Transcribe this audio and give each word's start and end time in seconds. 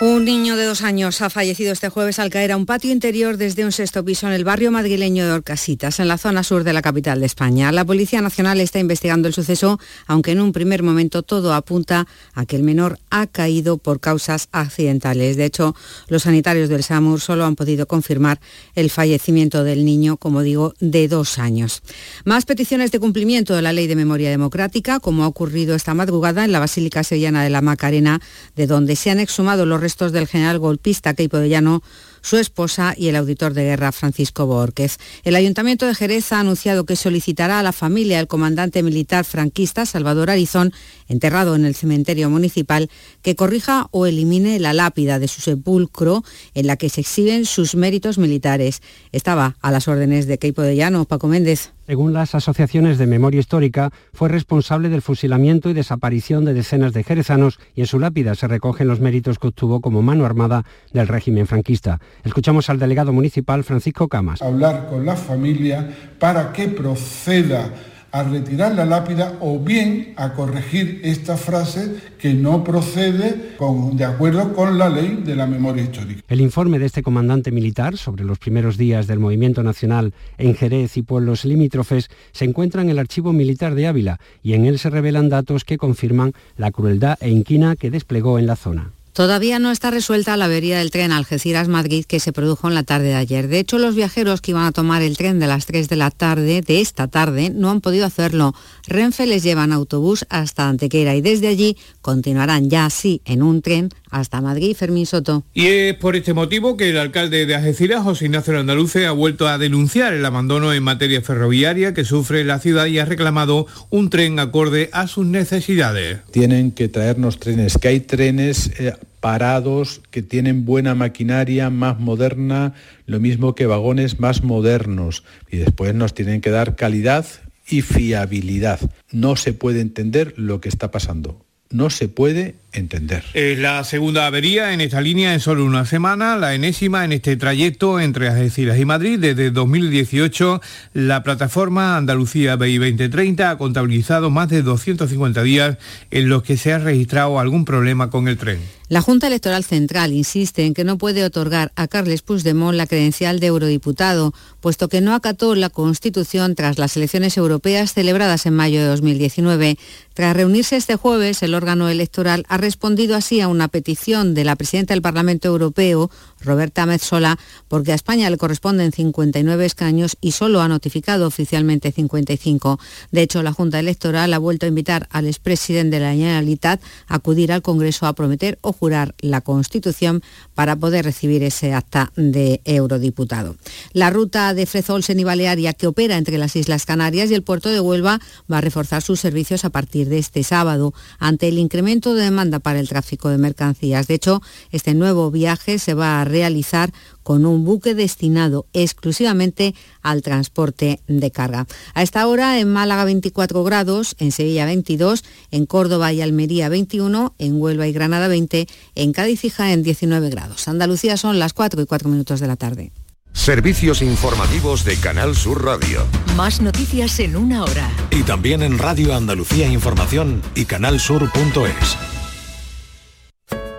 Un 0.00 0.24
niño 0.24 0.56
de 0.56 0.64
dos 0.64 0.82
años 0.82 1.22
ha 1.22 1.30
fallecido 1.30 1.72
este 1.72 1.88
jueves 1.88 2.18
al 2.18 2.28
caer 2.28 2.50
a 2.50 2.56
un 2.56 2.66
patio 2.66 2.90
interior 2.90 3.36
desde 3.36 3.64
un 3.64 3.70
sexto 3.70 4.04
piso 4.04 4.26
en 4.26 4.32
el 4.32 4.42
barrio 4.42 4.72
madrileño 4.72 5.24
de 5.24 5.30
Orcasitas, 5.30 6.00
en 6.00 6.08
la 6.08 6.18
zona 6.18 6.42
sur 6.42 6.64
de 6.64 6.72
la 6.72 6.82
capital 6.82 7.20
de 7.20 7.26
España. 7.26 7.70
La 7.70 7.84
Policía 7.84 8.20
Nacional 8.20 8.60
está 8.60 8.80
investigando 8.80 9.28
el 9.28 9.34
suceso, 9.34 9.78
aunque 10.08 10.32
en 10.32 10.40
un 10.40 10.50
primer 10.50 10.82
momento 10.82 11.22
todo 11.22 11.54
apunta 11.54 12.08
a 12.34 12.44
que 12.44 12.56
el 12.56 12.64
menor 12.64 12.98
ha 13.10 13.28
caído 13.28 13.78
por 13.78 14.00
causas 14.00 14.48
accidentales. 14.50 15.36
De 15.36 15.44
hecho, 15.44 15.76
los 16.08 16.24
sanitarios 16.24 16.68
del 16.68 16.82
SAMUR 16.82 17.20
solo 17.20 17.44
han 17.44 17.54
podido 17.54 17.86
confirmar 17.86 18.40
el 18.74 18.90
fallecimiento 18.90 19.62
del 19.62 19.84
niño, 19.84 20.16
como 20.16 20.42
digo, 20.42 20.74
de 20.80 21.06
dos 21.06 21.38
años. 21.38 21.82
Más 22.24 22.46
peticiones 22.46 22.90
de 22.90 22.98
cumplimiento 22.98 23.54
de 23.54 23.62
la 23.62 23.72
Ley 23.72 23.86
de 23.86 23.94
Memoria 23.94 24.30
Democrática, 24.30 24.98
como 24.98 25.22
ha 25.22 25.28
ocurrido 25.28 25.76
esta 25.76 25.94
madrugada 25.94 26.44
en 26.44 26.50
la 26.50 26.58
Basílica 26.58 27.04
Sevillana 27.04 27.44
de 27.44 27.50
la 27.50 27.60
Macarena, 27.60 28.20
de 28.56 28.66
donde 28.66 28.96
se 28.96 29.10
han 29.10 29.20
exhumado 29.20 29.64
los 29.66 29.83
restos 29.84 30.12
del 30.12 30.26
general 30.26 30.58
golpista 30.58 31.12
Keipo 31.12 31.36
de 31.36 31.50
Llano 31.50 31.82
su 32.24 32.38
esposa 32.38 32.94
y 32.96 33.08
el 33.08 33.16
auditor 33.16 33.52
de 33.52 33.64
guerra 33.64 33.92
Francisco 33.92 34.46
Borquez. 34.46 34.96
El 35.24 35.36
Ayuntamiento 35.36 35.86
de 35.86 35.94
Jerez 35.94 36.32
ha 36.32 36.40
anunciado 36.40 36.86
que 36.86 36.96
solicitará 36.96 37.58
a 37.58 37.62
la 37.62 37.72
familia 37.72 38.16
del 38.16 38.28
comandante 38.28 38.82
militar 38.82 39.26
franquista 39.26 39.84
Salvador 39.84 40.30
Arizón, 40.30 40.72
enterrado 41.06 41.54
en 41.54 41.66
el 41.66 41.74
cementerio 41.74 42.30
municipal, 42.30 42.88
que 43.20 43.36
corrija 43.36 43.88
o 43.90 44.06
elimine 44.06 44.58
la 44.58 44.72
lápida 44.72 45.18
de 45.18 45.28
su 45.28 45.42
sepulcro 45.42 46.24
en 46.54 46.66
la 46.66 46.76
que 46.76 46.88
se 46.88 47.02
exhiben 47.02 47.44
sus 47.44 47.74
méritos 47.74 48.16
militares. 48.16 48.80
Estaba 49.12 49.56
a 49.60 49.70
las 49.70 49.86
órdenes 49.86 50.26
de 50.26 50.38
Keipo 50.38 50.62
de 50.62 50.76
Llano, 50.76 51.04
Paco 51.04 51.28
Méndez. 51.28 51.72
Según 51.86 52.14
las 52.14 52.34
asociaciones 52.34 52.96
de 52.96 53.06
memoria 53.06 53.40
histórica, 53.40 53.90
fue 54.14 54.30
responsable 54.30 54.88
del 54.88 55.02
fusilamiento 55.02 55.68
y 55.68 55.74
desaparición 55.74 56.46
de 56.46 56.54
decenas 56.54 56.94
de 56.94 57.04
jerezanos 57.04 57.58
y 57.74 57.82
en 57.82 57.86
su 57.86 57.98
lápida 57.98 58.34
se 58.34 58.48
recogen 58.48 58.88
los 58.88 59.00
méritos 59.00 59.38
que 59.38 59.48
obtuvo 59.48 59.80
como 59.80 60.00
mano 60.00 60.24
armada 60.24 60.64
del 60.92 61.08
régimen 61.08 61.46
franquista. 61.46 62.00
Escuchamos 62.24 62.70
al 62.70 62.78
delegado 62.78 63.12
municipal 63.12 63.64
Francisco 63.64 64.08
Camas. 64.08 64.40
Hablar 64.40 64.86
con 64.88 65.04
la 65.04 65.14
familia 65.14 65.88
para 66.18 66.52
que 66.52 66.68
proceda 66.68 67.70
a 68.14 68.22
retirar 68.22 68.76
la 68.76 68.84
lápida 68.84 69.38
o 69.40 69.58
bien 69.58 70.14
a 70.14 70.34
corregir 70.34 71.00
esta 71.02 71.36
frase 71.36 71.96
que 72.16 72.32
no 72.32 72.62
procede 72.62 73.56
de 73.92 74.04
acuerdo 74.04 74.54
con 74.54 74.78
la 74.78 74.88
ley 74.88 75.20
de 75.24 75.34
la 75.34 75.48
memoria 75.48 75.82
histórica. 75.82 76.22
El 76.28 76.40
informe 76.40 76.78
de 76.78 76.86
este 76.86 77.02
comandante 77.02 77.50
militar 77.50 77.96
sobre 77.96 78.22
los 78.22 78.38
primeros 78.38 78.78
días 78.78 79.08
del 79.08 79.18
movimiento 79.18 79.64
nacional 79.64 80.14
en 80.38 80.54
Jerez 80.54 80.96
y 80.96 81.02
pueblos 81.02 81.44
limítrofes 81.44 82.08
se 82.30 82.44
encuentra 82.44 82.82
en 82.82 82.90
el 82.90 83.00
archivo 83.00 83.32
militar 83.32 83.74
de 83.74 83.88
Ávila 83.88 84.20
y 84.44 84.52
en 84.52 84.64
él 84.64 84.78
se 84.78 84.90
revelan 84.90 85.28
datos 85.28 85.64
que 85.64 85.76
confirman 85.76 86.34
la 86.56 86.70
crueldad 86.70 87.18
e 87.20 87.30
inquina 87.30 87.74
que 87.74 87.90
desplegó 87.90 88.38
en 88.38 88.46
la 88.46 88.54
zona. 88.54 88.92
Todavía 89.14 89.60
no 89.60 89.70
está 89.70 89.92
resuelta 89.92 90.36
la 90.36 90.46
avería 90.46 90.78
del 90.78 90.90
tren 90.90 91.12
Algeciras-Madrid 91.12 92.04
que 92.04 92.18
se 92.18 92.32
produjo 92.32 92.66
en 92.66 92.74
la 92.74 92.82
tarde 92.82 93.06
de 93.06 93.14
ayer. 93.14 93.46
De 93.46 93.60
hecho, 93.60 93.78
los 93.78 93.94
viajeros 93.94 94.40
que 94.40 94.50
iban 94.50 94.64
a 94.64 94.72
tomar 94.72 95.02
el 95.02 95.16
tren 95.16 95.38
de 95.38 95.46
las 95.46 95.66
3 95.66 95.88
de 95.88 95.94
la 95.94 96.10
tarde, 96.10 96.62
de 96.62 96.80
esta 96.80 97.06
tarde, 97.06 97.50
no 97.50 97.70
han 97.70 97.80
podido 97.80 98.06
hacerlo. 98.06 98.56
Renfe 98.88 99.26
les 99.26 99.44
lleva 99.44 99.62
en 99.62 99.72
autobús 99.72 100.26
hasta 100.30 100.68
Antequera 100.68 101.14
y 101.14 101.20
desde 101.20 101.46
allí 101.46 101.76
continuarán 102.02 102.68
ya 102.68 102.86
así 102.86 103.22
en 103.24 103.44
un 103.44 103.62
tren 103.62 103.90
hasta 104.14 104.40
Madrid, 104.40 104.76
Fermín 104.76 105.06
Soto. 105.06 105.42
Y 105.52 105.66
es 105.66 105.94
por 105.96 106.14
este 106.14 106.34
motivo 106.34 106.76
que 106.76 106.90
el 106.90 106.98
alcalde 106.98 107.46
de 107.46 107.56
Algeciras, 107.56 108.04
José 108.04 108.26
Ignacio 108.26 108.56
Andaluce, 108.56 109.06
ha 109.06 109.10
vuelto 109.10 109.48
a 109.48 109.58
denunciar 109.58 110.14
el 110.14 110.24
abandono 110.24 110.72
en 110.72 110.84
materia 110.84 111.20
ferroviaria 111.20 111.94
que 111.94 112.04
sufre 112.04 112.44
la 112.44 112.60
ciudad 112.60 112.86
y 112.86 113.00
ha 113.00 113.06
reclamado 113.06 113.66
un 113.90 114.10
tren 114.10 114.38
acorde 114.38 114.88
a 114.92 115.08
sus 115.08 115.26
necesidades. 115.26 116.20
Tienen 116.30 116.70
que 116.70 116.88
traernos 116.88 117.40
trenes, 117.40 117.76
que 117.76 117.88
hay 117.88 118.00
trenes 118.00 118.70
eh, 118.78 118.94
parados, 119.18 120.00
que 120.12 120.22
tienen 120.22 120.64
buena 120.64 120.94
maquinaria, 120.94 121.68
más 121.70 121.98
moderna, 121.98 122.72
lo 123.06 123.18
mismo 123.18 123.56
que 123.56 123.66
vagones 123.66 124.20
más 124.20 124.44
modernos. 124.44 125.24
Y 125.50 125.56
después 125.56 125.92
nos 125.92 126.14
tienen 126.14 126.40
que 126.40 126.50
dar 126.50 126.76
calidad 126.76 127.26
y 127.66 127.82
fiabilidad. 127.82 128.78
No 129.10 129.34
se 129.34 129.54
puede 129.54 129.80
entender 129.80 130.34
lo 130.36 130.60
que 130.60 130.68
está 130.68 130.92
pasando 130.92 131.44
no 131.74 131.90
se 131.90 132.08
puede 132.08 132.54
entender. 132.74 133.24
Es 133.34 133.58
la 133.58 133.82
segunda 133.84 134.26
avería 134.26 134.72
en 134.72 134.80
esta 134.80 135.00
línea 135.00 135.32
en 135.32 135.40
solo 135.40 135.64
una 135.64 135.86
semana, 135.86 136.36
la 136.36 136.54
enésima 136.54 137.04
en 137.04 137.12
este 137.12 137.36
trayecto 137.36 138.00
entre 138.00 138.28
Algeciras 138.28 138.78
y 138.78 138.84
Madrid. 138.84 139.18
Desde 139.18 139.50
2018, 139.50 140.60
la 140.92 141.22
plataforma 141.22 141.96
Andalucía 141.96 142.56
BI 142.56 142.78
2030 142.78 143.50
ha 143.50 143.58
contabilizado 143.58 144.30
más 144.30 144.48
de 144.48 144.62
250 144.62 145.42
días 145.42 145.78
en 146.10 146.28
los 146.28 146.42
que 146.42 146.56
se 146.56 146.72
ha 146.72 146.78
registrado 146.78 147.38
algún 147.38 147.64
problema 147.64 148.10
con 148.10 148.28
el 148.28 148.36
tren. 148.36 148.58
La 148.88 149.00
Junta 149.00 149.28
Electoral 149.28 149.64
Central 149.64 150.12
insiste 150.12 150.66
en 150.66 150.74
que 150.74 150.84
no 150.84 150.98
puede 150.98 151.24
otorgar 151.24 151.72
a 151.74 151.88
Carles 151.88 152.20
Puigdemont 152.20 152.76
la 152.76 152.86
credencial 152.86 153.40
de 153.40 153.46
eurodiputado, 153.46 154.34
puesto 154.60 154.88
que 154.90 155.00
no 155.00 155.14
acató 155.14 155.54
la 155.54 155.70
Constitución 155.70 156.54
tras 156.54 156.78
las 156.78 156.94
elecciones 156.96 157.38
europeas 157.38 157.94
celebradas 157.94 158.44
en 158.44 158.54
mayo 158.54 158.80
de 158.80 158.86
2019. 158.86 159.78
Tras 160.12 160.36
reunirse 160.36 160.76
este 160.76 160.96
jueves, 160.96 161.42
el 161.42 161.54
órgano 161.54 161.88
electoral 161.88 162.44
ha 162.48 162.58
respondido 162.64 163.14
así 163.14 163.42
a 163.42 163.48
una 163.48 163.68
petición 163.68 164.32
de 164.32 164.42
la 164.42 164.56
presidenta 164.56 164.94
del 164.94 165.02
Parlamento 165.02 165.48
Europeo, 165.48 166.10
Roberta 166.44 166.86
Metzola, 166.86 167.38
porque 167.68 167.92
a 167.92 167.94
España 167.94 168.30
le 168.30 168.36
corresponden 168.36 168.92
59 168.92 169.64
escaños 169.64 170.16
y 170.20 170.32
solo 170.32 170.60
ha 170.60 170.68
notificado 170.68 171.26
oficialmente 171.26 171.92
55. 171.92 172.78
De 173.10 173.22
hecho, 173.22 173.42
la 173.42 173.52
Junta 173.52 173.80
Electoral 173.80 174.32
ha 174.32 174.38
vuelto 174.38 174.66
a 174.66 174.68
invitar 174.68 175.08
al 175.10 175.26
expresidente 175.26 175.96
de 175.98 176.04
la 176.04 176.12
Generalitat 176.12 176.80
a 177.08 177.16
acudir 177.16 177.52
al 177.52 177.62
Congreso 177.62 178.06
a 178.06 178.12
prometer 178.12 178.58
o 178.60 178.72
jurar 178.72 179.14
la 179.20 179.40
Constitución 179.40 180.22
para 180.54 180.76
poder 180.76 181.04
recibir 181.04 181.42
ese 181.42 181.72
acta 181.72 182.12
de 182.16 182.60
eurodiputado. 182.64 183.56
La 183.92 184.10
ruta 184.10 184.54
de 184.54 184.66
Frezolsen 184.66 185.20
y 185.20 185.24
Balearia 185.24 185.72
que 185.72 185.86
opera 185.86 186.16
entre 186.16 186.38
las 186.38 186.56
Islas 186.56 186.86
Canarias 186.86 187.30
y 187.30 187.34
el 187.34 187.42
puerto 187.42 187.68
de 187.68 187.80
Huelva 187.80 188.20
va 188.50 188.58
a 188.58 188.60
reforzar 188.60 189.02
sus 189.02 189.20
servicios 189.20 189.64
a 189.64 189.70
partir 189.70 190.08
de 190.08 190.18
este 190.18 190.42
sábado 190.42 190.94
ante 191.18 191.48
el 191.48 191.58
incremento 191.58 192.14
de 192.14 192.24
demanda 192.24 192.58
para 192.58 192.80
el 192.80 192.88
tráfico 192.88 193.28
de 193.28 193.38
mercancías. 193.38 194.06
De 194.06 194.14
hecho, 194.14 194.42
este 194.70 194.94
nuevo 194.94 195.30
viaje 195.30 195.78
se 195.78 195.94
va 195.94 196.20
a 196.20 196.24
realizar 196.34 196.92
con 197.22 197.46
un 197.46 197.64
buque 197.64 197.94
destinado 197.94 198.66
exclusivamente 198.72 199.74
al 200.02 200.20
transporte 200.22 201.00
de 201.06 201.30
carga. 201.30 201.66
A 201.94 202.02
esta 202.02 202.26
hora 202.26 202.58
en 202.58 202.72
Málaga 202.72 203.04
24 203.04 203.62
grados, 203.62 204.16
en 204.18 204.32
Sevilla 204.32 204.66
22, 204.66 205.24
en 205.52 205.64
Córdoba 205.66 206.12
y 206.12 206.22
Almería 206.22 206.68
21, 206.68 207.34
en 207.38 207.60
Huelva 207.60 207.86
y 207.86 207.92
Granada 207.92 208.26
20, 208.26 208.66
en 208.96 209.12
Cádiz 209.12 209.44
y 209.44 209.50
Jaén 209.50 209.84
19 209.84 210.28
grados. 210.30 210.66
Andalucía 210.66 211.16
son 211.16 211.38
las 211.38 211.52
4 211.52 211.80
y 211.82 211.86
4 211.86 212.08
minutos 212.08 212.40
de 212.40 212.48
la 212.48 212.56
tarde. 212.56 212.90
Servicios 213.32 214.00
informativos 214.00 214.84
de 214.84 214.96
Canal 214.96 215.36
Sur 215.36 215.64
Radio. 215.64 216.06
Más 216.36 216.60
noticias 216.60 217.18
en 217.20 217.36
una 217.36 217.64
hora. 217.64 217.90
Y 218.10 218.22
también 218.22 218.62
en 218.62 218.78
Radio 218.78 219.14
Andalucía 219.14 219.66
Información 219.68 220.40
y 220.54 220.64
canalsur.es. 220.64 222.13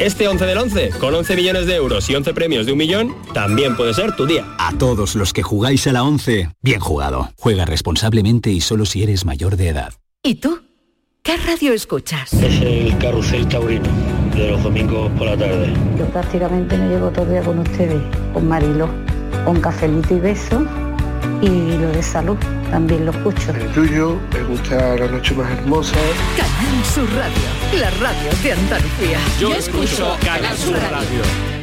Este 0.00 0.26
11 0.26 0.44
del 0.44 0.58
11, 0.58 0.90
con 0.98 1.14
11 1.14 1.36
millones 1.36 1.66
de 1.66 1.76
euros 1.76 2.10
y 2.10 2.16
11 2.16 2.34
premios 2.34 2.66
de 2.66 2.72
un 2.72 2.78
millón, 2.78 3.14
también 3.32 3.76
puede 3.76 3.94
ser 3.94 4.16
tu 4.16 4.26
día. 4.26 4.44
A 4.58 4.76
todos 4.76 5.14
los 5.14 5.32
que 5.32 5.44
jugáis 5.44 5.86
a 5.86 5.92
la 5.92 6.02
11, 6.02 6.50
bien 6.62 6.80
jugado. 6.80 7.30
Juega 7.36 7.64
responsablemente 7.64 8.50
y 8.50 8.60
solo 8.60 8.86
si 8.86 9.04
eres 9.04 9.24
mayor 9.24 9.56
de 9.56 9.68
edad. 9.68 9.92
¿Y 10.22 10.36
tú? 10.36 10.62
¿Qué 11.22 11.36
radio 11.36 11.72
escuchas? 11.72 12.32
Es 12.34 12.60
el 12.60 12.98
Carrusel 12.98 13.46
Taurino, 13.46 13.88
de 14.34 14.50
los 14.50 14.62
domingos 14.64 15.12
por 15.12 15.28
la 15.28 15.36
tarde. 15.36 15.72
Yo 15.96 16.06
prácticamente 16.06 16.76
me 16.76 16.88
llevo 16.88 17.10
todo 17.10 17.24
el 17.26 17.30
día 17.30 17.42
con 17.42 17.60
ustedes, 17.60 18.02
con 18.32 18.48
Marilo, 18.48 18.88
con 19.44 19.60
cafelito 19.60 20.16
y 20.16 20.20
beso 20.20 20.66
y 21.40 21.76
lo 21.78 21.88
de 21.92 22.02
salud 22.02 22.36
también 22.70 23.06
lo 23.06 23.12
escucho. 23.12 23.52
El 23.52 23.72
tuyo, 23.72 24.18
me 24.32 24.42
gusta 24.44 24.96
La 24.96 25.06
Noche 25.06 25.34
Más 25.34 25.50
Hermosa. 25.50 25.96
Canal 26.36 26.84
Sur 26.84 27.08
Radio, 27.14 27.80
la 27.80 27.90
radio 27.90 28.30
de 28.42 28.52
Andalucía. 28.52 29.18
Yo, 29.38 29.54
escucho 29.54 30.16
Canal 30.24 30.56
Sur 30.56 30.74
Radio. 30.74 31.53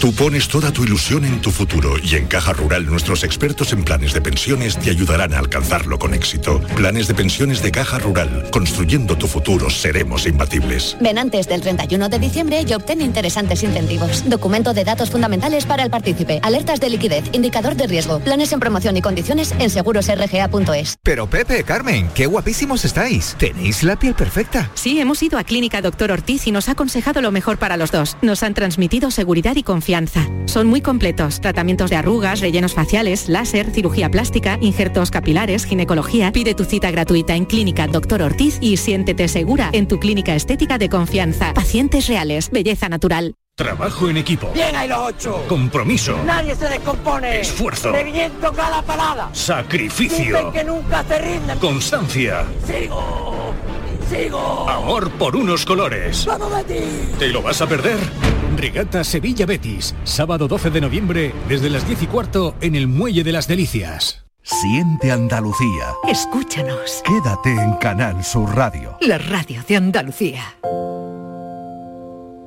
Tú 0.00 0.12
pones 0.12 0.46
toda 0.46 0.70
tu 0.70 0.84
ilusión 0.84 1.24
en 1.24 1.40
tu 1.40 1.50
futuro 1.50 1.96
y 2.00 2.14
en 2.14 2.26
Caja 2.28 2.52
Rural 2.52 2.86
nuestros 2.86 3.24
expertos 3.24 3.72
en 3.72 3.82
planes 3.82 4.12
de 4.14 4.20
pensiones 4.20 4.78
te 4.78 4.90
ayudarán 4.90 5.34
a 5.34 5.40
alcanzarlo 5.40 5.98
con 5.98 6.14
éxito. 6.14 6.60
Planes 6.76 7.08
de 7.08 7.14
pensiones 7.14 7.62
de 7.62 7.72
Caja 7.72 7.98
Rural. 7.98 8.48
Construyendo 8.52 9.18
tu 9.18 9.26
futuro 9.26 9.68
seremos 9.70 10.24
imbatibles. 10.28 10.96
Ven 11.00 11.18
antes 11.18 11.48
del 11.48 11.62
31 11.62 12.08
de 12.10 12.18
diciembre 12.20 12.64
y 12.64 12.72
obtén 12.74 13.00
interesantes 13.00 13.64
incentivos. 13.64 14.22
Documento 14.30 14.72
de 14.72 14.84
datos 14.84 15.10
fundamentales 15.10 15.66
para 15.66 15.82
el 15.82 15.90
partícipe. 15.90 16.38
Alertas 16.44 16.78
de 16.78 16.90
liquidez. 16.90 17.24
Indicador 17.32 17.74
de 17.74 17.88
riesgo. 17.88 18.20
Planes 18.20 18.52
en 18.52 18.60
promoción 18.60 18.96
y 18.96 19.02
condiciones 19.02 19.52
en 19.58 19.68
segurosrga.es. 19.68 20.98
Pero 21.02 21.28
Pepe, 21.28 21.64
Carmen, 21.64 22.08
qué 22.14 22.26
guapísimos 22.26 22.84
estáis. 22.84 23.34
Tenéis 23.36 23.82
la 23.82 23.98
piel 23.98 24.14
perfecta. 24.14 24.70
Sí, 24.74 25.00
hemos 25.00 25.20
ido 25.24 25.38
a 25.38 25.44
Clínica 25.44 25.82
Doctor 25.82 26.12
Ortiz 26.12 26.46
y 26.46 26.52
nos 26.52 26.68
ha 26.68 26.72
aconsejado 26.72 27.20
lo 27.20 27.32
mejor 27.32 27.58
para 27.58 27.76
los 27.76 27.90
dos. 27.90 28.16
Nos 28.22 28.44
han 28.44 28.54
transmitido 28.54 29.10
seguridad 29.10 29.56
y 29.56 29.64
confianza. 29.64 29.87
Son 30.44 30.66
muy 30.66 30.82
completos. 30.82 31.40
Tratamientos 31.40 31.88
de 31.88 31.96
arrugas, 31.96 32.40
rellenos 32.40 32.74
faciales, 32.74 33.30
láser, 33.30 33.70
cirugía 33.70 34.10
plástica, 34.10 34.58
injertos 34.60 35.10
capilares, 35.10 35.64
ginecología. 35.64 36.30
Pide 36.30 36.54
tu 36.54 36.64
cita 36.64 36.90
gratuita 36.90 37.34
en 37.34 37.46
Clínica 37.46 37.86
Doctor 37.86 38.20
Ortiz 38.20 38.58
y 38.60 38.76
siéntete 38.76 39.28
segura 39.28 39.70
en 39.72 39.88
tu 39.88 39.98
clínica 39.98 40.34
estética 40.34 40.76
de 40.76 40.90
confianza. 40.90 41.54
Pacientes 41.54 42.06
reales, 42.06 42.50
belleza 42.50 42.90
natural. 42.90 43.34
Trabajo 43.56 44.10
en 44.10 44.18
equipo. 44.18 44.50
Bien 44.52 44.76
hay 44.76 44.88
los 44.88 44.98
ocho. 44.98 45.44
Compromiso. 45.48 46.22
Nadie 46.22 46.54
se 46.54 46.68
descompone. 46.68 47.40
Esfuerzo. 47.40 47.90
Reviento 47.90 48.52
cada 48.52 48.82
parada. 48.82 49.30
Sacrificio. 49.32 50.36
Dicen 50.36 50.52
que 50.52 50.64
nunca 50.64 51.02
se 51.02 51.18
rinden. 51.18 51.58
Constancia. 51.58 52.44
Sigo. 52.66 53.54
Sigo. 54.10 54.68
Amor 54.68 55.10
por 55.12 55.34
unos 55.34 55.64
colores. 55.64 56.26
¡Vamos, 56.26 56.52
Betis! 56.52 57.18
¿Te 57.18 57.28
lo 57.28 57.40
vas 57.40 57.60
a 57.62 57.66
perder? 57.66 57.98
Regata 58.58 59.04
Sevilla 59.04 59.46
Betis. 59.46 59.94
Sábado 60.02 60.48
12 60.48 60.70
de 60.70 60.80
noviembre 60.80 61.32
desde 61.48 61.70
las 61.70 61.86
10 61.86 62.02
y 62.02 62.06
cuarto 62.08 62.56
en 62.60 62.74
el 62.74 62.88
Muelle 62.88 63.22
de 63.22 63.30
las 63.30 63.46
Delicias. 63.46 64.24
Siente 64.42 65.12
Andalucía. 65.12 65.94
Escúchanos. 66.08 67.02
Quédate 67.04 67.50
en 67.50 67.74
Canal 67.74 68.24
Sur 68.24 68.56
Radio. 68.56 68.96
La 69.00 69.18
radio 69.18 69.62
de 69.68 69.76
Andalucía. 69.76 70.56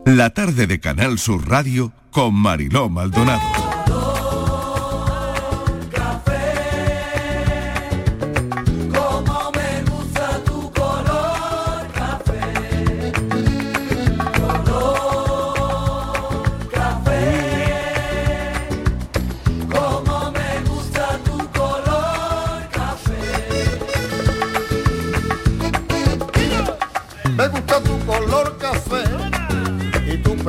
La 0.06 0.32
tarde 0.32 0.68
de 0.68 0.80
Canal 0.82 1.18
Sur 1.18 1.48
Radio 1.48 1.94
con 2.12 2.34
Mariló 2.34 2.90
Maldonado. 2.90 3.71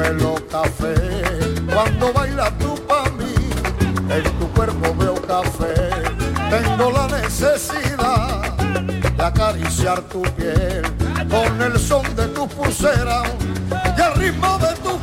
Pelo 0.03 0.35
café. 0.51 0.95
Cuando 1.73 2.13
bailas 2.13 2.53
tú 2.59 2.75
pa' 2.87 3.09
mí, 3.19 3.35
en 4.11 4.25
tu 4.39 4.49
cuerpo 4.49 4.95
veo 4.99 5.15
café. 5.23 5.75
Tengo 6.51 6.91
la 6.91 7.07
necesidad 7.09 8.57
de 9.17 9.23
acariciar 9.25 10.01
tu 10.03 10.23
piel 10.37 10.83
con 11.31 11.63
el 11.63 11.79
son 11.79 12.05
de 12.17 12.27
tu 12.29 12.47
pulsera 12.49 13.23
y 13.97 14.01
el 14.01 14.15
ritmo 14.15 14.59
de 14.59 14.75
tu 14.85 15.02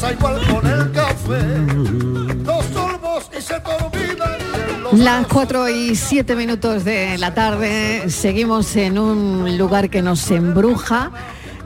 Pasa 0.00 0.12
igual 0.12 0.40
con 0.46 0.64
el 0.64 0.92
café. 0.92 1.42
Dos 2.44 2.66
y 3.36 3.42
se 3.42 3.54
Las 4.92 5.26
4 5.26 5.68
y 5.70 5.96
7 5.96 6.36
minutos 6.36 6.84
de 6.84 7.18
la 7.18 7.34
tarde, 7.34 8.08
seguimos 8.08 8.76
en 8.76 8.96
un 8.96 9.58
lugar 9.58 9.90
que 9.90 10.00
nos 10.00 10.30
embruja. 10.30 11.10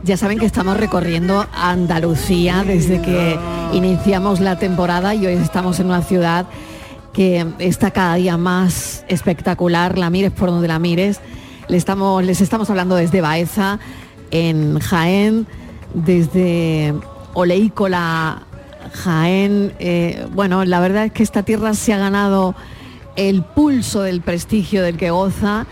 Ya 0.03 0.17
saben 0.17 0.39
que 0.39 0.47
estamos 0.47 0.79
recorriendo 0.79 1.47
Andalucía 1.53 2.65
desde 2.67 3.03
que 3.03 3.39
iniciamos 3.75 4.41
la 4.41 4.59
temporada 4.59 5.15
y 5.15 5.27
hoy 5.27 5.35
estamos 5.35 5.79
en 5.79 5.89
una 5.89 6.01
ciudad 6.01 6.47
que 7.13 7.47
está 7.59 7.91
cada 7.91 8.15
día 8.15 8.39
más 8.39 9.05
espectacular, 9.09 9.99
la 9.99 10.09
mires 10.09 10.31
por 10.31 10.49
donde 10.49 10.69
la 10.69 10.79
mires. 10.79 11.21
Le 11.69 11.77
estamos, 11.77 12.25
les 12.25 12.41
estamos 12.41 12.71
hablando 12.71 12.97
desde 12.97 13.21
Baeza, 13.21 13.79
en 14.31 14.79
Jaén, 14.79 15.47
desde 15.93 16.95
Oleícola, 17.35 18.43
Jaén. 18.95 19.73
Eh, 19.79 20.27
bueno, 20.33 20.65
la 20.65 20.81
verdad 20.81 21.07
es 21.07 21.13
que 21.13 21.23
esta 21.23 21.43
tierra 21.43 21.75
se 21.75 21.93
ha 21.93 21.99
ganado 21.99 22.55
el 23.17 23.43
pulso 23.43 24.03
del 24.03 24.21
prestigio 24.23 24.83
del 24.83 24.97
que 24.97 25.11
goza 25.11 25.67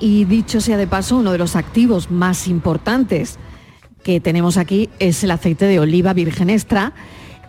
y 0.00 0.24
dicho 0.24 0.60
sea 0.60 0.76
de 0.76 0.86
paso, 0.86 1.16
uno 1.16 1.32
de 1.32 1.38
los 1.38 1.56
activos 1.56 2.10
más 2.10 2.48
importantes 2.48 3.38
que 4.02 4.20
tenemos 4.20 4.56
aquí 4.56 4.90
es 4.98 5.22
el 5.24 5.30
aceite 5.30 5.64
de 5.66 5.78
oliva 5.80 6.12
virgen 6.12 6.50
extra 6.50 6.92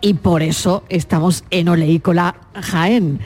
y 0.00 0.14
por 0.14 0.42
eso 0.42 0.84
estamos 0.88 1.44
en 1.50 1.68
Oleícola 1.68 2.36
Jaén. 2.54 3.20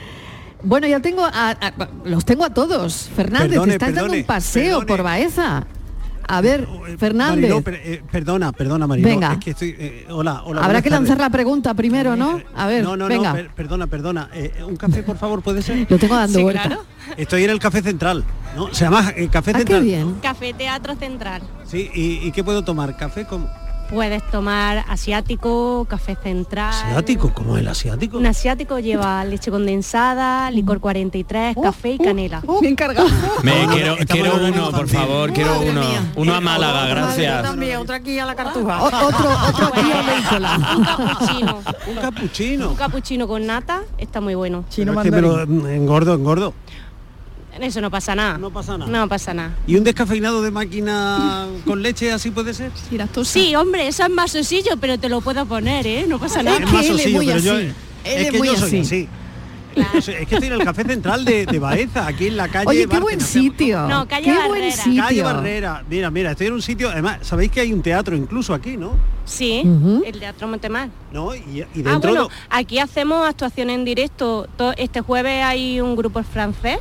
Bueno, 0.63 0.85
ya 0.87 0.99
tengo 0.99 1.23
a, 1.25 1.51
a- 1.51 1.73
los 2.03 2.25
tengo 2.25 2.43
a 2.45 2.49
todos. 2.53 3.09
Fernández, 3.15 3.49
Perdone, 3.49 3.67
te 3.67 3.73
estás 3.73 3.95
dando 3.95 4.13
un 4.13 4.23
paseo 4.25 4.85
por 4.85 5.03
Baeza. 5.03 5.65
A 6.27 6.41
ver, 6.41 6.67
Fernández. 6.97 7.41
Mariló, 7.49 7.61
per- 7.61 7.81
eh, 7.83 8.01
perdona, 8.11 8.51
perdona, 8.51 8.87
Mariló. 8.87 9.07
Venga. 9.07 9.33
Es 9.33 9.39
que 9.39 9.51
estoy, 9.51 9.75
eh, 9.77 10.05
hola, 10.09 10.41
hola. 10.45 10.63
Habrá 10.63 10.81
que 10.81 10.89
tardes. 10.89 11.07
lanzar 11.07 11.19
la 11.21 11.29
pregunta 11.29 11.73
primero, 11.73 12.15
¿no? 12.15 12.41
A 12.55 12.67
ver, 12.67 12.83
No, 12.83 12.95
no, 12.95 13.07
venga. 13.07 13.29
no, 13.29 13.35
per- 13.35 13.49
perdona, 13.53 13.87
perdona. 13.87 14.29
Eh, 14.33 14.63
un 14.65 14.75
café, 14.77 15.03
por 15.03 15.17
favor, 15.17 15.41
puede 15.41 15.61
ser. 15.61 15.85
Lo 15.89 15.97
tengo 15.97 16.15
dando 16.15 16.41
vuelta. 16.41 16.79
Estoy 17.17 17.43
en 17.43 17.49
el 17.49 17.59
café 17.59 17.81
central, 17.81 18.23
¿no? 18.55 18.73
Se 18.73 18.85
llama 18.85 19.11
eh, 19.15 19.27
café 19.29 19.51
Ah, 19.51 19.53
qué 19.53 19.59
central. 19.59 19.83
bien. 19.83 20.15
Café 20.21 20.53
Teatro 20.53 20.95
Central. 20.95 21.41
Sí, 21.65 21.89
¿y, 21.93 22.27
y 22.27 22.31
qué 22.31 22.43
puedo 22.43 22.63
tomar? 22.63 22.95
¿Café 22.97 23.25
como 23.25 23.49
Puedes 23.91 24.25
tomar 24.31 24.85
asiático, 24.87 25.85
café 25.89 26.15
central. 26.15 26.69
asiático? 26.69 27.33
¿Cómo 27.33 27.57
el 27.57 27.67
asiático? 27.67 28.17
Un 28.17 28.25
asiático 28.25 28.79
lleva 28.79 29.25
leche 29.25 29.51
condensada, 29.51 30.49
licor 30.49 30.79
43, 30.79 31.57
café 31.61 31.89
y 31.91 31.97
canela. 31.97 32.41
Bien 32.61 32.73
cargado. 32.75 33.09
Me 33.43 33.67
quiero, 33.73 33.97
quiero 34.07 34.35
uno, 34.47 34.71
por 34.71 34.87
favor, 34.87 35.33
quiero 35.33 35.59
uno. 35.59 35.81
Uno 36.15 36.33
a 36.35 36.39
Málaga, 36.39 36.85
gracias. 36.87 37.43
También, 37.43 37.77
otra 37.79 37.97
aquí 37.97 38.17
a 38.17 38.25
la 38.25 38.33
cartuja. 38.35 38.81
otro, 38.81 39.29
otro 39.49 39.65
aquí 39.67 39.91
a 39.91 39.99
Oleícola. 39.99 40.75
Un 40.77 40.83
capuchino. 40.85 41.59
Un 41.87 41.95
capuchino. 41.95 42.69
Un 42.69 42.75
capuchino 42.75 43.27
con 43.27 43.45
nata 43.45 43.81
está 43.97 44.21
muy 44.21 44.35
bueno. 44.35 44.63
Pero 44.73 44.93
es 44.93 44.99
que 45.03 45.11
me 45.11 45.21
lo- 45.21 45.45
mm, 45.45 45.65
engordo, 45.67 46.13
engordo. 46.13 46.53
Eso 47.61 47.81
no 47.81 47.91
pasa 47.91 48.15
nada. 48.15 48.37
No 48.37 48.49
pasa 48.51 48.77
nada. 48.77 48.91
No 48.91 49.07
pasa 49.07 49.33
nada. 49.33 49.51
¿Y 49.67 49.75
un 49.75 49.83
descafeinado 49.83 50.41
de 50.41 50.51
máquina 50.51 51.47
con 51.65 51.81
leche 51.81 52.11
así 52.11 52.31
puede 52.31 52.53
ser? 52.53 52.71
Sí, 53.23 53.55
hombre, 53.55 53.87
eso 53.87 54.03
es 54.03 54.09
más 54.09 54.31
sencillo, 54.31 54.71
pero 54.79 54.97
te 54.97 55.09
lo 55.09 55.21
puedo 55.21 55.45
poner, 55.45 55.85
¿eh? 55.87 56.05
No 56.07 56.19
pasa 56.19 56.41
nada. 56.43 56.57
Es 56.57 56.71
más 56.71 56.85
sencillo, 56.85 57.19
pero 57.25 57.39
yo, 57.39 57.57
es 57.59 58.31
que 58.31 58.37
yo 58.37 58.55
soy 58.57 58.79
así. 58.79 59.07
Es 59.73 60.27
que 60.27 60.35
estoy 60.35 60.47
en 60.47 60.53
el 60.53 60.63
café 60.65 60.83
central 60.83 61.23
de, 61.23 61.45
de 61.45 61.57
Baeza, 61.57 62.05
aquí 62.05 62.27
en 62.27 62.35
la 62.35 62.49
calle. 62.49 62.67
Oye, 62.67 62.87
qué 62.87 62.99
buen 62.99 63.21
sitio. 63.21 63.87
No, 63.87 64.05
calle 64.05 64.25
qué 64.25 64.31
Barrera. 64.33 64.47
buen 64.49 64.71
sitio. 64.73 65.01
Calle 65.03 65.21
Barrera. 65.23 65.83
Mira, 65.89 66.11
mira, 66.11 66.31
estoy 66.31 66.47
en 66.47 66.53
un 66.53 66.61
sitio. 66.61 66.89
Además, 66.89 67.19
sabéis 67.21 67.51
que 67.51 67.61
hay 67.61 67.71
un 67.71 67.81
teatro 67.81 68.13
incluso 68.17 68.53
aquí, 68.53 68.75
¿no? 68.75 68.97
Sí, 69.23 69.61
el 70.05 70.19
Teatro 70.19 70.49
Montemar. 70.49 70.89
¿No? 71.13 71.33
Y, 71.33 71.39
y 71.59 71.61
Ah, 71.61 71.67
dentro. 71.73 71.99
bueno, 72.11 72.23
lo- 72.23 72.29
aquí 72.49 72.79
hacemos 72.79 73.25
actuaciones 73.25 73.75
en 73.77 73.85
directo. 73.85 74.45
To- 74.57 74.73
Este 74.75 74.99
jueves 74.99 75.41
hay 75.41 75.79
un 75.79 75.95
grupo 75.95 76.21
francés 76.23 76.79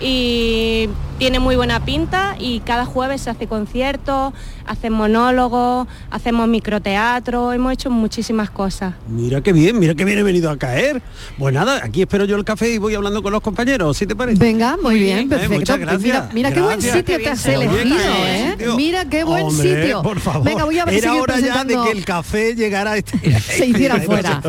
y 0.00 0.88
tiene 1.18 1.38
muy 1.38 1.56
buena 1.56 1.84
pinta 1.84 2.34
y 2.38 2.60
cada 2.60 2.86
jueves 2.86 3.20
se 3.22 3.30
hace 3.30 3.46
conciertos, 3.46 4.32
hacen 4.66 4.92
monólogos, 4.92 5.86
hacemos 6.10 6.48
microteatro, 6.48 7.52
hemos 7.52 7.72
hecho 7.72 7.90
muchísimas 7.90 8.50
cosas. 8.50 8.94
Mira 9.08 9.42
qué 9.42 9.52
bien, 9.52 9.78
mira 9.78 9.94
qué 9.94 10.04
bien 10.04 10.18
he 10.18 10.22
venido 10.22 10.50
a 10.50 10.56
caer. 10.56 11.02
Pues 11.38 11.52
nada, 11.54 11.80
aquí 11.84 12.00
espero 12.02 12.24
yo 12.24 12.36
el 12.36 12.44
café 12.44 12.72
y 12.72 12.78
voy 12.78 12.94
hablando 12.94 13.22
con 13.22 13.32
los 13.32 13.42
compañeros, 13.42 13.96
¿sí 13.96 14.06
te 14.06 14.16
parece? 14.16 14.38
Venga, 14.38 14.76
muy 14.82 14.98
bien, 14.98 15.28
perfecto. 15.28 15.54
Eh, 15.54 15.58
muchas 15.58 15.76
Pues 15.76 15.88
gracias. 15.88 16.02
Mira, 16.02 16.30
mira 16.32 16.52
qué 16.52 16.60
buen 16.62 16.80
sitio 16.80 17.18
te 17.18 17.28
has 17.28 17.46
elegido, 17.46 17.82
qué 17.82 18.46
¿eh? 18.46 18.50
sitio. 18.52 18.76
Mira 18.76 19.04
qué 19.04 19.24
buen 19.24 19.44
Hombre, 19.44 19.80
sitio. 19.80 20.02
Por 20.02 20.20
favor. 20.20 20.44
Venga, 20.44 20.64
voy 20.64 20.78
a 20.78 20.84
ver 20.84 20.94
Era 20.94 21.14
hora 21.14 21.38
ya 21.38 21.64
de 21.64 21.76
que 21.76 21.90
el 21.90 22.04
café 22.04 22.54
llegara 22.54 22.92
a 22.92 22.96
este, 22.96 23.40
se 23.40 23.66
hiciera 23.66 24.00
fuera. 24.00 24.42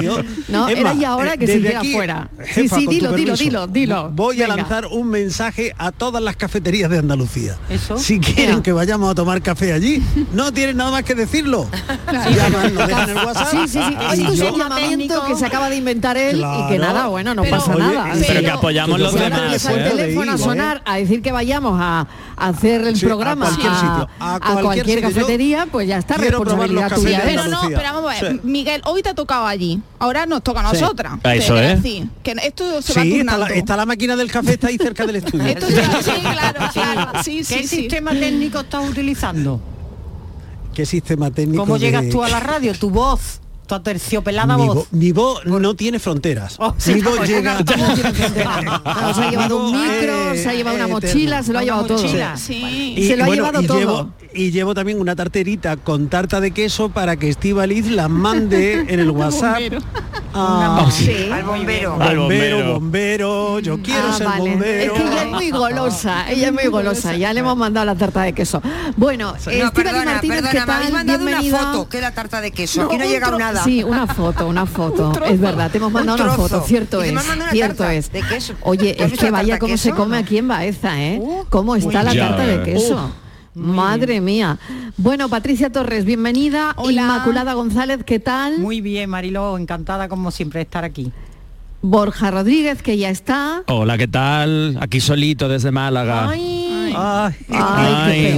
No, 0.47 0.67
era 0.69 0.93
ya 0.93 1.15
hora 1.15 1.33
eh, 1.33 1.37
que 1.37 1.47
se 1.47 1.57
hiciera 1.57 1.79
aquí, 1.79 1.93
fuera. 1.93 2.29
jefa, 2.45 2.75
sí, 2.75 2.81
sí, 2.81 2.87
dilo, 2.87 3.11
dilo, 3.13 3.35
dilo, 3.35 3.67
dilo. 3.67 4.09
Voy 4.11 4.41
a 4.41 4.47
lanzar 4.47 4.85
un 4.85 5.10
mensaje 5.11 5.73
a 5.77 5.91
todas 5.91 6.21
las 6.23 6.35
cafeterías 6.35 6.89
de 6.89 6.97
Andalucía. 6.99 7.57
Eso. 7.69 7.97
Si 7.97 8.19
quieren 8.19 8.61
que 8.61 8.71
vayamos 8.71 9.11
a 9.11 9.15
tomar 9.15 9.41
café 9.41 9.73
allí, 9.73 10.01
no 10.33 10.51
tienen 10.51 10.77
nada 10.77 10.91
más 10.91 11.03
que 11.03 11.13
decirlo. 11.15 11.67
Llaman, 12.11 12.73
nos 12.73 12.87
dejan 12.87 13.09
el 13.09 13.15
WhatsApp. 13.17 13.47
Sí, 13.51 13.57
sí, 13.67 13.79
sí. 13.83 13.95
y 13.99 14.21
Esto 14.21 14.33
es 14.33 14.39
yo- 14.39 14.53
un 14.53 14.59
llamamiento 14.59 15.23
que 15.25 15.35
se 15.35 15.45
acaba 15.45 15.69
de 15.69 15.75
inventar 15.75 16.17
él 16.17 16.37
y 16.39 16.67
que 16.69 16.79
nada, 16.79 17.07
bueno, 17.07 17.35
no 17.35 17.43
Pero- 17.43 17.57
pasa 17.57 17.75
Oye, 17.75 17.79
nada. 17.83 18.13
pero 18.27 18.39
que 18.41 18.49
apoyamos 18.51 18.99
los 18.99 19.13
demás, 19.13 19.65
el 19.65 19.79
¿eh? 19.79 19.89
teléfono 19.89 20.31
a 20.31 20.35
¿eh? 20.35 20.37
sonar 20.37 20.81
a 20.85 20.95
decir 20.97 21.21
que 21.21 21.31
vayamos 21.31 21.77
a, 21.81 22.07
a 22.37 22.47
hacer 22.47 22.81
el 22.87 22.95
Sí, 22.97 23.05
a 23.05 23.09
programa 23.09 23.45
cualquier 23.47 23.73
sitio, 23.73 24.09
a 24.19 24.35
a 24.35 24.61
cualquier 24.61 25.01
cafetería, 25.01 25.67
pues 25.71 25.87
ya 25.87 25.97
está 25.97 26.17
responsabilidad 26.17 26.91
tuya. 26.93 27.19
¿eh? 27.19 27.21
Pero 27.25 27.47
no, 27.47 27.61
pero 27.67 27.81
vamos 27.81 28.11
a 28.17 28.21
ver, 28.21 28.31
Sí. 28.33 28.39
Miguel, 28.43 28.81
hoy 28.85 29.01
te 29.03 29.09
ha 29.09 29.13
tocado 29.13 29.45
allí, 29.45 29.81
ahora 29.99 30.25
nos 30.25 30.43
toca 30.43 30.61
a 30.61 30.63
nosotras. 30.73 31.13
Ah, 31.23 31.35
eso 31.35 31.55
Te- 31.55 31.71
es. 31.73 31.83
decir, 31.83 32.07
que 32.23 32.35
esto 32.43 32.81
se 32.81 32.93
va 32.93 33.47
está 33.51 33.75
la 33.77 33.85
máquina 33.85 34.15
del 34.15 34.31
café, 34.31 34.53
está 34.53 34.67
ahí 34.67 34.77
cerca 34.77 35.00
del 35.05 35.15
estudio. 35.17 35.45
Esto 35.47 35.65
va- 35.67 36.01
sí, 36.01 36.11
claro, 36.21 36.59
claro, 36.73 37.23
sí, 37.23 37.37
¿Qué 37.37 37.43
sí, 37.43 37.67
sí. 37.67 37.67
sistema 37.67 38.11
técnico 38.11 38.59
estás 38.61 38.89
utilizando? 38.89 39.59
¿Qué 40.73 40.85
sistema 40.85 41.29
técnico? 41.31 41.63
¿Cómo 41.63 41.73
de- 41.77 41.85
llegas 41.85 42.07
tú 42.09 42.23
a 42.23 42.29
la 42.29 42.39
radio? 42.39 42.73
Tu 42.73 42.89
voz, 42.89 43.40
tu 43.71 43.75
aterciopelada 43.75 44.57
mi, 44.57 44.67
voz. 44.67 44.75
vo- 44.77 44.87
mi 44.91 45.11
voz 45.13 45.45
no 45.45 45.73
tiene 45.75 45.97
fronteras. 45.99 46.55
Oh, 46.59 46.73
sí, 46.77 46.95
mi 46.95 47.01
voz 47.01 47.17
pues, 47.17 47.29
llega. 47.29 47.59
No, 47.59 47.65
se 49.15 49.21
ha 49.23 49.29
llevado 49.31 49.57
un 49.65 49.71
micro, 49.71 50.33
Eh, 50.33 50.37
se 50.37 50.49
ha 50.49 50.53
llevado 50.53 50.75
una 50.75 50.85
eh, 50.87 50.91
mochila, 50.91 51.41
se 51.43 51.53
lo 51.53 51.59
ha 51.59 51.63
llevado 51.63 51.85
todo. 51.85 52.01
mochila. 52.03 52.35
Sí. 52.37 52.95
se 53.07 53.15
lo 53.15 53.23
ha 53.23 53.27
bueno, 53.27 53.43
llevado 53.45 53.61
y 53.63 53.67
todo. 53.67 53.79
Llevo, 53.79 54.09
y 54.33 54.51
llevo 54.51 54.73
también 54.73 54.99
una 54.99 55.15
tarterita 55.15 55.77
con 55.77 56.07
tarta 56.09 56.39
de 56.41 56.51
queso 56.51 56.89
para 56.89 57.15
que 57.15 57.29
Estivaliz 57.29 57.87
la 57.89 58.07
mande 58.09 58.73
en 58.87 58.99
el 58.99 59.09
WhatsApp. 59.11 59.61
Ah, 60.33 60.87
Sí. 60.91 61.29
Al 61.31 61.43
bombero. 61.43 61.97
Al 62.01 62.17
bombero, 62.17 62.73
bombero. 62.73 63.59
yo 63.59 63.81
quiero 63.81 64.07
Ah, 64.09 64.13
ser 64.13 64.27
vale. 64.27 64.51
bombero. 64.51 64.95
Es 64.95 65.01
que 65.01 65.07
ella 65.07 65.21
es 65.23 65.27
muy 65.31 65.51
golosa, 65.51 66.25
ella 66.31 66.47
es 66.47 66.53
muy 66.53 66.67
golosa. 66.67 67.15
Ya 67.15 67.33
le 67.33 67.39
hemos 67.41 67.57
mandado 67.57 67.85
la 67.85 67.95
tarta 67.95 68.21
de 68.23 68.33
queso. 68.33 68.61
Bueno, 68.97 69.33
No, 69.33 69.71
perdona, 69.73 70.05
Martínez, 70.05 70.41
perdona, 70.41 70.51
¿qué 70.51 70.65
me 70.65 70.73
habéis 70.73 70.85
tal? 70.89 70.93
mandado 70.93 71.19
Bienvenida. 71.25 71.57
una 71.61 71.71
foto, 71.73 71.89
que 71.89 71.97
es 71.97 72.03
la 72.03 72.11
tarta 72.13 72.41
de 72.41 72.51
queso. 72.51 72.81
Aquí 72.83 72.97
no 72.97 73.03
ha 73.03 73.07
llegado 73.07 73.37
tro- 73.37 73.39
Sí, 73.63 73.83
una 73.83 74.07
foto, 74.07 74.47
una 74.47 74.65
foto. 74.65 75.11
Es 75.25 75.39
verdad, 75.39 75.71
te 75.71 75.77
hemos 75.77 75.91
mandado 75.91 76.17
Un 76.17 76.23
una 76.25 76.33
foto, 76.33 76.61
cierto 76.61 77.01
es. 77.01 77.13
Cierto 77.51 77.77
tarta 77.77 77.93
es. 77.93 78.11
de 78.11 78.21
queso. 78.21 78.53
Oye, 78.61 78.93
¿Tú 78.93 79.03
has 79.03 79.13
es 79.13 79.19
que 79.19 79.31
vaya 79.31 79.59
cómo 79.59 79.77
se 79.77 79.91
come 79.91 80.17
aquí 80.17 80.37
en 80.37 80.47
Baeza, 80.47 81.01
¿eh? 81.01 81.19
Uh, 81.21 81.45
¿Cómo 81.49 81.75
está 81.75 82.03
la 82.03 82.13
ya, 82.13 82.29
tarta 82.29 82.47
de 82.47 82.63
queso? 82.63 83.11
Madre 83.53 84.21
mía. 84.21 84.57
Bueno, 84.97 85.27
Patricia 85.27 85.69
Torres, 85.71 86.05
bienvenida. 86.05 86.73
Hola. 86.77 87.01
Inmaculada 87.01 87.53
González, 87.53 88.03
¿qué 88.05 88.19
tal? 88.19 88.59
Muy 88.59 88.81
bien, 88.81 89.09
Mariló, 89.09 89.57
encantada 89.57 90.07
como 90.07 90.31
siempre 90.31 90.59
de 90.59 90.63
estar 90.63 90.83
aquí. 90.83 91.11
Borja 91.81 92.29
Rodríguez, 92.29 92.81
que 92.83 92.97
ya 92.97 93.09
está. 93.09 93.63
Hola, 93.67 93.97
¿qué 93.97 94.07
tal? 94.07 94.77
Aquí 94.79 95.01
solito 95.01 95.49
desde 95.49 95.71
Málaga. 95.71 96.29
Ay, 96.29 96.50
Ay, 96.95 97.33
Ay, 97.49 98.15
qué 98.15 98.29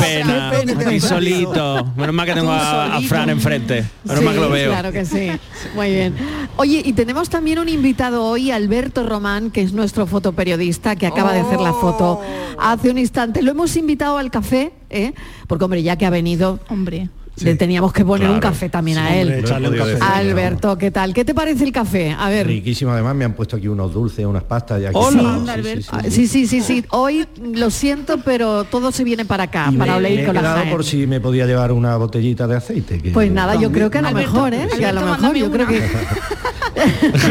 pena, 0.00 0.52
qué. 0.52 0.74
Qué 0.76 0.84
qué 0.84 1.00
solito. 1.00 1.92
Menos 1.96 2.14
mal 2.14 2.26
que 2.26 2.34
tengo 2.34 2.50
a, 2.52 2.96
a 2.96 3.00
Fran 3.02 3.30
enfrente. 3.30 3.84
Menos 4.04 4.24
mal 4.24 4.34
que 4.34 4.40
lo 4.40 4.46
Sí, 4.46 4.52
veo. 4.52 4.70
Claro 4.70 4.92
que 4.92 5.04
sí. 5.04 5.30
Muy 5.74 5.90
bien. 5.90 6.14
Oye, 6.56 6.82
y 6.84 6.92
tenemos 6.92 7.28
también 7.28 7.58
un 7.58 7.68
invitado 7.68 8.24
hoy, 8.24 8.50
Alberto 8.50 9.06
Román, 9.06 9.50
que 9.50 9.62
es 9.62 9.72
nuestro 9.72 10.06
fotoperiodista, 10.06 10.96
que 10.96 11.06
acaba 11.06 11.32
de 11.32 11.40
hacer 11.40 11.60
la 11.60 11.72
foto 11.72 12.20
hace 12.58 12.90
un 12.90 12.98
instante. 12.98 13.42
Lo 13.42 13.50
hemos 13.50 13.76
invitado 13.76 14.18
al 14.18 14.30
café, 14.30 14.72
¿eh? 14.90 15.12
porque 15.46 15.64
hombre, 15.64 15.82
ya 15.82 15.96
que 15.96 16.06
ha 16.06 16.10
venido, 16.10 16.60
Hombre. 16.68 17.08
Le 17.40 17.54
teníamos 17.56 17.92
que 17.92 18.04
poner 18.04 18.28
un 18.30 18.38
café 18.40 18.68
también 18.68 18.98
a 18.98 19.16
él. 19.16 19.32
echarle 19.32 19.68
un 19.70 19.76
café. 19.76 19.98
Alberto, 20.00 20.76
¿qué 20.78 20.90
tal? 20.90 21.14
¿Qué 21.14 21.24
te 21.24 21.34
parece 21.34 21.64
el 21.64 21.72
café? 21.72 22.14
A 22.18 22.28
ver. 22.28 22.46
Riquísimo, 22.46 22.90
además 22.92 23.14
me 23.14 23.24
han 23.24 23.32
puesto 23.34 23.56
aquí 23.56 23.68
unos 23.68 23.92
dulces, 23.92 24.24
unas 24.26 24.42
pastas. 24.44 24.80
Y 24.82 24.86
aquí 24.86 24.96
Hola. 24.98 25.42
Sí, 25.56 25.62
sí, 25.62 25.82
sí, 25.82 25.88
Ah, 25.90 26.00
sí. 26.04 26.10
Sí, 26.10 26.26
sí, 26.28 26.46
sí, 26.46 26.60
sí. 26.60 26.84
Hoy 26.90 27.26
lo 27.42 27.70
siento, 27.70 28.18
pero 28.24 28.64
todo 28.64 28.92
se 28.92 29.02
viene 29.04 29.24
para 29.24 29.44
acá, 29.44 29.70
Y 29.72 29.76
para 29.76 29.96
Oleir 29.96 30.26
con 30.26 30.34
la 30.34 30.64
por 30.70 30.84
si 30.84 31.06
me 31.06 31.20
podía 31.20 31.46
llevar 31.46 31.72
una 31.72 31.96
botellita 31.96 32.46
de 32.46 32.56
aceite. 32.56 33.00
que- 33.00 33.10
Pues 33.10 33.30
nada, 33.30 33.56
yo 33.56 33.72
creo 33.72 33.90
que 33.90 33.98
a 33.98 34.02
lo 34.02 34.08
Alberto, 34.08 34.32
mejor, 34.32 34.54
¿eh? 34.54 34.68
Que 34.78 34.86
a 34.86 34.92
lo 34.92 35.00
Alberto, 35.00 35.20
mejor, 35.22 35.36
yo 35.36 35.48
mándame 35.50 35.64
creo 35.66 35.90
que 35.90 36.12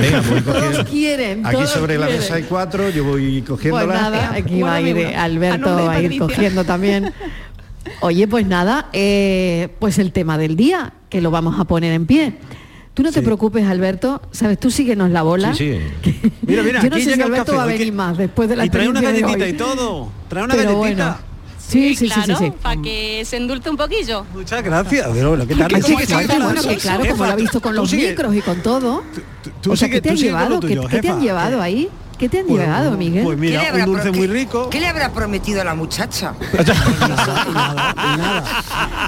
Venga, 0.01 0.21
voy 0.29 0.41
cogiendo. 0.41 0.71
todos 0.71 0.89
quieren. 0.89 1.45
Aquí 1.45 1.55
todos 1.55 1.69
sobre 1.71 1.97
la 1.97 2.07
mesa 2.07 2.35
hay 2.35 2.43
cuatro, 2.43 2.89
yo 2.89 3.03
voy 3.03 3.41
Pues 3.41 3.49
cogiéndola. 3.49 3.93
nada, 3.93 4.33
aquí 4.35 4.61
va 4.61 4.75
a 4.75 4.81
ir 4.81 5.15
Alberto, 5.15 5.75
va 5.85 5.93
a 5.93 6.01
ir 6.01 6.19
cogiendo 6.19 6.63
también. 6.63 7.11
Oye, 8.01 8.27
pues 8.27 8.45
nada, 8.45 8.89
eh, 8.93 9.69
pues 9.79 9.97
el 9.99 10.11
tema 10.11 10.37
del 10.37 10.55
día, 10.55 10.93
que 11.09 11.21
lo 11.21 11.31
vamos 11.31 11.59
a 11.59 11.65
poner 11.65 11.93
en 11.93 12.05
pie. 12.05 12.35
Tú 12.93 13.03
no 13.03 13.11
te 13.11 13.21
preocupes, 13.21 13.65
Alberto, 13.67 14.21
sabes, 14.31 14.59
tú 14.59 14.69
síguenos 14.69 15.09
la 15.11 15.23
bola. 15.23 15.53
Sí, 15.55 15.77
sí. 16.03 16.21
Mira, 16.45 16.61
mira, 16.61 16.81
Yo 16.83 16.89
no 16.89 16.95
aquí 16.97 17.05
sé 17.05 17.15
si 17.15 17.21
Alberto 17.21 17.45
café, 17.45 17.57
va 17.57 17.63
a 17.63 17.67
venir 17.67 17.85
que- 17.85 17.91
más 17.93 18.17
después 18.17 18.49
de 18.49 18.55
la 18.57 18.65
Y 18.65 18.69
trae 18.69 18.87
una 18.89 19.01
galletita 19.01 19.47
y 19.47 19.53
todo. 19.53 20.09
Trae 20.27 20.43
una 20.43 20.53
Pero 20.55 20.77
galletita. 20.79 21.05
bueno. 21.05 21.31
Sí, 21.57 21.95
sí, 21.95 22.09
sí, 22.09 22.21
sí, 22.25 22.33
sí. 22.37 22.51
para 22.61 22.81
que 22.81 23.23
se 23.23 23.37
endulte 23.37 23.69
un 23.69 23.77
poquillo. 23.77 24.25
Muchas 24.33 24.61
gracias. 24.61 25.07
Pero 25.13 25.29
bueno, 25.29 25.47
¿qué 25.47 25.55
tal? 25.55 25.69
Que 25.69 25.81
Sigue, 25.81 25.87
sí, 25.87 26.05
sigue, 26.05 26.17
que 26.17 26.27
sigue, 26.33 26.43
bueno, 26.43 26.61
sigue. 26.61 26.75
que 26.75 26.81
claro, 26.81 27.05
como 27.09 27.25
lo 27.25 27.31
ha 27.31 27.35
visto 27.35 27.61
con 27.61 27.71
tú 27.71 27.77
los 27.81 27.89
sigue. 27.89 28.09
micros 28.09 28.35
y 28.35 28.41
con 28.41 28.61
todo. 28.61 29.03
Tú 29.61 29.71
o 29.71 29.75
sea, 29.77 29.87
sigue, 29.87 29.97
¿qué 29.97 30.01
te 30.01 30.09
tú 30.09 30.15
han 30.15 30.21
llevado? 30.21 30.59
¿Qué, 30.59 30.67
tuyo, 30.67 30.87
qué 30.89 30.99
te 30.99 31.09
han 31.09 31.21
llevado 31.21 31.61
ahí? 31.61 31.87
¿Qué 32.21 32.29
te 32.29 32.39
han 32.41 32.45
Pues, 32.45 32.61
llevado, 32.61 32.91
Miguel? 32.97 33.23
Pues 33.23 33.35
¿Qué 33.35 33.41
mira, 33.41 33.61
le 33.63 33.67
habrá 33.67 33.85
un 33.85 33.93
dulce 33.93 34.11
muy 34.11 34.27
rico. 34.27 34.69
¿Qué 34.69 34.79
le 34.79 34.87
habrá 34.87 35.11
prometido 35.11 35.59
a 35.59 35.63
la 35.63 35.73
muchacha? 35.73 36.35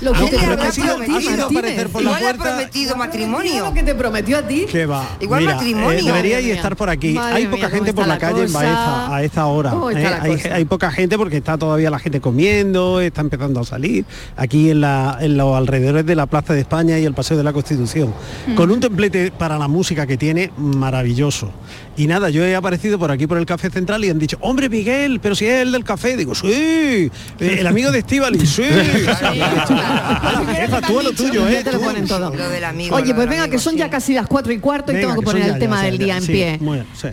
Lo 0.01 0.13
que 0.13 0.19
¿Qué 0.19 0.29
te 0.31 0.37
le 0.39 0.45
habrá 0.45 0.57
prometió 0.71 0.83
a 0.83 0.95
ti, 0.95 1.05
prometido? 1.05 1.47
Por 1.91 2.01
Igual 2.01 2.25
ha 2.25 2.95
matrimonio. 2.95 3.65
lo 3.65 3.73
que 3.73 3.83
te 3.83 3.93
prometió 3.93 4.37
a 4.39 4.41
ti. 4.41 4.65
¿Qué 4.67 4.87
va? 4.87 5.07
Igual 5.19 5.41
Mira, 5.41 5.53
matrimonio. 5.53 5.99
eh, 5.99 6.11
Madre 6.11 6.41
mía. 6.41 6.55
estar 6.55 6.75
por 6.75 6.89
aquí. 6.89 7.13
Madre 7.13 7.35
hay 7.35 7.45
poca 7.45 7.69
gente 7.69 7.93
por 7.93 8.07
la 8.07 8.15
la 8.15 8.19
calle 8.19 8.45
en. 8.45 8.51
Baeza 8.51 9.15
a 9.15 9.23
esta 9.23 9.45
hora. 9.45 9.69
¿Cómo 9.69 9.91
está 9.91 10.27
eh. 10.27 10.51
hay, 10.51 10.65
poca 10.65 10.89
gente 10.91 11.15
porque 11.15 11.37
está 11.37 11.55
todavía 11.55 11.91
la 11.91 11.99
gente 11.99 12.19
comiendo, 12.19 12.99
está 12.99 13.21
empezando 13.21 13.59
a 13.59 13.63
salir. 13.63 14.05
Aquí 14.37 14.71
en, 14.71 14.81
la, 14.81 15.19
en 15.21 15.37
los 15.37 15.55
alrededores 15.55 16.03
de 16.03 16.15
la 16.15 16.25
Plaza 16.25 16.53
de 16.53 16.61
España 16.61 16.97
y 16.97 17.05
el 17.05 17.13
Paseo 17.13 17.37
de 17.37 17.43
la 17.43 17.53
Constitución. 17.53 18.11
Mm. 18.47 18.55
Con 18.55 18.71
un 18.71 18.79
templete 18.79 19.31
para 19.31 19.59
la 19.59 19.67
música 19.67 20.07
que 20.07 20.17
tiene 20.17 20.51
maravilloso. 20.57 21.51
Y 21.95 22.07
nada, 22.07 22.31
yo 22.31 22.43
he 22.43 22.55
aparecido 22.55 22.97
por 23.03 23.11
aquí 23.11 23.27
por 23.27 23.37
el 23.37 23.45
Café 23.45 23.69
Central 23.69 24.05
y 24.05 24.09
han 24.09 24.17
dicho, 24.17 24.37
hombre 24.39 24.69
Miguel, 24.69 25.19
pero 25.19 25.35
si 25.35 25.45
es 25.45 25.61
el 25.63 25.73
del 25.73 25.83
café. 25.83 26.15
Digo, 26.15 26.33
sí, 26.33 26.47
eh, 26.47 27.09
el 27.39 27.67
amigo 27.67 27.91
de 27.91 27.99
Estivali, 27.99 28.45
sí. 28.47 28.63
Hala, 29.21 30.45
jefa, 30.55 30.79
tú 30.81 30.99
a 31.01 31.03
lo 31.03 31.11
tuyo, 31.11 31.49
Ya 31.49 31.59
¿eh? 31.59 31.63
te 31.65 31.73
lo 31.73 31.79
Tú. 31.79 31.83
ponen 31.83 32.07
todo. 32.07 32.33
Lo 32.33 32.49
del 32.49 32.63
amigo. 32.63 32.95
Oye, 32.95 33.13
pues 33.13 33.27
venga, 33.27 33.49
que 33.49 33.59
son 33.59 33.75
ya 33.75 33.89
casi 33.89 34.13
las 34.13 34.25
cuatro 34.27 34.53
y 34.53 34.59
cuarto 34.59 34.93
y 34.93 34.95
tengo 34.95 35.15
que 35.15 35.21
poner 35.21 35.49
el 35.49 35.59
tema 35.59 35.83
del 35.83 35.97
día 35.97 36.15
en 36.15 36.25
pie. 36.25 36.59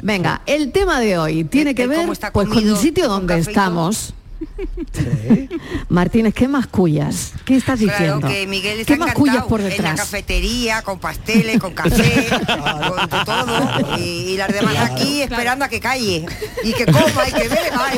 Venga, 0.03 0.43
el 0.47 0.71
tema 0.71 1.01
de 1.01 1.19
hoy 1.19 1.43
tiene 1.43 1.71
El- 1.71 1.77
que 1.77 1.87
ver 1.89 2.07
pues 2.07 2.21
con 2.33 2.57
el 2.57 2.77
sitio 2.77 3.09
donde 3.09 3.35
café 3.39 4.15
Martínez, 5.89 6.35
¿qué 6.35 6.49
más 6.49 6.67
cuyas? 6.67 7.33
¿Qué 7.45 7.57
estás 7.57 7.79
Claro 7.81 7.93
diciendo? 7.99 8.29
que 8.29 8.47
Miguel 8.47 8.81
está 8.81 8.93
¿Qué 8.95 8.99
más 8.99 9.13
cuyas 9.15 9.45
por 9.45 9.61
en 9.61 9.67
la 9.69 9.73
detrás? 9.75 10.01
cafetería, 10.01 10.83
con 10.83 10.99
pasteles, 10.99 11.59
con 11.61 11.73
café, 11.75 12.27
con 12.47 13.25
todo. 13.25 13.99
Y, 13.99 14.01
y 14.01 14.37
las 14.37 14.53
demás 14.53 14.77
aquí 14.91 15.23
esperando 15.23 15.65
a 15.65 15.69
que 15.69 15.81
calle. 15.81 16.27
Y 16.65 16.73
que 16.73 16.87
coma 16.93 17.29
y 17.29 17.33
que 17.33 17.49
beba. 17.49 17.91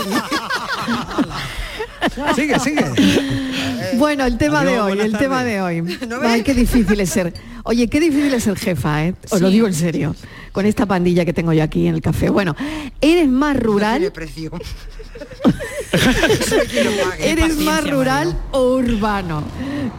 Sigue, 2.35 2.59
sigue. 2.61 2.85
Bueno, 3.99 4.25
el 4.25 4.39
tema 4.39 4.61
Adiós, 4.61 4.73
de 4.73 4.81
hoy, 4.81 4.93
el 5.01 5.13
tardes. 5.13 5.19
tema 5.19 5.45
de 5.45 5.61
hoy. 5.61 5.83
¿No 6.09 6.21
Ay, 6.23 6.43
qué 6.43 6.55
difícil 6.55 6.99
es 7.01 7.11
ser. 7.11 7.35
Oye, 7.65 7.89
qué 7.89 8.01
difícil 8.01 8.33
es 8.33 8.45
ser 8.45 8.57
jefa, 8.57 9.05
¿eh? 9.05 9.15
Os 9.31 9.41
lo 9.41 9.51
digo 9.51 9.67
en 9.67 9.75
serio. 9.75 10.17
Con 10.53 10.65
esta 10.67 10.87
pandilla 10.87 11.25
que 11.25 11.33
tengo 11.33 11.53
yo 11.53 11.63
aquí 11.63 11.87
en 11.87 11.95
el 11.95 12.01
café. 12.01 12.31
Bueno, 12.31 12.57
¿eres 13.01 13.29
más 13.29 13.57
rural? 13.57 14.11
precio. 14.13 14.51
¿Eres 17.19 17.59
más 17.59 17.89
rural 17.89 18.39
o 18.53 18.77
urbano? 18.77 19.43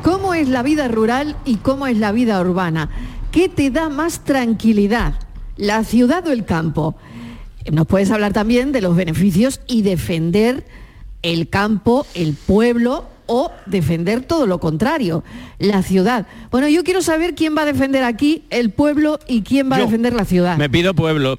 ¿Cómo 0.01 0.33
es 0.33 0.47
la 0.49 0.63
vida 0.63 0.87
rural 0.87 1.35
y 1.45 1.57
cómo 1.57 1.87
es 1.87 1.97
la 1.97 2.11
vida 2.11 2.39
urbana? 2.41 2.89
¿Qué 3.31 3.47
te 3.49 3.69
da 3.69 3.89
más 3.89 4.23
tranquilidad? 4.23 5.13
¿La 5.57 5.83
ciudad 5.83 6.25
o 6.27 6.31
el 6.31 6.45
campo? 6.45 6.95
Nos 7.71 7.87
puedes 7.87 8.11
hablar 8.11 8.33
también 8.33 8.71
de 8.71 8.81
los 8.81 8.95
beneficios 8.95 9.61
y 9.67 9.83
defender 9.83 10.65
el 11.23 11.49
campo, 11.49 12.05
el 12.13 12.33
pueblo 12.33 13.05
o 13.25 13.51
defender 13.65 14.21
todo 14.21 14.45
lo 14.45 14.59
contrario, 14.59 15.23
la 15.57 15.81
ciudad. 15.81 16.27
Bueno, 16.51 16.67
yo 16.67 16.83
quiero 16.83 17.01
saber 17.01 17.35
quién 17.35 17.57
va 17.57 17.63
a 17.63 17.65
defender 17.65 18.03
aquí 18.03 18.43
el 18.49 18.69
pueblo 18.69 19.19
y 19.27 19.41
quién 19.41 19.71
va 19.71 19.77
a 19.77 19.79
defender 19.79 20.13
la 20.13 20.25
ciudad. 20.25 20.57
Me 20.57 20.69
pido 20.69 20.93
pueblo. 20.93 21.37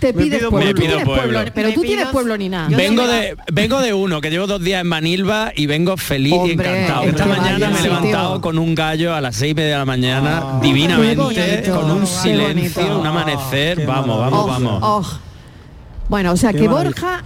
Te 0.00 0.12
pido 0.12 0.50
pueblo. 0.50 1.44
Pero 1.54 1.72
tú 1.72 1.82
tienes 1.82 2.08
pueblo 2.08 2.36
ni 2.36 2.48
nada. 2.48 2.76
Vengo 2.76 3.06
de, 3.06 3.36
vengo 3.52 3.80
de 3.80 3.94
uno, 3.94 4.20
que 4.20 4.30
llevo 4.30 4.48
dos 4.48 4.60
días 4.60 4.80
en 4.80 4.88
Manilva 4.88 5.52
y 5.54 5.66
vengo 5.66 5.96
feliz 5.96 6.34
y 6.44 6.50
encantado. 6.50 7.04
Esta 7.04 7.24
mañana 7.24 7.70
me 7.70 7.78
he 7.78 7.82
levantado 7.82 8.40
con 8.40 8.58
un 8.58 8.74
gallo 8.74 9.14
a 9.14 9.20
las 9.20 9.36
seis 9.36 9.52
y 9.52 9.54
media 9.54 9.72
de 9.74 9.78
la 9.78 9.84
mañana, 9.84 10.58
divinamente, 10.60 11.70
con 11.70 11.88
un 11.88 12.06
silencio, 12.06 12.98
un 12.98 13.06
amanecer. 13.06 13.86
Vamos, 13.86 14.18
vamos, 14.18 14.46
vamos. 14.48 14.78
Oh, 14.82 15.02
oh. 15.04 15.18
Bueno, 16.08 16.32
o 16.32 16.36
sea 16.36 16.52
que 16.52 16.66
Borja 16.66 17.22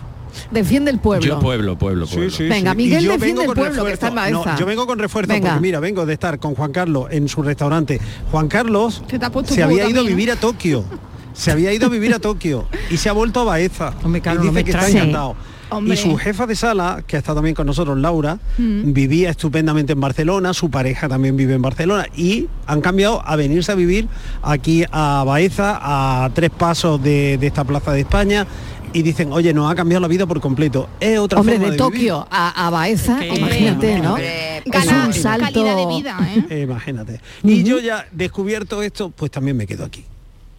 defiende 0.50 0.90
el 0.90 0.98
pueblo. 0.98 1.26
Yo 1.26 1.38
pueblo, 1.40 1.76
pueblo, 1.76 2.06
Venga. 2.38 2.74
Miguel 2.74 3.06
defiende 3.06 3.44
el 3.44 3.52
pueblo 3.52 3.84
que 3.84 3.92
está 3.92 4.08
en 4.08 4.14
Baeza. 4.14 4.56
Yo 4.58 4.66
vengo 4.66 4.86
con 4.86 4.98
refuerzo 4.98 5.32
porque 5.32 5.60
mira, 5.60 5.80
vengo 5.80 6.06
de 6.06 6.12
estar 6.12 6.38
con 6.38 6.54
Juan 6.54 6.72
Carlos 6.72 7.06
en 7.10 7.28
su 7.28 7.42
restaurante. 7.42 8.00
Juan 8.30 8.48
Carlos 8.48 9.02
se, 9.08 9.54
se 9.54 9.62
había 9.62 9.88
ido 9.88 10.00
a 10.00 10.04
vivir 10.04 10.30
a 10.30 10.36
Tokio. 10.36 10.84
se 11.32 11.50
había 11.50 11.72
ido 11.72 11.86
a 11.86 11.90
vivir 11.90 12.14
a 12.14 12.18
Tokio 12.18 12.66
y 12.90 12.96
se 12.96 13.08
ha 13.08 13.12
vuelto 13.12 13.40
a 13.40 13.44
Baeza. 13.44 13.94
Hombre, 14.02 14.20
claro, 14.20 14.42
y 14.42 14.48
dice 14.48 14.64
que 14.64 14.70
está 14.70 14.88
encantado. 14.88 15.36
Y 15.84 15.96
su 15.96 16.16
jefa 16.16 16.46
de 16.46 16.54
sala, 16.54 17.02
que 17.06 17.16
ha 17.16 17.18
estado 17.18 17.38
también 17.38 17.56
con 17.56 17.66
nosotros, 17.66 17.98
Laura, 17.98 18.38
mm. 18.56 18.92
vivía 18.92 19.30
estupendamente 19.30 19.94
en 19.94 20.00
Barcelona, 20.00 20.54
su 20.54 20.70
pareja 20.70 21.08
también 21.08 21.36
vive 21.36 21.54
en 21.54 21.62
Barcelona 21.62 22.06
y 22.16 22.46
han 22.66 22.80
cambiado 22.80 23.20
a 23.26 23.34
venirse 23.34 23.72
a 23.72 23.74
vivir 23.74 24.08
aquí 24.42 24.84
a 24.92 25.24
Baeza, 25.26 25.78
a 25.82 26.30
tres 26.34 26.50
pasos 26.50 27.02
de 27.02 27.34
esta 27.42 27.64
Plaza 27.64 27.92
de 27.92 28.00
España 28.00 28.46
y 28.92 29.02
dicen, 29.02 29.32
oye, 29.32 29.52
nos 29.52 29.70
ha 29.70 29.74
cambiado 29.74 30.00
la 30.00 30.08
vida 30.08 30.26
por 30.26 30.40
completo. 30.40 30.88
Es 31.00 31.18
otra 31.18 31.40
Hombre, 31.40 31.58
de, 31.58 31.76
Tokio. 31.76 32.26
A, 32.30 32.66
a, 32.66 32.70
Baeza, 32.70 33.24
imagínate, 33.24 33.98
¿no? 33.98 34.14
Hombre, 34.14 34.58
es 34.58 34.92
un 34.92 35.12
salto. 35.12 35.64
De 35.64 35.86
vida, 35.86 36.18
¿eh? 36.34 36.44
eh 36.50 36.60
imagínate. 36.62 37.20
Y 37.42 37.62
yo 37.62 37.78
ya 37.80 38.06
descubierto 38.12 38.82
esto, 38.82 39.10
pues 39.10 39.30
también 39.30 39.56
me 39.56 39.66
quedo 39.66 39.84
aquí. 39.84 40.04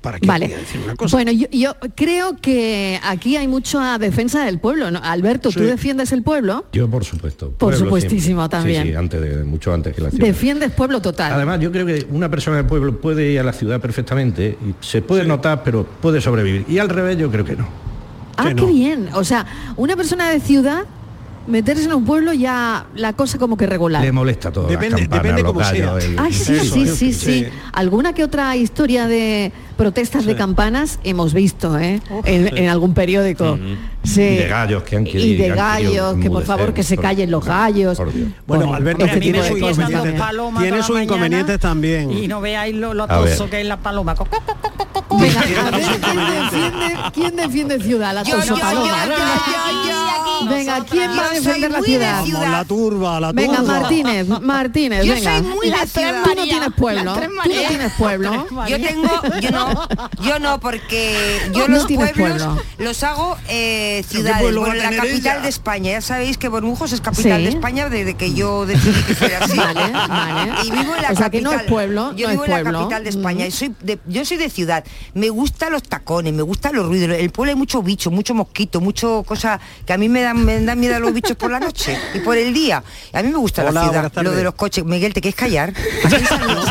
¿Para 0.02 0.20
qué 0.20 0.28
vale. 0.28 0.48
decir 0.48 0.80
una 0.84 0.96
cosa? 0.96 1.18
Bueno, 1.18 1.32
yo, 1.32 1.76
creo 1.96 2.38
que 2.38 3.00
aquí 3.04 3.36
hay 3.36 3.48
mucha 3.48 3.98
defensa 3.98 4.46
del 4.46 4.60
pueblo. 4.60 4.92
¿no? 4.92 5.00
Alberto, 5.04 5.50
¿tú 5.50 5.64
defiendes 5.64 6.12
el 6.12 6.24
pueblo? 6.24 6.66
Yo, 6.72 6.90
por 6.90 7.04
supuesto. 7.04 7.52
Por 7.52 7.76
supuestísimo 7.76 8.48
también. 8.48 8.84
Sí, 8.84 8.94
antes 8.94 9.20
de, 9.20 9.44
mucho 9.44 9.74
antes 9.74 9.96
que 9.96 10.02
la 10.02 10.12
ciudad. 10.12 10.26
Defiendes 10.26 10.72
pueblo 10.72 11.02
total. 11.02 11.34
Además, 11.34 11.60
yo 11.60 11.72
creo 11.72 11.86
que 11.86 12.06
una 12.12 12.30
persona 12.30 12.58
del 12.58 12.68
pueblo 12.68 13.02
puede 13.02 13.32
ir 13.32 13.40
a 13.40 13.44
la 13.44 13.54
ciudad 13.54 13.82
perfectamente, 13.82 14.58
y 14.62 14.86
se 14.86 15.02
puede 15.02 15.26
notar, 15.26 15.64
pero 15.64 15.86
puede 15.86 16.22
sobrevivir. 16.22 16.66
Y 16.70 16.78
al 16.78 16.90
revés, 16.90 17.18
yo 17.18 17.32
creo 17.32 17.44
que 17.44 17.56
no. 17.56 17.87
Ah, 18.38 18.54
qué 18.56 18.66
bien. 18.66 19.10
O 19.14 19.24
sea, 19.24 19.46
una 19.76 19.96
persona 19.96 20.30
de 20.30 20.40
ciudad 20.40 20.84
meterse 21.48 21.86
en 21.86 21.94
un 21.94 22.06
pueblo 22.06 22.34
ya 22.34 22.86
la 22.96 23.14
cosa 23.14 23.38
como 23.38 23.58
que 23.58 23.66
regular. 23.66 24.04
Le 24.04 24.12
molesta 24.12 24.52
todo. 24.52 24.68
Depende, 24.68 25.08
depende 25.08 25.44
como 25.44 25.64
sea. 25.64 25.98
El... 25.98 26.20
Ay, 26.20 26.34
sí, 26.34 26.60
sí, 26.60 26.88
sí, 26.88 27.14
sí, 27.14 27.48
Alguna 27.74 28.14
que 28.14 28.24
otra 28.24 28.56
historia 28.56 29.08
de 29.08 29.52
protestas 29.78 30.26
de 30.26 30.36
campanas 30.36 31.00
hemos 31.04 31.34
visto 31.34 31.78
¿eh? 31.80 32.02
En, 32.26 32.68
algún 32.68 32.94
periódico. 32.94 33.58
Sí. 34.04 34.22
Y 34.22 34.36
de 34.38 34.48
gallos 34.48 34.84
que 34.84 34.98
han 34.98 35.06
querido. 35.06 35.26
Y 35.26 35.36
de 35.36 35.50
gallos, 35.50 36.18
que 36.18 36.30
por 36.30 36.44
favor 36.44 36.74
que 36.74 36.84
se 36.84 36.98
callen 36.98 37.32
los 37.32 37.46
gallos. 37.46 38.02
Bueno, 38.46 38.74
Alberto, 38.74 39.06
que 39.06 39.18
tiene 39.18 39.44
sus 40.84 41.02
inconvenientes, 41.02 41.60
también. 41.60 42.12
Y 42.12 42.28
no 42.28 42.42
veáis 42.42 42.76
lo, 42.76 42.94
lo 42.94 43.08
que 43.08 43.62
es 43.62 43.68
la 43.68 43.78
paloma. 43.78 44.16
Venga, 45.10 45.42
¿quién, 47.14 47.36
defiende, 47.36 47.80
ciudad? 47.80 48.14
La 48.14 48.24
venga, 50.50 50.86
¿quién 50.86 51.12
va 51.12 51.26
a 51.26 51.30
defender 51.30 51.72
la 51.72 51.82
ciudad? 51.82 52.24
Turba, 52.24 53.20
la 53.20 53.32
turba. 53.32 53.32
Venga, 53.34 53.62
Martínez, 53.62 54.28
Martínez, 54.28 55.08
venga. 55.08 55.42
Tú 55.42 56.36
no 56.36 56.44
tienes 56.44 56.74
pueblo. 56.74 57.14
Tú 57.14 57.22
no 57.22 57.44
tienes 57.44 57.94
pueblo. 57.94 58.48
Yo 58.68 58.78
tengo, 58.82 59.10
yo 60.22 60.40
no, 60.40 60.60
porque 60.60 61.40
yo 61.54 61.68
no 61.68 61.76
los 61.78 61.86
pueblos 61.86 62.42
pueblo. 62.42 62.64
los 62.78 63.04
hago 63.04 63.38
eh, 63.48 64.04
ciudades. 64.08 64.42
Bueno, 64.42 64.74
la 64.74 64.92
capital 64.92 65.42
de 65.42 65.50
España, 65.50 65.92
ya 65.92 66.02
sabéis 66.02 66.38
que 66.38 66.48
Bormujos 66.48 66.94
es 66.94 67.02
capital 67.02 67.40
sí. 67.40 67.44
de 67.44 67.50
España 67.50 67.90
desde 67.90 68.16
que 68.16 68.34
yo 68.34 68.66
decidí 68.66 69.02
que 69.04 69.16
fuera 69.16 69.40
así. 69.40 69.58
Vale, 69.58 69.92
vale. 69.92 70.52
Y 70.64 70.72
vivo 70.72 70.96
en 70.96 71.02
la 71.02 71.12
o 71.12 71.16
sea, 71.16 71.26
capital. 71.26 71.44
No 71.44 71.54
es 71.54 71.64
pueblo, 71.64 72.16
yo 72.16 72.28
no 72.28 72.32
vivo 72.32 72.46
es 72.46 72.50
pueblo. 72.52 72.70
en 72.70 72.74
la 72.74 72.80
capital 72.80 73.04
de 73.04 73.10
España 73.10 73.46
mm. 73.46 73.48
y 73.48 73.52
soy 73.52 73.76
de, 73.82 74.00
yo 74.08 74.26
soy 74.26 74.38
de 74.38 74.50
ciudad. 74.50 74.84
Me 75.14 75.30
gustan 75.30 75.72
los 75.72 75.84
tacones, 75.84 76.34
me 76.34 76.44
gustan 76.44 76.76
los 76.76 76.88
ruidos. 76.88 77.18
El 77.18 77.30
pueblo 77.30 77.52
hay 77.52 77.58
mucho 77.58 77.82
bicho, 77.82 78.12
mucho 78.12 78.34
mosquito, 78.34 78.82
mucho 78.82 79.24
cosa 79.24 79.60
que 79.86 79.94
a 79.94 79.98
mí 79.98 80.10
me 80.10 80.22
dan, 80.22 80.44
me 80.44 80.62
dan 80.62 80.80
miedo 80.80 80.96
a 80.96 81.00
los 81.00 81.14
bichos 81.14 81.38
por 81.38 81.52
la 81.52 81.60
noche 81.60 81.98
y 82.14 82.20
por 82.20 82.38
el 82.38 82.54
día. 82.54 82.84
A 83.14 83.24
mí 83.24 83.30
me 83.30 83.38
gusta 83.38 83.62
Hola, 83.64 83.72
la 83.72 83.84
ciudad, 83.84 84.24
lo 84.24 84.32
de 84.32 84.44
los 84.44 84.56
coches. 84.56 84.86
Miguel, 84.86 85.14
¿te 85.14 85.22
quieres 85.22 85.38
callar? 85.38 85.74
Estoy 86.04 86.24
saludando 86.26 86.62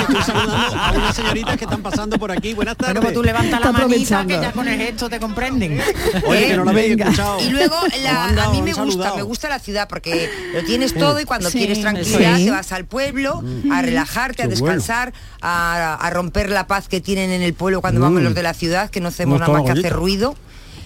a 0.76 0.92
unas 0.94 1.16
señoritas 1.16 1.56
que 1.56 1.64
están 1.64 1.82
pasando 1.82 2.18
por 2.18 2.30
aquí. 2.30 2.54
Buenas 2.54 2.76
tardes 2.76 2.85
tarde. 2.86 3.00
Bueno, 3.00 3.00
pues 3.02 3.14
tú 3.14 3.22
levanta 3.22 3.60
la 3.60 3.72
manita 3.72 4.26
que 4.26 4.34
ya 4.34 4.52
con 4.52 4.68
el 4.68 4.96
te 4.96 5.20
comprenden. 5.20 5.80
Oye, 6.26 6.52
¿Eh? 6.52 6.56
no. 6.56 7.40
Y 7.40 7.50
luego 7.50 7.76
a 7.76 8.50
mí 8.50 8.62
me 8.62 8.72
gusta, 8.72 9.14
me 9.14 9.22
gusta 9.22 9.49
la 9.49 9.58
ciudad 9.58 9.88
porque 9.88 10.30
lo 10.54 10.64
tienes 10.64 10.94
todo 10.94 11.20
y 11.20 11.25
cuando 11.25 11.50
sí, 11.50 11.58
quieres 11.58 11.80
tranquilidad 11.80 12.36
te 12.36 12.50
vas 12.50 12.72
al 12.72 12.84
pueblo 12.84 13.42
a 13.70 13.82
relajarte, 13.82 14.42
a 14.42 14.49
descansar, 14.49 15.12
a, 15.40 16.10
romper 16.12 16.50
la 16.50 16.66
paz 16.66 16.88
que 16.88 17.00
tienen 17.00 17.30
en 17.30 17.42
el 17.42 17.54
pueblo 17.54 17.80
cuando 17.80 18.00
vamos 18.00 18.22
los 18.22 18.34
de 18.34 18.42
la 18.42 18.54
ciudad, 18.54 18.90
que 18.90 19.00
no 19.00 19.08
hacemos 19.08 19.40
nada 19.40 19.52
más 19.52 19.62
que 19.64 19.72
hacer 19.72 19.92
ruido. 19.92 20.36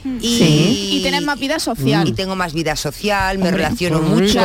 Y, 0.04 0.38
sí. 0.38 1.00
tener 1.02 1.22
más 1.22 1.38
vida 1.38 1.58
social. 1.58 2.06
Mm. 2.06 2.08
Y 2.08 2.12
tengo 2.12 2.36
más 2.36 2.52
vida 2.52 2.76
social, 2.76 3.38
me 3.38 3.50
relaciono 3.50 4.00
mucho, 4.00 4.40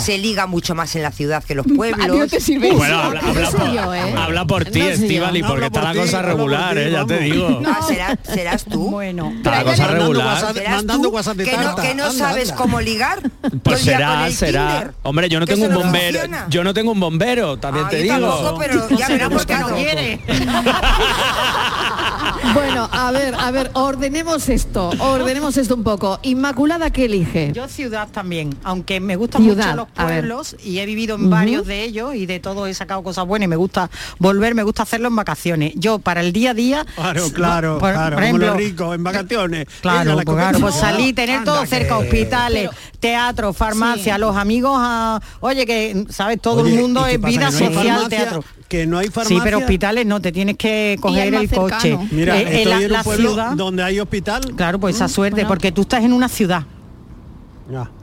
se 0.00 0.18
liga 0.18 0.46
mucho 0.46 0.74
más 0.74 0.94
en 0.96 1.02
la 1.02 1.10
ciudad 1.10 1.42
que 1.44 1.54
los 1.54 1.66
pueblos. 1.76 2.30
Pues 2.30 2.90
habla, 2.90 4.42
¿eh? 4.42 4.46
por, 4.46 4.64
ti, 4.64 4.80
no 4.80 4.86
Estivali, 4.86 5.42
porque 5.42 5.66
está 5.66 5.82
la 5.82 5.94
cosa 5.94 6.22
regular, 6.22 6.78
¿eh? 6.78 6.90
ya 6.90 7.04
te 7.04 7.18
digo. 7.20 7.62
Ah, 7.66 7.80
no, 7.80 8.34
serás 8.34 8.64
tú. 8.64 8.90
Bueno, 8.90 9.32
está 9.36 9.50
la 9.50 9.64
cosa 9.64 9.86
regular. 9.88 10.54
Mandando 10.68 11.10
WhatsApp 11.10 11.36
que 11.36 11.94
no, 11.94 12.12
sabes 12.12 12.52
cómo 12.52 12.80
ligar. 12.80 13.30
Pues 13.62 13.80
será, 13.80 14.30
será. 14.30 14.94
Hombre, 15.02 15.28
yo 15.28 15.40
no 15.40 15.46
tengo 15.46 15.66
un 15.66 15.74
bombero, 15.74 16.20
yo 16.48 16.64
no 16.64 16.74
tengo 16.74 16.92
un 16.92 17.00
bombero, 17.00 17.58
también 17.58 17.88
te 17.88 17.96
digo. 17.98 18.56
pero 18.58 18.88
ya 18.96 19.08
verás 19.08 19.30
no 19.30 19.74
quiere. 19.74 20.20
Bueno, 22.52 22.88
a 22.92 23.10
ver, 23.10 23.34
a 23.34 23.50
ver, 23.50 23.70
ordenemos 23.74 24.48
esto. 24.48 24.90
ordenemos 25.00 25.56
esto 25.56 25.74
un 25.74 25.84
poco. 25.84 26.18
Inmaculada, 26.22 26.90
¿qué 26.90 27.06
elige? 27.06 27.52
Yo 27.52 27.68
ciudad 27.68 28.08
también, 28.10 28.54
aunque 28.62 29.00
me 29.00 29.16
gustan 29.16 29.42
ciudad, 29.42 29.76
mucho 29.76 29.76
los 29.76 29.88
pueblos 29.88 30.56
y 30.62 30.78
he 30.78 30.86
vivido 30.86 31.16
en 31.16 31.30
varios 31.30 31.66
de 31.66 31.84
ellos 31.84 32.14
y 32.14 32.26
de 32.26 32.40
todo 32.40 32.66
he 32.66 32.74
sacado 32.74 33.02
cosas 33.02 33.26
buenas 33.26 33.46
y 33.46 33.48
me 33.48 33.56
gusta 33.56 33.90
volver, 34.18 34.54
me 34.54 34.62
gusta 34.62 34.82
hacerlo 34.82 35.08
en 35.08 35.16
vacaciones. 35.16 35.72
Yo 35.76 35.98
para 35.98 36.20
el 36.20 36.32
día 36.32 36.50
a 36.50 36.54
día... 36.54 36.86
Claro, 36.94 37.30
claro, 37.32 37.78
por, 37.78 37.92
claro, 37.92 38.16
por 38.16 38.24
ejemplo, 38.24 38.46
los 38.46 38.56
ricos, 38.56 38.94
en 38.94 39.04
vacaciones. 39.04 39.62
Eh, 39.62 39.70
claro, 39.80 40.14
pues, 40.14 40.24
claro 40.24 40.60
pues 40.60 40.74
salí, 40.74 41.12
tener 41.12 41.44
todo 41.44 41.64
cerca, 41.66 41.98
hospitales, 41.98 42.70
Pero... 42.70 42.98
teatro, 43.00 43.52
farmacia, 43.52 44.18
los 44.18 44.36
amigos, 44.36 44.76
a... 44.76 45.20
oye, 45.40 45.66
que 45.66 46.04
sabes, 46.10 46.40
todo 46.40 46.66
el 46.66 46.74
mundo 46.74 47.06
es 47.06 47.20
vida 47.20 47.50
social, 47.50 48.08
teatro 48.08 48.44
que 48.68 48.86
no 48.86 48.98
hay 48.98 49.08
farmacia. 49.08 49.36
Sí, 49.36 49.42
pero 49.42 49.58
hospitales 49.58 50.06
no, 50.06 50.20
te 50.20 50.32
tienes 50.32 50.56
que 50.56 50.96
coger 51.00 51.34
el 51.34 51.50
coche. 51.50 51.98
Mira, 52.10 52.38
eh, 52.38 52.60
estoy 52.60 52.84
eh, 52.84 52.88
la, 52.88 53.00
en 53.00 53.04
ciudad, 53.04 53.52
donde 53.52 53.82
hay 53.82 54.00
hospital. 54.00 54.54
Claro, 54.56 54.78
pues 54.78 54.96
esa 54.96 55.06
mm, 55.06 55.10
suerte, 55.10 55.46
porque 55.46 55.72
tú 55.72 55.82
estás 55.82 56.04
en 56.04 56.12
una 56.12 56.28
ciudad. 56.28 56.64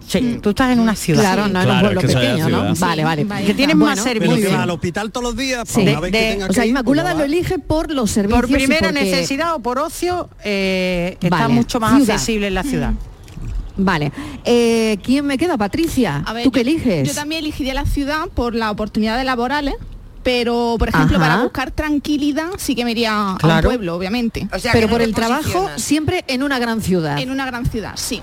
Sí, 0.08 0.21
mm. 0.21 0.41
tú 0.41 0.50
estás 0.50 0.71
en 0.71 0.80
una 0.80 0.95
ciudad. 0.95 1.21
Claro, 1.21 1.47
no 1.47 1.62
en 1.62 1.69
un 1.69 1.80
pueblo 1.80 2.00
es 2.02 2.08
que 2.08 2.13
pequeño, 2.13 2.50
¿no? 2.50 2.74
Vale, 2.76 3.04
vale. 3.04 3.26
Que 3.45 3.54
tienen 3.54 3.78
bueno, 3.78 3.95
más 3.95 4.04
servicios. 4.04 4.54
Al 4.54 4.69
hospital 4.69 5.12
todos 5.12 5.24
los 5.24 5.38
días, 5.38 5.67
sí. 5.67 5.82
una 5.82 6.02
de, 6.02 6.12
que 6.12 6.12
tenga 6.12 6.47
O 6.47 6.54
sea, 6.54 6.65
Inmaculada 6.65 7.13
pues 7.13 7.19
lo 7.19 7.26
elige 7.26 7.60
por 7.60 7.91
los 7.91 8.10
servicios. 8.12 8.41
Por 8.41 8.50
primera 8.50 8.91
necesidad 8.91 9.56
o 9.56 9.60
por 9.60 9.80
ocio, 9.80 10.30
eh, 10.43 11.17
está 11.21 11.47
mucho 11.47 11.80
más 11.80 12.02
accesible 12.02 12.47
en 12.47 12.56
la 12.56 12.63
ciudad. 12.63 12.91
Mm. 12.91 13.86
Vale. 13.86 14.12
Eh, 14.45 14.97
¿Quién 15.04 15.26
me 15.26 15.38
queda? 15.38 15.58
Patricia, 15.58 16.24
a 16.26 16.34
ver, 16.34 16.43
¿tú 16.43 16.52
qué 16.52 16.62
eliges? 16.62 17.08
Yo 17.08 17.13
también 17.13 17.43
elegiría 17.43 17.74
la 17.74 17.86
ciudad 17.86 18.28
por 18.34 18.56
las 18.56 18.71
oportunidades 18.71 19.26
laborales, 19.26 19.76
pero 20.23 20.75
por 20.77 20.89
ejemplo 20.89 21.19
para 21.19 21.43
buscar 21.43 21.71
tranquilidad 21.71 22.49
sí 22.57 22.75
que 22.75 22.86
me 22.86 22.91
iría 22.91 23.36
claro. 23.39 23.53
a 23.53 23.57
un 23.57 23.63
pueblo, 23.63 23.95
obviamente. 23.95 24.47
Pero 24.71 24.88
por 24.88 25.01
el 25.01 25.13
trabajo 25.13 25.69
siempre 25.77 26.23
en 26.27 26.43
una 26.43 26.60
gran 26.60 26.81
ciudad. 26.81 27.19
En 27.19 27.31
una 27.31 27.45
gran 27.45 27.65
ciudad, 27.65 27.93
sí. 27.95 28.21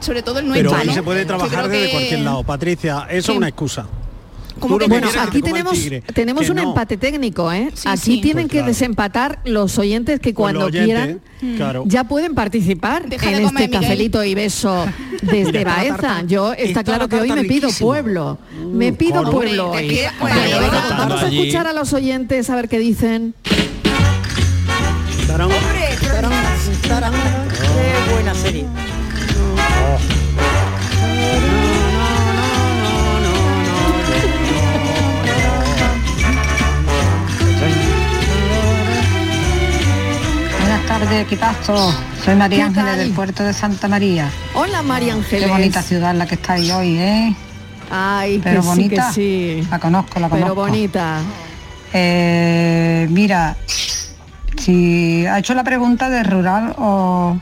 Sobre 0.00 0.22
todo 0.22 0.40
el 0.40 0.46
nuestro. 0.48 0.70
Pero 0.70 0.80
ahí 0.80 0.88
¿no? 0.88 0.94
se 0.94 1.02
puede 1.02 1.24
trabajar 1.24 1.68
desde 1.68 1.90
cualquier 1.90 2.20
lado. 2.20 2.44
Patricia, 2.44 3.06
eso 3.10 3.32
es 3.32 3.38
una 3.38 3.48
excusa. 3.48 3.86
Como 4.58 4.78
que 4.78 4.86
bueno, 4.86 5.08
aquí 5.20 5.42
tenemos, 5.42 5.78
tenemos 6.14 6.48
un 6.48 6.58
empate 6.58 6.96
técnico, 6.96 7.52
¿eh? 7.52 7.70
Sí, 7.74 7.88
aquí 7.88 8.20
tienen 8.20 8.48
que 8.48 8.62
desempatar 8.62 9.40
los 9.44 9.78
oyentes 9.78 10.20
que 10.20 10.34
cuando 10.34 10.70
quieran 10.70 11.20
ya 11.84 12.04
pueden 12.04 12.34
participar 12.34 13.08
Deja 13.08 13.30
en 13.30 13.44
este 13.44 13.70
cafelito 13.70 14.24
y 14.24 14.34
beso 14.34 14.86
desde 15.22 15.64
Baeza. 15.64 16.22
Yo 16.26 16.52
está 16.52 16.82
claro 16.84 17.08
que 17.08 17.16
hoy 17.16 17.32
me 17.32 17.44
pido 17.44 17.68
pueblo. 17.78 18.38
Me 18.72 18.92
pido 18.92 19.30
pueblo 19.30 19.72
vamos 20.96 21.22
a 21.22 21.28
escuchar 21.28 21.66
a 21.66 21.72
los 21.72 21.92
oyentes 21.92 22.50
a 22.50 22.56
ver 22.56 22.68
qué 22.68 22.78
dicen. 22.78 23.34
¡Qué 27.50 28.12
buena 28.12 28.34
serie! 28.34 28.66
tardes, 40.86 41.22
equipazo. 41.22 41.92
Soy 42.24 42.36
María 42.36 42.66
Ángeles 42.66 42.96
del 42.96 43.12
puerto 43.12 43.42
de 43.42 43.52
Santa 43.52 43.88
María. 43.88 44.30
Hola, 44.54 44.82
María 44.82 45.14
Ángeles. 45.14 45.44
Qué 45.44 45.50
bonita 45.50 45.82
ciudad 45.82 46.14
la 46.14 46.26
que 46.26 46.36
estáis 46.36 46.70
hoy, 46.70 46.96
¿eh? 46.96 47.34
Ay, 47.90 48.40
pero 48.42 48.62
bonita. 48.62 49.12
Sí. 49.12 49.66
La 49.70 49.78
conozco, 49.78 50.20
la 50.20 50.28
conozco. 50.28 50.54
Pero 50.54 50.54
bonita. 50.54 51.18
Eh, 51.92 53.06
mira, 53.10 53.56
si 54.56 55.26
ha 55.26 55.38
hecho 55.38 55.54
la 55.54 55.64
pregunta 55.64 56.08
de 56.08 56.22
rural 56.22 56.74
o, 56.78 57.38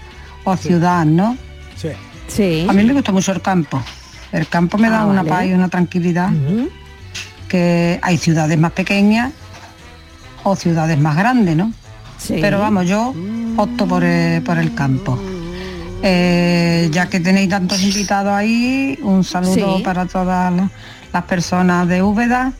ciudad, 0.58 1.04
¿no? 1.04 1.36
Sí. 1.76 1.90
sí. 2.28 2.66
A 2.68 2.72
mí 2.72 2.82
me 2.82 2.94
gusta 2.94 3.12
mucho 3.12 3.32
el 3.32 3.42
campo. 3.42 3.82
El 4.32 4.48
campo 4.48 4.78
me 4.78 4.88
ah, 4.88 4.90
da 4.90 5.06
una 5.06 5.22
paz 5.22 5.46
y 5.46 5.52
una 5.52 5.68
tranquilidad. 5.68 6.30
Que 7.48 7.98
hay 8.02 8.16
ciudades 8.16 8.58
más 8.58 8.72
pequeñas 8.72 9.32
o 10.44 10.56
ciudades 10.56 10.98
más 10.98 11.16
grandes, 11.16 11.56
¿no? 11.56 11.72
Sí. 12.26 12.36
Pero 12.40 12.58
vamos, 12.58 12.86
yo 12.86 13.14
opto 13.56 13.86
por 13.86 14.02
el, 14.04 14.42
por 14.42 14.58
el 14.58 14.74
campo. 14.74 15.20
Eh, 16.02 16.88
ya 16.92 17.06
que 17.08 17.20
tenéis 17.20 17.48
tantos 17.48 17.82
invitados 17.82 18.32
ahí, 18.32 18.98
un 19.02 19.24
saludo 19.24 19.76
Sí. 19.78 19.82
para 19.82 20.06
todas 20.06 20.52
la- 20.52 20.70
las 21.12 21.22
personas 21.24 21.88
de 21.88 22.02
Úbeda. 22.02 22.52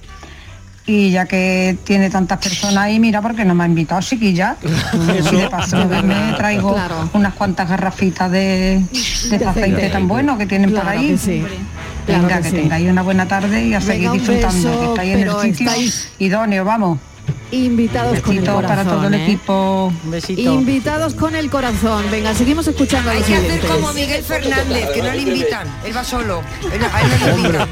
Y 0.87 1.11
ya 1.13 1.25
que 1.25 1.79
tiene 1.85 2.11
tantas 2.11 2.39
personas 2.39 2.77
ahí, 2.85 3.01
mira, 3.01 3.23
porque 3.23 3.43
no 3.47 3.55
me 3.55 3.65
ha 3.65 3.67
invitado 3.67 4.03
chiquilla. 4.03 4.57
Y 5.33 5.37
de 5.37 5.49
paso 5.49 5.79
me 6.05 6.35
traigo 6.37 6.75
Claro. 6.75 7.09
unas 7.15 7.33
cuantas 7.35 7.69
garrafitas 7.71 8.31
de, 8.31 8.83
de 9.31 9.37
ese 9.37 9.45
aceite 9.47 9.89
tan 9.89 10.07
bueno 10.07 10.37
que 10.37 10.45
tienen 10.47 10.71
por 10.73 10.83
Claro 10.83 10.99
ahí. 10.99 11.09
que 11.09 11.19
sí. 11.19 11.43
Claro 12.05 12.23
Venga, 12.25 12.37
que 12.37 12.43
que, 12.43 12.51
sí. 12.51 12.57
tengáis 12.57 12.91
una 12.91 13.01
buena 13.01 13.27
tarde 13.27 13.67
y 13.67 13.73
a 13.73 13.79
Venga, 13.79 13.93
seguir 13.93 14.11
disfrutando, 14.11 14.69
beso, 14.69 14.81
que 14.81 14.87
estáis 14.89 15.15
en 15.15 15.21
el 15.21 15.41
sitio 15.41 15.71
estáis- 15.71 16.09
idóneo, 16.19 16.65
vamos. 16.67 16.99
Invitados 17.55 18.21
con 18.21 18.37
el 18.37 18.45
corazón. 18.45 18.67
para 18.69 18.85
todo 18.85 19.07
el 19.07 19.15
¿eh? 19.15 19.25
equipo. 19.25 19.93
Invitados 20.37 21.15
con 21.15 21.35
el 21.37 21.51
corazón. 21.51 22.05
Venga, 22.11 22.35
seguimos 22.35 22.67
escuchando 22.67 23.11
a 23.11 23.13
Hay 23.13 23.19
los 23.21 23.29
que 23.29 23.37
hacer 23.37 23.61
como 23.61 23.93
Miguel 23.93 24.23
Fernández, 24.25 24.89
que 24.93 25.03
no 25.03 25.13
le 25.13 25.19
invitan. 25.23 25.69
Él 25.85 25.97
va 25.97 26.05
solo. 26.05 26.43
Él, 26.73 26.81
a 26.93 27.01
él 27.03 27.09
no 27.21 27.27
le 27.27 27.33
invitan. 27.49 27.69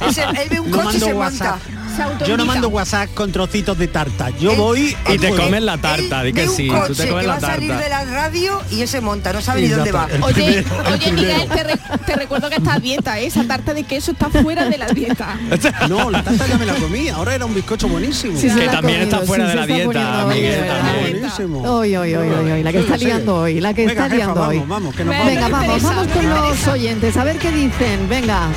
Él, 0.00 0.14
se- 0.14 0.22
él 0.42 0.48
ve 0.50 0.60
un 0.60 0.70
No 0.70 0.76
coche 0.76 0.96
y 0.98 1.00
mando 1.00 1.06
se 1.06 1.12
WhatsApp. 1.14 1.60
monta. 1.66 1.79
Yo 2.26 2.36
no 2.36 2.44
mando 2.44 2.68
WhatsApp 2.68 3.10
con 3.14 3.32
trocitos 3.32 3.76
de 3.78 3.88
tarta. 3.88 4.30
Yo 4.38 4.54
voy 4.54 4.96
Y 5.08 5.18
te 5.18 5.30
comes 5.34 5.62
la 5.62 5.78
tarta, 5.78 6.22
di 6.22 6.32
que 6.32 6.46
sí, 6.48 6.68
tú 6.86 6.94
te 6.94 7.04
que 7.04 7.08
comes 7.10 7.24
va 7.26 7.32
la 7.32 7.34
a 7.36 7.40
salir 7.40 7.68
tarta. 7.70 7.84
de 7.84 7.88
la 7.90 8.04
radio 8.04 8.60
y 8.70 8.82
él 8.82 8.88
se 8.88 9.00
monta, 9.00 9.32
no 9.32 9.40
sabe 9.40 9.62
ni 9.62 9.68
dónde 9.68 9.92
va. 9.92 10.08
Oye, 10.22 10.34
primero, 10.62 10.86
el 10.86 10.92
oye. 10.94 11.12
Miguel, 11.12 11.48
te, 11.48 11.64
re- 11.64 11.78
te 12.06 12.16
recuerdo 12.16 12.48
que 12.48 12.56
está 12.56 12.74
a 12.74 12.78
dieta, 12.80 13.18
¿eh? 13.20 13.26
esa 13.26 13.44
tarta 13.44 13.74
de 13.74 13.84
queso 13.84 14.12
está 14.12 14.28
fuera 14.30 14.64
de 14.68 14.78
la 14.78 14.88
dieta. 14.88 15.38
No, 15.88 16.10
la 16.10 16.22
tarta 16.22 16.46
ya 16.46 16.56
me 16.58 16.66
la 16.66 16.74
comí. 16.74 17.08
Ahora 17.08 17.34
era 17.34 17.44
un 17.46 17.54
bizcocho 17.54 17.88
buenísimo. 17.88 18.38
Sí, 18.38 18.48
Que 18.48 18.68
también 18.68 19.00
está 19.02 19.20
fuera 19.20 19.44
sí, 19.44 19.50
de 19.50 19.56
la 19.56 19.66
dieta, 19.66 20.24
Miguel, 20.26 20.66
también. 20.66 21.66
Hoy, 21.66 21.96
hoy, 21.96 22.14
hoy, 22.14 22.28
hoy, 22.28 22.50
hoy, 22.52 22.62
la 22.62 22.72
que 22.72 22.78
está 22.80 22.96
liando 22.96 23.36
hoy, 23.36 23.60
la 23.60 23.74
que 23.74 23.84
está 23.84 24.08
liando 24.08 24.40
hoy. 24.46 24.56
vamos, 24.58 24.68
vamos, 24.68 24.94
que 24.94 25.04
nos 25.04 25.14
Venga, 25.26 25.48
vamos. 25.48 25.66
vamos, 25.66 25.82
vamos 25.82 26.06
con 26.08 26.28
los 26.28 26.66
oyentes, 26.68 27.16
a 27.16 27.24
ver 27.24 27.38
qué 27.38 27.50
dicen. 27.50 28.08
Venga. 28.08 28.48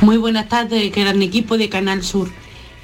Muy 0.00 0.16
buenas 0.16 0.48
tardes, 0.48 0.92
gran 0.94 1.20
equipo 1.22 1.58
de 1.58 1.68
Canal 1.68 2.02
Sur. 2.04 2.28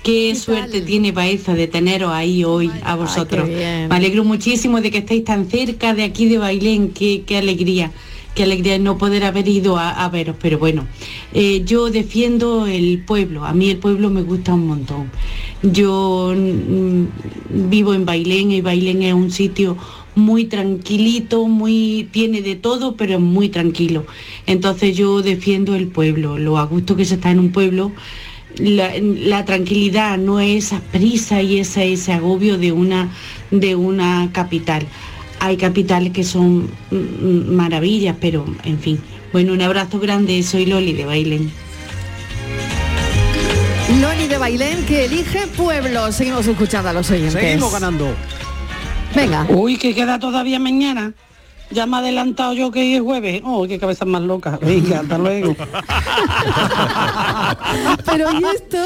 Qué 0.04 0.34
suerte 0.34 0.82
tiene 0.82 1.12
Baeza 1.12 1.54
de 1.54 1.66
teneros 1.66 2.12
ahí 2.12 2.44
hoy 2.44 2.70
a 2.84 2.94
vosotros. 2.94 3.48
Me 3.48 3.88
alegro 3.88 4.22
muchísimo 4.22 4.82
de 4.82 4.90
que 4.90 4.98
estéis 4.98 5.24
tan 5.24 5.48
cerca 5.48 5.94
de 5.94 6.04
aquí 6.04 6.26
de 6.26 6.36
Bailén. 6.36 6.90
Qué, 6.90 7.22
qué 7.26 7.38
alegría. 7.38 7.90
Qué 8.34 8.42
alegría 8.42 8.78
no 8.78 8.98
poder 8.98 9.24
haber 9.24 9.48
ido 9.48 9.78
a, 9.78 10.04
a 10.04 10.10
veros. 10.10 10.36
Pero 10.42 10.58
bueno, 10.58 10.86
eh, 11.32 11.62
yo 11.64 11.88
defiendo 11.88 12.66
el 12.66 13.02
pueblo. 13.06 13.46
A 13.46 13.54
mí 13.54 13.70
el 13.70 13.78
pueblo 13.78 14.10
me 14.10 14.20
gusta 14.20 14.52
un 14.52 14.66
montón. 14.66 15.10
Yo 15.62 16.34
mm, 16.36 17.70
vivo 17.70 17.94
en 17.94 18.04
Bailén 18.04 18.50
y 18.50 18.60
Bailén 18.60 19.02
es 19.02 19.14
un 19.14 19.30
sitio 19.30 19.78
muy 20.14 20.44
tranquilito, 20.44 21.48
muy 21.48 22.10
tiene 22.12 22.42
de 22.42 22.56
todo, 22.56 22.94
pero 22.96 23.14
es 23.14 23.20
muy 23.20 23.48
tranquilo. 23.48 24.04
Entonces 24.46 24.94
yo 24.94 25.22
defiendo 25.22 25.74
el 25.74 25.88
pueblo, 25.88 26.38
lo 26.38 26.58
a 26.58 26.64
gusto 26.66 26.94
que 26.94 27.06
se 27.06 27.14
está 27.14 27.30
en 27.30 27.38
un 27.38 27.52
pueblo, 27.52 27.92
la, 28.58 28.92
la 29.00 29.44
tranquilidad, 29.44 30.18
no 30.18 30.40
es 30.40 30.66
esa 30.66 30.80
prisa 30.80 31.42
y 31.42 31.58
esa, 31.58 31.82
ese 31.82 32.12
agobio 32.12 32.58
de 32.58 32.72
una, 32.72 33.10
de 33.50 33.74
una 33.74 34.30
capital. 34.32 34.86
Hay 35.40 35.56
capitales 35.56 36.12
que 36.12 36.24
son 36.24 36.70
mm, 36.90 36.96
mm, 36.96 37.54
maravillas, 37.54 38.16
pero 38.20 38.44
en 38.64 38.78
fin. 38.78 38.98
Bueno, 39.32 39.52
un 39.52 39.62
abrazo 39.62 39.98
grande, 39.98 40.42
soy 40.42 40.66
Loli 40.66 40.92
de 40.92 41.04
Bailén. 41.04 41.50
Loni 44.00 44.28
de 44.28 44.38
Bailén 44.38 44.84
que 44.86 45.04
elige 45.04 45.46
pueblo. 45.48 46.10
Seguimos 46.12 46.46
escuchando 46.46 46.88
a 46.88 46.92
los 46.92 47.10
oyentes. 47.10 47.34
Seguimos 47.34 47.72
ganando. 47.72 48.14
Venga. 49.14 49.46
Uy, 49.48 49.76
que 49.76 49.94
queda 49.94 50.18
todavía 50.18 50.58
mañana. 50.58 51.12
Ya 51.70 51.86
me 51.86 51.96
he 51.96 52.00
adelantado 52.00 52.52
yo 52.52 52.70
que 52.70 52.80
hoy 52.80 52.94
es 52.94 53.00
jueves. 53.02 53.42
Oh, 53.44 53.66
qué 53.66 53.78
cabeza 53.78 54.04
más 54.04 54.22
loca. 54.22 54.58
Venga, 54.62 55.00
hasta 55.00 55.18
luego. 55.18 55.56
Pero 58.04 58.30
y 58.32 58.44
esto, 58.44 58.78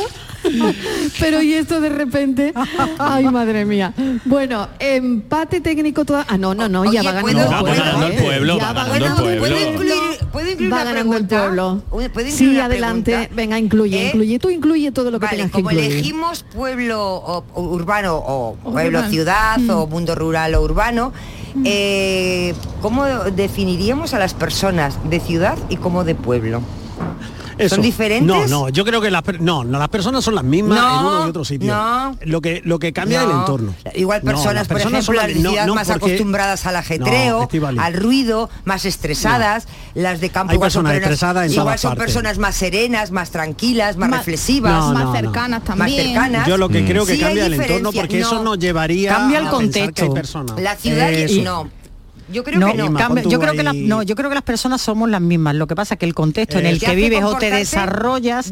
pero 1.21 1.43
y 1.43 1.53
esto 1.55 1.81
de 1.81 1.88
repente, 1.88 2.53
ay 2.99 3.25
madre 3.25 3.64
mía. 3.64 3.93
Bueno, 4.25 4.69
empate 4.79 5.61
técnico 5.61 6.05
toda. 6.05 6.25
Ah, 6.29 6.38
no, 6.38 6.55
no, 6.55 6.69
no, 6.69 6.85
ya 6.85 7.01
Oye, 7.01 7.09
va 7.09 7.12
ganando 7.12 7.23
¿puedo- 7.23 7.43
el 7.43 7.53
Va 7.53 7.61
pueblo. 7.61 7.85
ganando 7.85 8.07
el 8.07 8.12
¿eh? 8.12 8.23
pueblo, 8.23 8.59
Ya 8.59 8.73
va 8.73 8.85
ganando 8.85 9.29
el 9.29 9.38
pueblo. 9.38 9.41
¿Puedo 9.57 9.71
incluir, 9.73 10.19
¿puedo 10.33 10.51
incluir 10.51 10.73
Va 10.73 10.85
ganando 10.85 11.17
el 11.17 11.27
pueblo. 11.27 11.83
¿Puedo 11.91 12.07
incluir 12.07 12.33
Sí, 12.33 12.59
adelante. 12.61 13.11
pregunta? 13.12 13.35
Venga, 13.35 13.59
incluye, 13.59 14.03
¿Eh? 14.03 14.07
incluye. 14.09 14.38
Tú 14.38 14.51
incluye 14.51 14.93
todo 14.93 15.11
lo 15.11 15.19
que 15.19 15.27
Vale, 15.27 15.37
tengas 15.38 15.51
que 15.51 15.59
como 15.62 15.71
incluir. 15.73 15.93
elegimos 15.93 16.43
pueblo 16.45 17.03
o, 17.17 17.45
o 17.55 17.62
urbano 17.62 18.17
o 18.17 18.55
pueblo 18.57 19.03
ciudad 19.09 19.59
o 19.69 19.87
Mm. 19.87 19.91
mundo 19.91 20.14
rural 20.14 20.55
o 20.55 20.62
urbano, 20.62 21.12
eh, 21.64 22.55
¿cómo 22.81 23.05
definiríamos 23.05 24.14
a 24.14 24.18
las 24.18 24.35
personas 24.35 24.99
de 25.09 25.21
ciudad 25.21 25.59
y 25.68 25.77
como 25.77 26.05
de 26.05 26.14
pueblo? 26.14 26.61
Eso. 27.59 27.75
¿Son 27.77 27.83
diferentes? 27.83 28.27
No, 28.27 28.47
no, 28.47 28.68
yo 28.68 28.85
creo 28.85 29.01
que 29.01 29.11
las 29.11 29.23
no, 29.40 29.64
no, 29.64 29.79
las 29.79 29.88
personas 29.88 30.25
son 30.25 30.35
las 30.35 30.44
mismas 30.44 30.79
No, 30.79 31.01
en 31.01 31.07
uno 31.07 31.27
y 31.27 31.31
otro 31.31 31.44
sitio. 31.44 31.75
no. 31.75 32.16
Lo 32.23 32.40
que 32.40 32.62
lo 32.64 32.79
que 32.79 32.92
cambia 32.92 33.18
es 33.21 33.25
el 33.27 33.33
No. 33.33 33.40
entorno. 33.40 33.75
Igual 33.94 34.21
No, 34.23 34.31
personas, 34.33 34.55
las 34.55 34.68
por 34.68 34.77
personas 34.77 35.05
son 35.05 35.14
ejemplo, 35.16 35.42
las 35.53 35.66
las- 35.66 35.75
más 35.75 35.88
porque- 35.88 36.05
acostumbradas 36.07 36.66
al 36.66 36.77
ajetreo, 36.77 37.49
al 37.79 37.94
ruido, 37.94 38.49
más 38.64 38.85
estresadas, 38.85 39.66
las 39.94 40.21
de 40.21 40.31
campo 40.31 40.51
Hay 40.53 40.57
igual 40.57 40.71
son 40.71 40.85
personas 40.85 41.01
personas- 41.01 41.12
estresadas 41.14 41.47
en 41.47 41.53
igual 41.61 41.79
son 41.79 41.94
personas 41.97 42.38
más 42.38 42.55
serenas, 42.57 43.11
más 43.11 43.31
tranquilas, 43.31 43.97
más, 43.97 44.09
Más- 44.11 44.18
reflexivas, 44.21 44.73
No, 44.73 44.92
más 44.92 45.16
cercanas 45.16 45.61
más 45.61 45.64
también. 45.79 46.07
cercanas. 46.07 46.47
Yo 46.47 46.57
lo 46.57 46.68
que 46.68 46.85
creo 46.85 47.05
que 47.07 47.14
Sí 47.14 47.21
cambia 47.21 47.47
el 47.47 47.55
entorno 47.55 47.92
porque 47.92 48.21
eso 48.21 48.35
no. 48.37 48.42
nos 48.44 48.59
llevaría 48.59 49.14
Cambia 49.14 49.38
el 49.40 49.47
a 49.47 49.51
pensar 49.51 49.71
que 49.73 49.79
hay 49.81 49.87
contexto. 49.87 50.14
personas. 50.14 50.61
La 50.61 50.77
ciudad 50.77 51.11
y- 51.11 51.23
Eso. 51.23 51.42
no. 51.42 51.71
Yo 52.33 52.45
creo 52.45 52.61
No, 52.61 52.69
que 52.73 52.75
no. 52.79 52.87
Inma, 52.87 52.99
cambia- 53.01 53.23
pon 53.23 53.33
yo 53.33 53.41
creo 53.41 53.53
que 53.55 53.62
las, 53.62 53.75
ahí- 53.75 53.87
no, 53.87 54.03
yo 54.03 54.14
creo 54.14 54.29
que 54.29 54.35
las 54.35 54.45
personas 54.45 54.81
somos 54.81 55.09
las 55.09 55.21
mismas. 55.21 55.55
Lo 55.55 55.67
que 55.67 55.75
pasa 55.75 55.95
es 55.95 56.01
que 56.01 56.07
el 56.07 56.14
contexto 56.14 56.59
en 56.59 56.67
el 56.67 56.77
Eh, 56.77 56.81
Te 56.81 56.87
que 56.87 56.95
vives 56.95 57.25
o 57.25 57.35
te 57.37 57.51
desarrollas 57.51 58.51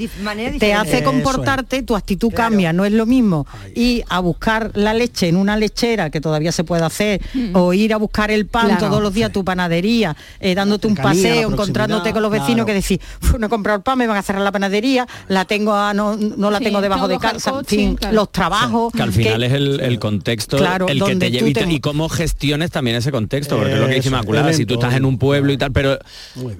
te 0.58 0.74
hace 0.74 1.02
comportarte, 1.02 1.82
tu 1.82 1.94
actitud 1.96 2.32
cambia, 2.32 2.72
no 2.72 2.84
es 2.84 2.92
lo 2.92 3.06
mismo 3.06 3.46
ir 3.74 4.04
a 4.08 4.20
buscar 4.20 4.70
la 4.74 4.94
leche 4.94 5.28
en 5.28 5.36
una 5.36 5.56
lechera 5.56 6.10
que 6.10 6.20
todavía 6.20 6.52
se 6.52 6.64
puede 6.64 6.84
hacer 6.84 7.20
o 7.54 7.72
ir 7.72 7.92
a 7.92 7.96
buscar 7.98 8.30
el 8.30 8.46
pan 8.46 8.66
Claro. 8.66 8.86
todos 8.88 9.02
los 9.02 9.12
días 9.14 9.30
a 9.30 9.32
tu 9.32 9.44
panadería, 9.44 10.16
eh, 10.40 10.54
dándote 10.54 10.86
un 10.86 10.96
cercanía, 10.96 11.22
la 11.22 11.34
paseo, 11.34 11.50
encontrándote 11.50 12.12
con 12.12 12.22
los 12.22 12.30
vecinos 12.30 12.64
claro. 12.64 12.66
que 12.66 12.74
decís, 12.74 12.98
"Uf, 13.22 13.38
no 13.38 13.46
he 13.46 13.50
comprado 13.50 13.76
el 13.78 13.82
pan, 13.82 13.98
me 13.98 14.06
van 14.06 14.16
a 14.16 14.22
cerrar 14.22 14.42
la 14.42 14.52
panadería, 14.52 15.06
la 15.28 15.44
tengo 15.44 15.74
a- 15.74 15.92
no, 15.94 16.16
no 16.16 16.50
la 16.50 16.58
Sí, 16.58 16.64
tengo 16.64 16.80
debajo 16.80 17.08
de 17.08 17.18
casa, 17.18 17.50
en 17.58 17.64
fin, 17.64 17.96
claro. 17.96 18.14
los 18.14 18.32
trabajos. 18.32 18.92
Que 18.92 19.02
al 19.02 19.12
final 19.12 19.42
es 19.42 19.52
el, 19.52 19.80
el 19.80 19.98
contexto 19.98 20.56
Claro, 20.56 20.88
el 20.88 21.02
que 21.02 21.16
te 21.16 21.30
lleva 21.30 21.48
y, 21.70 21.74
y 21.76 21.80
cómo 21.80 22.08
gestiones 22.08 22.70
también 22.70 22.96
ese 22.96 23.12
contexto, 23.12 23.56
porque 23.68 23.74
es 23.74 23.80
lo 23.80 23.86
que 23.88 23.94
dice 23.94 24.08
Eso, 24.08 24.16
Inmaculada, 24.16 24.48
el 24.50 24.54
si 24.54 24.66
tú 24.66 24.74
estás 24.74 24.94
en 24.94 25.04
un 25.04 25.18
pueblo 25.18 25.52
y 25.52 25.56
tal, 25.56 25.72
pero, 25.72 25.98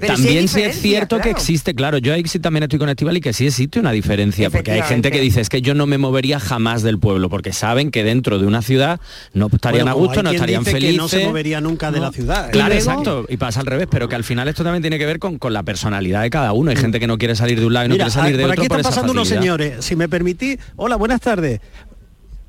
también 0.06 0.48
sí 0.48 0.62
es 0.62 0.80
cierto 0.80 1.18
que 1.18 1.30
existe, 1.30 1.74
claro, 1.74 1.98
yo 1.98 2.12
ahí 2.12 2.22
sí 2.26 2.38
también 2.38 2.64
estoy 2.64 2.78
con 2.78 2.88
Estival 2.88 3.16
y 3.16 3.20
que 3.20 3.32
sí 3.32 3.46
existe 3.46 3.80
una 3.80 3.92
diferencia, 3.92 4.50
porque 4.50 4.72
hay 4.72 4.82
gente 4.82 5.10
que 5.10 5.20
dice, 5.20 5.40
es 5.40 5.48
que 5.48 5.62
yo 5.62 5.74
no 5.74 5.86
me 5.86 5.98
movería 5.98 6.40
jamás 6.40 6.82
del 6.82 6.98
pueblo, 6.98 7.28
porque 7.28 7.52
saben 7.52 7.90
que 7.90 8.04
dentro 8.04 8.38
de 8.38 8.46
una 8.46 8.62
ciudad 8.62 9.00
no 9.32 9.48
estarían 9.52 9.84
Bueno, 9.84 9.98
a 9.98 10.06
gusto, 10.06 10.22
no 10.22 10.30
estarían 10.30 10.64
felices. 10.64 10.92
que 10.92 10.96
no 10.96 11.08
se 11.08 11.26
movería 11.26 11.60
nunca 11.60 11.90
de 11.90 12.00
la 12.00 12.12
ciudad. 12.12 12.48
¿eh? 12.48 12.52
Claro, 12.52 12.74
Y 12.74 12.78
exacto. 12.78 13.26
Y 13.28 13.36
pasa 13.36 13.60
al 13.60 13.66
revés, 13.66 13.88
pero 13.90 14.08
que 14.08 14.16
al 14.16 14.24
final 14.24 14.48
esto 14.48 14.64
también 14.64 14.82
tiene 14.82 14.98
que 14.98 15.06
ver 15.06 15.18
con, 15.18 15.38
con 15.38 15.52
la 15.52 15.62
personalidad 15.62 16.22
de 16.22 16.30
cada 16.30 16.52
uno. 16.52 16.70
Hay 16.70 16.76
gente 16.76 17.00
que 17.00 17.06
no 17.06 17.18
quiere 17.18 17.34
salir 17.34 17.60
de 17.60 17.66
un 17.66 17.72
lado 17.72 17.86
y 17.86 17.88
no 17.88 17.94
Mira, 17.94 18.06
quiere 18.06 18.14
salir 18.14 18.34
ah, 18.34 18.38
de 18.38 18.42
por 18.44 18.52
otro 18.52 18.62
aquí 18.62 18.68
por 18.68 18.78
están 18.78 18.92
esa 18.92 19.00
pasando 19.00 19.12
unos 19.12 19.28
señores. 19.28 19.84
Si 19.84 19.96
me 19.96 20.08
permitís, 20.08 20.58
hola, 20.76 20.96
buenas 20.96 21.20
tardes. 21.20 21.60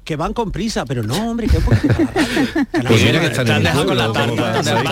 Que 0.08 0.16
van 0.16 0.32
con 0.32 0.54
prisa, 0.54 0.86
pero 0.86 1.04
no, 1.04 1.32
hombre, 1.32 1.48
que 1.48 1.60
porque 1.60 1.86
Pues 1.86 3.04
mira 3.04 3.20
que 3.20 3.28
la 3.28 4.14
tarta. 4.14 4.60
Estás 4.60 4.80
en 4.80 4.88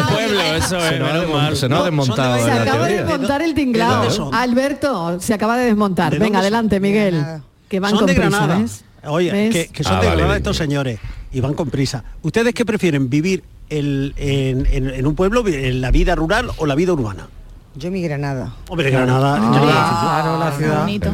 el 0.00 0.06
pueblo, 0.08 0.40
es, 0.42 1.28
mal. 1.30 1.56
Se 1.56 1.68
nos 1.68 1.80
ha 1.82 1.84
desmontado 1.84 2.38
Se 2.40 2.48
la 2.48 2.62
acaba 2.62 2.88
de 2.88 2.96
desmontar 2.96 3.40
el 3.42 3.54
¿De 3.54 3.60
tinglado. 3.62 4.30
Alberto, 4.32 5.20
se 5.20 5.32
acaba 5.32 5.56
de 5.56 5.66
desmontar. 5.66 6.12
¿De 6.12 6.18
Venga, 6.18 6.40
adelante, 6.40 6.80
Miguel. 6.80 7.24
Que 7.68 7.78
van 7.78 7.90
son 7.90 8.00
con 8.00 8.06
de 8.08 8.14
prisa. 8.14 8.58
Oye, 9.04 9.50
que, 9.50 9.68
que 9.68 9.84
son 9.84 9.94
Ah, 9.94 10.00
de 10.00 10.08
vale, 10.08 10.24
bien. 10.24 10.36
estos 10.38 10.56
señores 10.56 10.98
y 11.32 11.38
van 11.40 11.54
con 11.54 11.70
prisa. 11.70 12.02
¿Ustedes 12.22 12.52
qué 12.52 12.64
prefieren, 12.64 13.08
vivir 13.08 13.44
el- 13.68 14.12
en, 14.16 14.66
en- 14.72 14.90
en 14.90 15.06
un 15.06 15.14
pueblo, 15.14 15.46
en 15.46 15.80
la 15.80 15.92
vida 15.92 16.16
rural 16.16 16.50
o 16.56 16.66
la 16.66 16.74
vida 16.74 16.92
urbana? 16.94 17.28
Yo 17.76 17.90
mi 17.90 18.02
Granada. 18.02 18.52
Hombre, 18.68 18.90
Granada. 18.90 19.38
Ah, 19.40 20.20
claro, 20.22 20.38
la 20.40 20.52
ciudad. 20.56 20.80
bonito. 20.80 21.12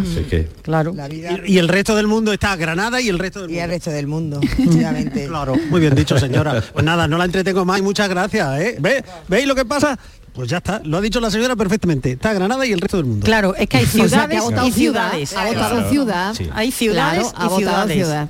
Claro. 0.63 0.93
La 0.95 1.07
vida- 1.07 1.39
Y, 1.45 1.55
y 1.55 1.59
el 1.59 1.69
resto 1.69 1.95
del 1.95 2.07
mundo 2.07 2.33
está 2.33 2.57
Granada 2.57 2.99
y 3.01 3.09
el 3.11 3.19
resto 3.19 3.43
del 3.43 3.51
Y 3.51 3.55
mundo. 3.55 3.65
el 3.65 3.71
resto 3.71 3.91
del 3.91 4.07
mundo, 4.07 4.41
obviamente. 4.67 5.27
Claro, 5.27 5.55
muy 5.71 5.81
bien 5.81 5.95
dicho, 5.95 6.19
señora. 6.19 6.63
Pues 6.73 6.85
nada, 6.85 7.07
no 7.07 7.19
la 7.19 7.27
entretengo 7.27 7.65
más 7.67 7.79
y 7.79 7.83
muchas 7.83 8.09
gracias, 8.09 8.59
¿eh? 8.61 8.77
¿Ve? 8.81 9.05
¿Veis 9.29 9.47
lo 9.47 9.55
que 9.55 9.67
pasa? 9.67 9.99
Pues 10.33 10.49
ya 10.51 10.59
está, 10.59 10.81
lo 10.85 10.97
ha 10.99 11.01
dicho 11.03 11.21
la 11.21 11.31
señora 11.31 11.57
perfectamente. 11.57 12.13
Está 12.13 12.33
Granada 12.33 12.65
y 12.67 12.73
el 12.73 12.81
resto 12.81 12.97
del 12.97 13.07
mundo. 13.07 13.25
Claro, 13.25 13.55
es 13.55 13.69
que 13.69 13.77
hay 13.79 13.85
O 14.03 14.09
sea, 14.09 14.27
que 14.27 14.39
ciudades 14.41 14.59
ha 14.59 14.67
y 14.67 14.73
ciudades. 14.73 15.29
ciudad, 15.29 15.47
ha 15.47 15.49
votado 15.53 15.91
ciudad. 15.91 16.35
Sí. 16.35 16.51
Hay 16.55 16.73
ciudades 16.73 17.33
Claro, 17.33 17.37
y 17.37 17.49
votado 17.49 17.59
ciudades. 17.59 17.95
ciudad. 17.97 18.29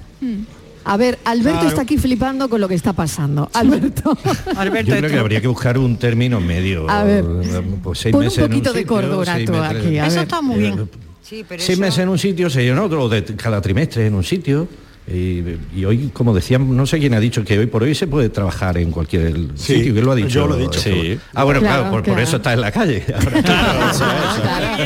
A 0.89 0.97
ver, 0.97 1.19
Alberto 1.25 1.51
Claro. 1.59 1.69
está 1.69 1.83
aquí 1.83 1.99
flipando 1.99 2.49
con 2.49 2.61
lo 2.61 2.69
que 2.69 2.75
está 2.77 2.93
pasando. 2.93 3.51
Alberto, 3.55 4.17
Alberto, 4.57 4.93
Yo 4.93 4.99
creo 4.99 5.11
que 5.11 5.19
habría 5.19 5.41
que 5.41 5.49
buscar 5.49 5.77
un 5.79 5.97
término 5.99 6.41
medio. 6.41 6.89
A 6.89 7.03
ver, 7.03 7.25
pues 7.83 7.99
seis 7.99 8.13
pon 8.13 8.21
un 8.21 8.27
meses 8.27 8.45
poquito 8.47 8.73
de 8.73 8.79
sitio, 8.81 8.95
cordura 8.95 9.37
tú 9.45 9.55
aquí, 9.57 9.99
a 9.99 10.07
Eso 10.07 10.15
ver. 10.17 10.23
está 10.25 10.41
muy 10.41 10.59
bien. 10.61 10.89
Sí, 11.23 11.45
pero 11.49 11.61
Seis 11.61 11.71
eso- 11.77 11.81
meses 11.81 11.99
en 11.99 12.09
un 12.09 12.19
sitio, 12.19 12.49
seis 12.49 12.71
en 12.71 12.79
otro, 12.79 13.03
o 13.03 13.09
de 13.09 13.25
cada 13.37 13.61
trimestre 13.61 14.07
en 14.07 14.15
un 14.15 14.23
sitio. 14.23 14.69
Y, 15.09 15.43
y 15.77 15.85
hoy, 15.85 16.11
como 16.13 16.35
decían, 16.35 16.77
no 16.77 16.85
sé 16.85 16.99
quién 16.99 17.15
ha 17.15 17.21
dicho 17.21 17.45
que 17.45 17.57
hoy 17.59 17.67
por 17.67 17.85
hoy 17.85 17.95
se 17.95 18.09
puede 18.09 18.29
trabajar 18.29 18.77
en 18.77 18.91
cualquier 18.91 19.35
Sí, 19.55 19.75
sitio. 19.77 19.93
¿Quién 19.93 20.05
lo 20.05 20.13
ha 20.13 20.17
dicho? 20.17 20.29
yo 20.29 20.47
lo 20.49 20.57
he 20.57 20.61
dicho. 20.63 20.81
Sí. 20.81 21.17
Ah, 21.33 21.45
bueno, 21.45 21.61
Claro, 21.61 21.91
claro, 21.91 22.03
por, 22.03 22.19
eso 22.21 22.37
está 22.39 22.53
en 22.53 22.61
la 22.61 22.73
calle. 22.73 23.05
Ahora, 23.47 24.77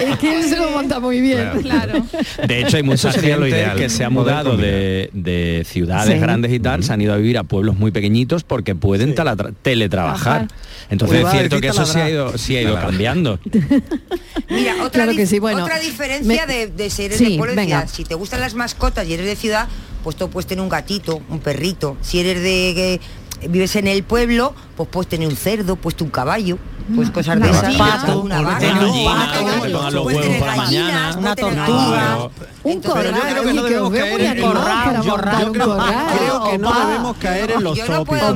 es 0.00 0.18
que 0.18 0.38
él 0.38 0.44
se 0.44 0.56
lo 0.56 0.70
monta 0.70 0.98
muy 1.00 1.20
bien. 1.20 1.50
Claro. 1.62 2.04
De 2.46 2.60
hecho, 2.62 2.76
hay 2.78 2.82
mucha 2.82 3.12
sería 3.12 3.36
lo 3.36 3.42
gente 3.44 3.58
ideal, 3.58 3.76
que 3.76 3.88
se 3.90 4.04
ha 4.04 4.10
mudado 4.10 4.56
de, 4.56 5.10
de 5.12 5.62
ciudades 5.66 6.14
Sí. 6.14 6.20
grandes 6.20 6.52
y 6.52 6.58
tal, 6.60 6.82
se 6.82 6.92
han 6.92 7.00
ido 7.00 7.12
a 7.12 7.16
vivir 7.16 7.36
a 7.38 7.42
pueblos 7.44 7.76
muy 7.76 7.90
pequeñitos 7.90 8.44
porque 8.44 8.74
pueden 8.74 9.14
teletrabajar. 9.62 10.48
Entonces 10.88 11.24
es 11.24 11.30
cierto 11.32 11.60
que 11.60 11.68
eso 11.68 11.84
sí 11.84 11.98
ha 11.98 12.08
ido, 12.10 12.38
sí 12.38 12.56
ha 12.56 12.62
ido 12.62 12.74
cambiando. 12.76 13.38
Mira, 14.48 14.74
otra, 14.76 14.90
Claro 15.04 15.12
que 15.16 15.26
sí, 15.26 15.38
bueno, 15.38 15.64
otra 15.64 15.78
diferencia 15.78 16.46
me- 16.46 16.52
de, 16.54 16.66
de 16.68 16.90
si 16.90 17.04
eres 17.04 17.18
Sí, 17.18 17.32
de 17.32 17.38
pueblo 17.38 17.54
venga. 17.56 17.88
Si 17.88 18.04
te 18.04 18.14
gustan 18.14 18.40
las 18.40 18.54
mascotas 18.54 19.06
y 19.08 19.14
eres 19.14 19.26
de 19.26 19.36
ciudad, 19.36 19.68
pues 20.04 20.16
tú 20.16 20.30
puedes 20.30 20.46
tener 20.46 20.62
un 20.62 20.68
gatito, 20.68 21.20
un 21.28 21.40
perrito. 21.40 21.96
Si 22.02 22.20
eres 22.20 22.40
de 22.42 23.00
que 23.40 23.48
vives 23.48 23.74
en 23.76 23.86
el 23.88 24.02
pueblo, 24.04 24.54
pues 24.76 24.88
puedes 24.88 25.08
tener 25.08 25.28
un 25.28 25.36
cerdo, 25.36 25.76
puedes 25.76 25.96
tener 25.96 26.08
un 26.08 26.12
caballo, 26.12 26.58
pues 26.94 27.10
cosas 27.10 27.40
de 27.40 27.48
Una 27.48 27.58
esas. 27.58 27.78
vaca, 27.78 28.16
una 28.16 28.40
vaca, 28.42 28.68
pato, 29.04 30.02
Una 31.18 31.34
tortuga. 31.34 32.28
Un 32.62 32.80
corral, 32.80 33.14
yo 33.14 33.20
creo 33.22 33.44
que 33.44 33.52
no 33.54 33.62
debemos 33.62 33.92
caer 33.92 34.20
en 34.36 34.40
corral, 34.42 34.88
creo- 34.88 35.00
un 35.00 35.06
yo 35.06 35.12
corral. 35.12 35.52
creo 36.18 36.44
que 36.50 36.58
no 36.58 36.72
debemos 36.86 37.16
caer 37.18 37.50
en 37.52 37.64
los 37.64 37.78
tópicos. 37.84 38.32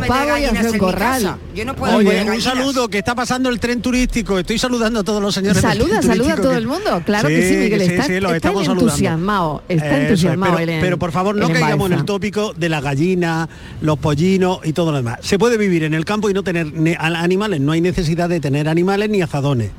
corral. 0.78 1.36
Yo 1.54 1.64
no 1.64 1.74
puedo 1.74 1.96
Oye, 1.96 2.30
un 2.30 2.40
saludo 2.40 2.88
que 2.88 2.98
está 2.98 3.14
pasando 3.14 3.48
el 3.48 3.58
tren 3.58 3.82
turístico. 3.82 4.38
Estoy 4.38 4.58
saludando 4.58 5.00
a 5.00 5.04
todos 5.04 5.20
los 5.20 5.34
señores. 5.34 5.60
Saluda, 5.60 6.00
saluda 6.02 6.34
a 6.34 6.36
todo 6.36 6.52
el 6.56 6.66
mundo. 6.66 7.02
Claro 7.04 7.28
que 7.28 7.48
sí, 7.48 7.56
Miguel. 7.56 7.80
sí, 7.80 7.86
está, 7.92 8.04
sí, 8.04 8.20
los 8.20 8.32
está 8.32 8.36
estamos 8.36 8.60
él 8.62 8.66
saludando. 8.66 8.90
entusiasmado. 8.90 9.62
Está 9.68 10.00
entusiasmado 10.00 10.56
pero, 10.80 10.98
por 10.98 11.12
favor, 11.12 11.34
no 11.34 11.48
caigamos 11.48 11.90
en 11.90 11.98
el 11.98 12.04
tópico 12.04 12.52
de 12.54 12.68
la 12.68 12.80
gallina, 12.80 13.48
los 13.80 13.98
pollinos 13.98 14.60
y 14.64 14.72
todo 14.72 14.90
lo 14.92 14.98
demás. 14.98 15.18
Se 15.22 15.38
puede 15.38 15.56
vivir 15.56 15.84
en 15.84 15.94
el 15.94 16.04
campo 16.04 16.30
y 16.30 16.34
no 16.34 16.42
tener 16.42 16.72
animales. 16.98 17.60
No 17.60 17.72
hay 17.72 17.80
necesidad 17.80 18.28
de 18.28 18.39
tener 18.40 18.68
animales 18.68 19.08
ni 19.10 19.22
azadones. 19.22 19.70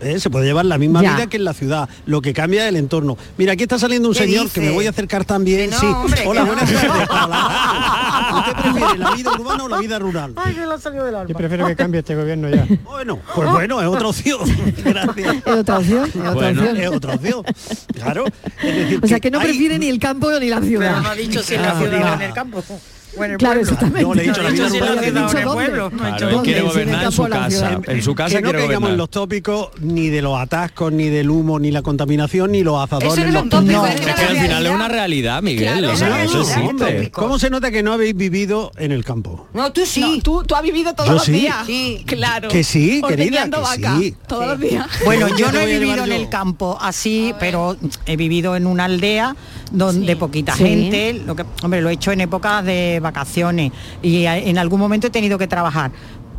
¿eh? 0.00 0.18
Se 0.18 0.30
puede 0.30 0.46
llevar 0.46 0.64
la 0.64 0.78
misma 0.78 1.00
Ya. 1.02 1.14
vida 1.14 1.26
que 1.28 1.36
en 1.36 1.44
la 1.44 1.54
ciudad, 1.54 1.88
lo 2.06 2.20
que 2.20 2.32
cambia 2.32 2.64
es 2.64 2.68
el 2.70 2.76
entorno. 2.76 3.16
Mira, 3.38 3.52
aquí 3.52 3.62
está 3.62 3.78
saliendo 3.78 4.08
un 4.08 4.14
¿Qué 4.14 4.20
señor 4.24 4.50
que 4.50 4.60
me 4.60 4.70
voy 4.70 4.86
a 4.86 4.90
acercar 4.90 5.24
también. 5.24 5.70
No, 5.70 5.78
sí. 5.78 5.86
hombre, 5.86 6.22
Hola, 6.26 6.40
que 6.40 6.46
no. 6.46 6.54
buenas 6.56 6.72
tardes. 7.08 7.08
¿Usted 8.34 8.62
prefiere 8.62 8.98
la 8.98 9.10
vida 9.14 9.30
urbana 9.32 9.64
o 9.64 9.68
la 9.68 9.78
vida 9.78 9.98
rural? 9.98 10.34
Yo 11.28 11.34
prefiero 11.36 11.66
que 11.66 11.76
cambie 11.76 12.00
este 12.00 12.14
gobierno 12.16 12.48
ya. 12.48 12.66
Bueno, 12.84 13.18
pues 13.34 13.50
bueno, 13.50 13.80
es 13.80 13.86
otra 13.86 14.08
opción. 14.08 14.40
Gracias. 14.84 15.36
Es 15.36 15.52
otra 15.52 15.78
opción, 15.78 16.04
es 16.08 16.16
otra 16.16 16.32
Bueno, 16.32 16.60
opción. 16.62 16.76
es 16.78 16.88
otra 16.88 17.14
opción. 17.14 17.42
Claro. 17.94 18.24
Es 18.62 18.74
decir, 18.76 19.00
O 19.02 19.06
sea 19.06 19.20
que 19.20 19.30
no 19.30 19.38
hay- 19.38 19.46
prefiere 19.48 19.78
ni 19.78 19.88
el 19.88 19.98
campo 19.98 20.30
ni 20.40 20.48
la 20.48 20.60
ciudad. 20.60 21.00
no 21.00 21.10
ha 21.10 21.14
dicho 21.14 21.42
si 21.42 21.54
en 21.54 21.62
la 21.62 21.70
Claro, 21.72 21.80
ciudad 21.86 21.94
o 21.94 21.98
diga. 22.04 22.14
en 22.14 22.22
el 22.22 22.32
campo. 22.34 22.64
O 23.16 23.24
en 23.24 23.32
el 23.32 23.36
Claro, 23.38 23.60
pueblo. 23.60 23.72
exactamente. 23.72 24.02
No, 24.02 24.14
le 24.14 24.22
he 24.22 24.26
dicho 24.28 24.42
la 24.42 24.50
vida 24.50 24.66
en 24.66 24.72
su 27.12 27.24
casa. 27.28 27.80
En 27.86 28.02
su 28.02 28.14
casa 28.14 28.36
que 28.36 28.42
no 28.42 28.50
quiere 28.50 28.64
gobernar. 28.66 28.92
los 28.92 29.10
tópicos 29.10 29.68
ni 29.80 30.08
de 30.08 30.22
los 30.22 30.38
atascos, 30.38 30.92
ni 30.92 31.08
del 31.08 31.30
humo, 31.30 31.58
ni 31.58 31.70
la 31.70 31.82
contaminación, 31.82 32.52
ni 32.52 32.62
los 32.62 32.82
azadones. 32.82 33.12
Eso 33.12 33.22
no 33.22 33.28
es 33.28 33.34
los 33.34 33.42
un 33.42 33.50
tópico, 33.50 33.82
pinos. 33.82 33.90
es 33.90 34.00
que 34.00 34.10
al 34.24 34.36
final 34.38 34.66
es 34.66 34.72
una 34.72 34.88
realidad, 34.88 35.42
Miguel. 35.42 35.84
Eso 35.84 36.40
existe. 36.40 37.10
¿Cómo 37.10 37.38
se 37.38 37.50
nota 37.50 37.70
que 37.70 37.82
no 37.82 37.92
habéis 37.92 38.16
vivido 38.16 38.72
en 38.76 38.92
el 38.92 39.04
campo? 39.04 39.46
No, 39.52 39.72
tú 39.72 39.84
sí. 39.86 40.20
tú, 40.22 40.42
tú 40.44 40.54
has 40.54 40.62
vivido 40.62 40.94
todos 40.94 41.08
Yo 41.08 41.14
los 41.14 41.24
sí. 41.24 41.32
días. 41.32 41.66
Sí. 41.66 42.04
Claro. 42.06 42.48
Que 42.48 42.64
sí, 42.64 43.02
querida, 43.06 43.44
que 43.44 43.50
todos 44.26 44.46
los 44.46 44.58
días. 44.60 44.86
Bueno, 45.04 45.26
¿Cómo 45.26 45.38
yo 45.38 45.52
no 45.52 45.58
he 45.60 45.78
vivido 45.78 46.04
en 46.04 46.12
el 46.12 46.28
campo 46.28 46.78
así, 46.80 47.34
pero 47.38 47.76
he 48.06 48.16
vivido 48.16 48.56
en 48.56 48.66
una 48.66 48.84
aldea 48.86 49.36
donde 49.72 50.16
poquita 50.16 50.54
Sí. 50.54 50.64
gente, 50.64 51.14
lo 51.26 51.34
que, 51.34 51.44
hombre, 51.62 51.80
lo 51.80 51.88
he 51.88 51.94
hecho 51.94 52.12
en 52.12 52.20
épocas 52.20 52.64
de 52.64 53.00
vacaciones 53.00 53.72
y 54.02 54.24
en 54.26 54.58
algún 54.58 54.78
momento 54.80 55.06
he 55.06 55.10
tenido 55.10 55.38
que 55.38 55.46
trabajar. 55.46 55.90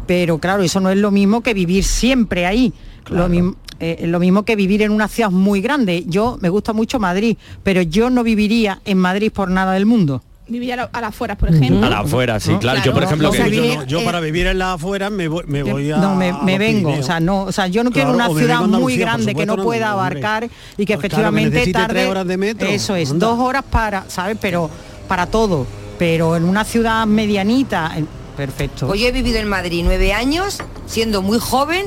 Pero 0.05 0.37
claro, 0.37 0.63
eso 0.63 0.79
no 0.79 0.89
es 0.89 0.97
lo 0.97 1.11
mismo 1.11 1.41
que 1.41 1.53
vivir 1.53 1.83
siempre 1.83 2.45
ahí. 2.45 2.73
Lo, 3.09 3.27
mismo, 3.27 3.55
eh, 3.79 4.05
lo 4.07 4.19
mismo 4.19 4.43
que 4.43 4.55
vivir 4.55 4.81
en 4.81 4.91
una 4.91 5.07
ciudad 5.07 5.29
muy 5.31 5.61
grande. 5.61 6.05
Yo 6.07 6.37
me 6.41 6.49
gusta 6.49 6.71
mucho 6.73 6.99
Madrid, 6.99 7.37
pero 7.63 7.81
yo 7.81 8.09
no 8.09 8.23
viviría 8.23 8.79
en 8.85 8.97
Madrid 8.97 9.31
por 9.31 9.49
nada 9.49 9.73
del 9.73 9.85
mundo. 9.85 10.21
Vivir 10.45 10.73
a, 10.73 10.75
la- 10.75 10.89
a 10.91 10.99
las 11.01 11.09
afueras, 11.11 11.37
por 11.37 11.49
ejemplo. 11.49 11.85
A 11.85 11.89
la 11.89 11.99
afuera, 11.99 12.37
sí, 12.39 12.51
¿No? 12.51 12.59
claro. 12.59 12.81
Yo, 12.83 12.93
por 12.93 13.03
ejemplo, 13.03 13.29
O 13.29 13.33
sea, 13.33 13.45
que... 13.45 13.55
yo, 13.55 13.75
no, 13.75 13.83
yo 13.85 13.99
eh, 14.01 14.03
para 14.05 14.19
vivir 14.19 14.45
en 14.47 14.57
las 14.59 14.75
afueras 14.75 15.09
me 15.09 15.27
voy, 15.29 15.43
me 15.47 15.63
voy 15.63 15.89
a 15.91 15.97
no 15.97 16.15
me, 16.15 16.31
vengo 16.33 16.57
Pirineos. 16.57 16.99
o 16.99 17.03
sea 17.03 17.19
no 17.21 17.43
o 17.43 17.51
sea 17.53 17.67
yo 17.67 17.83
no 17.83 17.91
quiero 17.91 18.13
Claro, 18.13 18.31
una 18.33 18.39
ciudad 18.39 18.61
muy 18.61 18.97
grande 18.97 19.27
que 19.27 19.31
supuesto, 19.31 19.51
no 19.53 19.57
no, 19.57 19.63
pueda 19.63 19.95
hombre. 19.95 20.19
abarcar 20.19 20.49
y 20.77 20.85
que 20.85 20.97
Pues 20.97 21.09
claro, 21.09 21.31
que 21.31 21.39
efectivamente 21.39 21.71
tarde 21.71 21.93
tres 21.93 22.09
horas 22.09 22.27
de 22.27 22.37
metro. 22.37 22.67
eso 22.67 22.95
es 22.95 23.11
Anda. 23.11 23.25
dos 23.27 23.39
horas 23.39 23.63
para 23.69 24.03
sabes 24.09 24.37
pero 24.41 24.69
para 25.07 25.27
todo 25.27 25.65
pero 25.97 26.35
en 26.35 26.43
una 26.43 26.65
ciudad 26.65 27.05
medianita 27.07 27.93
eh, 27.97 28.03
perfecto 28.35 28.87
Pues 28.87 28.99
yo 28.99 29.07
he 29.07 29.11
vivido 29.13 29.37
en 29.39 29.47
Madrid 29.47 29.81
nueve 29.85 30.11
años, 30.11 30.57
siendo 30.87 31.21
muy 31.21 31.39
joven, 31.39 31.85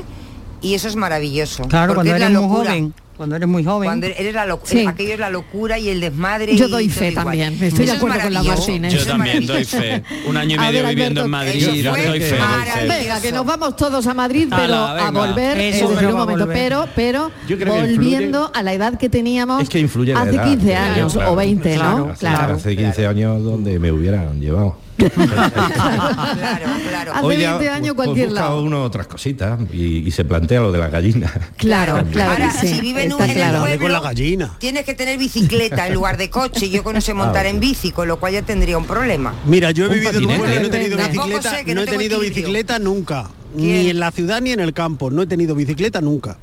y 0.61 0.73
eso 0.73 0.87
es 0.87 0.95
maravilloso. 0.95 1.63
claro 1.67 1.93
porque 1.93 2.09
cuando 2.09 2.25
eres 2.25 2.39
muy 2.39 2.49
joven 2.57 2.93
cuando 3.17 3.35
eres 3.35 3.47
muy 3.49 3.63
joven 3.63 3.87
Cuando 3.87 4.05
eres 4.07 4.33
la 4.33 4.45
locura, 4.45 4.71
Sí. 4.71 4.85
aquello 4.87 5.13
es 5.15 5.19
la 5.19 5.29
locura 5.29 5.79
y 5.79 5.89
el 5.89 5.99
desmadre. 5.99 6.55
Yo 6.55 6.67
doy 6.67 6.87
fe 6.89 7.09
igual. 7.09 7.25
también, 7.25 7.53
estoy 7.53 7.69
de 7.69 7.83
Eso 7.83 7.83
es 7.83 7.91
acuerdo 7.97 8.19
con 8.21 8.33
la 8.33 8.39
maravilloso. 8.43 8.67
Martínez. 8.71 8.93
Yo 8.93 9.05
también 9.05 9.45
doy 9.47 9.65
fe. 9.65 10.03
Un 10.27 10.37
año 10.37 10.55
y 10.55 10.57
A 10.57 10.61
medio 10.61 10.83
ver, 10.83 10.89
viviendo 10.95 11.21
Alberto, 11.21 11.25
en 11.25 11.31
Madrid 11.31 11.63
eso 11.63 11.75
y 11.75 11.81
fue 11.83 11.91
doy 11.91 12.01
fe. 12.01 12.07
doy 12.07 12.19
fe. 12.21 12.39
maravilloso. 12.39 12.87
Venga, 12.99 13.21
que 13.21 13.31
nos 13.31 13.45
vamos 13.45 13.75
todos 13.75 14.07
a 14.07 14.13
Madrid, 14.13 14.47
pero 14.55 14.75
a 14.75 14.93
venga. 14.93 15.09
volver 15.11 15.57
Eso, 15.59 15.85
eh, 15.91 15.95
en 15.99 16.05
un 16.05 16.11
a 16.11 16.15
momento, 16.17 16.45
volver. 16.45 16.57
pero, 16.57 16.87
pero 16.95 17.31
Yo 17.47 17.57
creo 17.57 17.73
que 17.73 17.81
volviendo 17.81 18.51
a 18.53 18.63
la 18.63 18.73
edad 18.73 18.97
que 18.97 19.09
teníamos 19.09 19.63
Es 19.63 19.69
que 19.69 19.79
influye 19.79 20.13
la 20.13 20.21
hace 20.21 20.35
edad. 20.35 20.43
15 20.45 20.65
Claro, 20.67 20.93
años 20.93 21.13
claro. 21.13 21.31
o 21.31 21.35
20, 21.35 21.73
Claro, 21.75 21.97
¿no? 22.07 22.13
claro. 22.13 22.53
Hace 22.55 22.75
15 22.77 23.07
años 23.07 23.43
donde 23.43 23.79
me 23.79 23.91
hubieran 23.91 24.39
llevado. 24.39 24.77
Claro, 24.97 26.69
claro. 26.89 27.13
Hace 27.13 27.25
Hoy 27.25 27.37
ya, 27.37 27.57
20 27.57 27.69
años 27.69 27.95
pues, 27.95 28.05
cualquier 28.07 28.29
busca 28.29 28.41
lado. 28.41 28.61
uno 28.63 28.83
otras 28.83 29.07
cositas 29.07 29.59
y, 29.71 30.07
y 30.07 30.11
se 30.11 30.25
plantea 30.25 30.61
lo 30.61 30.71
de 30.71 30.79
la 30.79 30.87
gallina. 30.89 31.31
Claro, 31.57 32.03
claro 32.11 32.31
Ahora, 32.31 32.51
que 32.61 32.67
sí, 32.67 32.73
si 32.75 32.81
vive 32.81 33.03
en, 33.03 33.11
el 33.11 33.17
claro. 33.17 33.59
Dale 33.61 33.77
con 33.77 33.91
la 33.91 33.99
pueblo, 33.99 34.01
gallina. 34.01 34.55
tienes 34.59 34.85
que 34.85 34.93
tener 34.93 35.17
bicicleta 35.17 35.87
en 35.87 35.93
lugar 35.93 36.17
de 36.17 36.29
coche. 36.29 36.69
Yo 36.69 36.83
no 36.91 37.01
sé 37.01 37.13
montar 37.13 37.45
Ah, 37.45 37.49
en 37.49 37.59
bici, 37.59 37.91
con 37.91 38.07
lo 38.07 38.19
cual 38.19 38.33
ya 38.33 38.41
tendría 38.41 38.77
un 38.77 38.85
problema. 38.85 39.33
Mira, 39.45 39.71
yo 39.71 39.85
he 39.85 39.87
Un 39.87 39.93
vivido 39.93 40.11
en 40.11 40.25
un 40.25 40.37
pueblo 40.37 40.55
y 40.55 40.59
no 40.59 40.65
he 40.65 40.69
tenido 40.69 40.97
bicicleta, 40.97 41.51
sé, 41.57 41.65
que 41.65 41.75
no 41.75 41.81
no 41.81 41.81
he 41.81 41.85
tenido 41.85 42.17
equilibrio. 42.17 42.29
bicicleta 42.35 42.79
nunca, 42.79 43.29
¿Quién? 43.55 43.83
ni 43.83 43.89
en 43.89 43.99
la 43.99 44.11
ciudad 44.11 44.41
ni 44.41 44.51
en 44.51 44.59
el 44.59 44.73
campo, 44.73 45.09
no 45.11 45.21
he 45.21 45.27
tenido 45.27 45.55
bicicleta 45.55 46.01
nunca. 46.01 46.37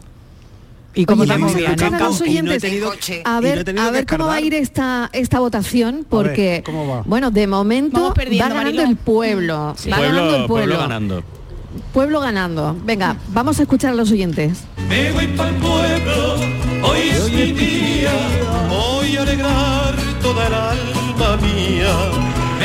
Y 0.95 1.05
vamos 1.07 1.29
a 1.31 1.37
bien, 1.37 1.67
a 1.95 1.99
los 1.99 1.99
campo, 2.19 2.25
y 2.25 2.29
no 2.43 2.53
he 2.53 2.57
oyentes. 2.57 2.63
tenido- 2.63 2.91
A 2.91 2.95
y 2.95 3.23
no 3.25 3.39
he 3.39 3.41
ver, 3.65 3.79
a 3.81 3.91
ver 3.91 4.07
cómo 4.07 4.27
va 4.27 4.35
a 4.35 4.41
ir 4.41 4.55
esta, 4.55 5.11
esta 5.13 5.41
votación, 5.41 6.07
porque, 6.09 6.63
¿cómo 6.65 6.87
va? 6.89 7.03
bueno, 7.07 7.31
de 7.31 7.47
momento 7.47 8.09
va 8.09 8.15
ganando 8.15 8.55
Mariló. 8.57 8.83
el 8.83 8.97
pueblo. 8.97 9.75
Sí. 9.77 9.91
Va 9.91 9.97
Pueblo, 9.97 10.15
ganando 10.17 10.37
el 10.37 10.47
pueblo. 10.47 10.75
pueblo 10.77 10.79
ganando. 10.79 11.25
Pueblo 11.93 12.21
ganando. 12.21 12.77
Venga, 12.85 13.17
vamos 13.29 13.59
a 13.59 13.63
escuchar 13.63 13.91
a 13.93 13.95
los 13.95 14.11
oyentes. 14.13 14.65
Me 14.89 15.11
voy 15.13 15.27
para 15.29 15.49
el 15.51 15.57
pueblo, 15.57 16.35
hoy 16.83 16.99
es 17.11 17.33
mi 17.33 17.53
día, 17.53 18.13
voy 18.69 19.17
a 19.17 19.23
alegrar 19.23 19.95
toda 20.23 20.47
el 20.47 20.55
alma 20.55 21.37
mía. 21.39 21.89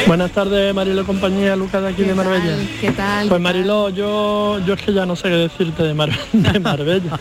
Buenas 0.07 0.31
tardes, 0.31 0.73
Marilo 0.73 1.05
compañía, 1.05 1.55
Lucas 1.55 1.81
de 1.81 1.89
aquí 1.89 2.03
de 2.03 2.13
Marbella. 2.15 2.55
¿Qué 2.79 2.91
tal? 2.91 3.27
Pues 3.27 3.41
Marilo, 3.41 3.89
yo, 3.89 4.59
yo 4.65 4.73
es 4.75 4.81
que 4.81 4.93
ya 4.93 5.05
no 5.05 5.15
sé 5.15 5.23
qué 5.23 5.35
decirte 5.35 5.83
de, 5.83 5.93
Mar- 5.93 6.17
de 6.33 6.59
Marbella. 6.59 7.19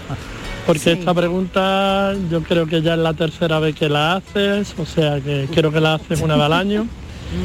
Porque 0.69 0.93
esta 0.93 1.15
pregunta 1.15 2.15
yo 2.31 2.43
creo 2.43 2.67
que 2.67 2.83
ya 2.83 2.93
es 2.93 2.99
la 2.99 3.15
tercera 3.15 3.59
vez 3.59 3.75
que 3.75 3.89
la 3.89 4.17
haces, 4.17 4.75
o 4.77 4.85
sea 4.85 5.19
que 5.19 5.49
quiero 5.51 5.73
que 5.73 5.81
la 5.81 5.95
haces 5.95 6.21
una 6.21 6.37
vez 6.37 6.45
al 6.45 6.53
año. 6.53 6.87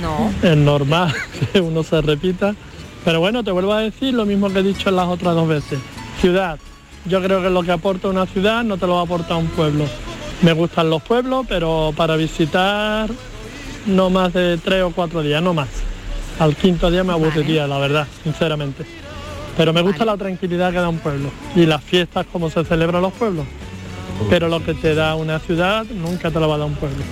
No. 0.01 0.31
Es 0.41 0.55
normal 0.55 1.13
que 1.51 1.59
uno 1.59 1.83
se 1.83 2.01
repita. 2.01 2.55
Pero 3.03 3.19
bueno, 3.19 3.43
te 3.43 3.51
vuelvo 3.51 3.73
a 3.73 3.81
decir 3.81 4.13
lo 4.13 4.25
mismo 4.25 4.49
que 4.49 4.59
he 4.59 4.63
dicho 4.63 4.87
en 4.87 4.95
las 4.95 5.07
otras 5.07 5.35
dos 5.35 5.45
veces. 5.45 5.77
Ciudad. 6.21 6.57
Yo 7.03 7.21
creo 7.21 7.41
que 7.41 7.49
lo 7.49 7.63
que 7.63 7.73
aporta 7.73 8.07
una 8.07 8.25
ciudad 8.25 8.63
no 8.63 8.77
te 8.77 8.87
lo 8.87 8.93
va 8.93 9.01
a 9.01 9.03
aportar 9.03 9.35
un 9.35 9.47
pueblo. 9.47 9.83
Me 10.41 10.53
gustan 10.53 10.89
los 10.89 11.01
pueblos, 11.01 11.45
pero 11.49 11.93
para 11.97 12.15
visitar 12.15 13.09
no 13.85 14.09
más 14.09 14.31
de 14.31 14.57
tres 14.57 14.83
o 14.83 14.91
cuatro 14.91 15.21
días, 15.21 15.43
no 15.43 15.53
más. 15.53 15.67
Al 16.39 16.55
quinto 16.55 16.89
día 16.89 17.03
me 17.03 17.11
aburriría, 17.11 17.67
la 17.67 17.77
verdad, 17.77 18.07
sinceramente. 18.23 19.02
Pero 19.57 19.71
me 19.73 19.81
gusta 19.81 20.03
la 20.05 20.17
tranquilidad 20.17 20.71
que 20.71 20.77
da 20.77 20.89
un 20.89 20.99
pueblo 20.99 21.29
y 21.55 21.65
las 21.65 21.83
fiestas 21.83 22.25
como 22.31 22.49
se 22.49 22.63
celebran 22.65 23.01
los 23.01 23.13
pueblos. 23.13 23.45
Pero 24.29 24.47
lo 24.47 24.63
que 24.63 24.73
te 24.73 24.95
da 24.95 25.15
una 25.15 25.39
ciudad 25.39 25.85
nunca 25.85 26.31
te 26.31 26.39
lo 26.39 26.47
va 26.47 26.55
a 26.55 26.57
dar 26.59 26.67
un 26.67 26.75
pueblo. 26.75 27.03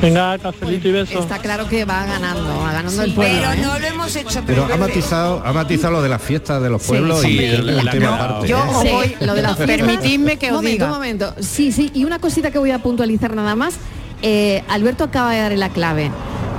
Venga, 0.00 0.38
cafelito 0.38 0.88
y 0.88 0.92
besos. 0.92 1.22
Está 1.22 1.38
claro 1.38 1.68
que 1.68 1.84
va 1.84 2.06
ganando, 2.06 2.60
va 2.60 2.72
ganando 2.72 3.02
el 3.02 3.12
pueblo. 3.12 3.34
Pero 3.40 3.52
¿eh? 3.52 3.56
no 3.62 3.78
lo 3.78 3.86
hemos 3.86 4.16
hecho. 4.16 4.42
Pero 4.46 4.64
ha 4.72 4.76
matizado, 4.76 5.42
ha 5.44 5.52
matizado 5.52 5.94
lo 5.94 6.02
de 6.02 6.08
las 6.08 6.22
fiestas 6.22 6.62
de 6.62 6.70
los 6.70 6.82
pueblos 6.82 7.24
y 7.24 7.38
el, 7.44 7.68
el 7.68 7.90
tema 7.90 8.14
aparte. 8.14 8.48
Yo 8.48 8.58
¿eh? 8.84 8.92
voy- 8.92 9.16
lo 9.26 9.34
de 9.34 9.42
la 9.42 9.54
fiesta. 9.54 9.66
permitidme 9.66 10.38
que 10.38 10.46
os 10.46 10.54
momento, 10.54 10.70
diga. 10.72 10.86
Un 10.86 10.92
momento, 10.92 11.34
sí, 11.40 11.72
sí, 11.72 11.90
y 11.92 12.04
una 12.04 12.18
cosita 12.18 12.50
que 12.50 12.58
voy 12.58 12.70
a 12.70 12.78
puntualizar 12.78 13.34
nada 13.34 13.54
más. 13.56 13.74
Eh, 14.22 14.62
Alberto 14.68 15.04
acaba 15.04 15.32
de 15.32 15.40
dar 15.40 15.52
la 15.52 15.68
clave. 15.70 16.10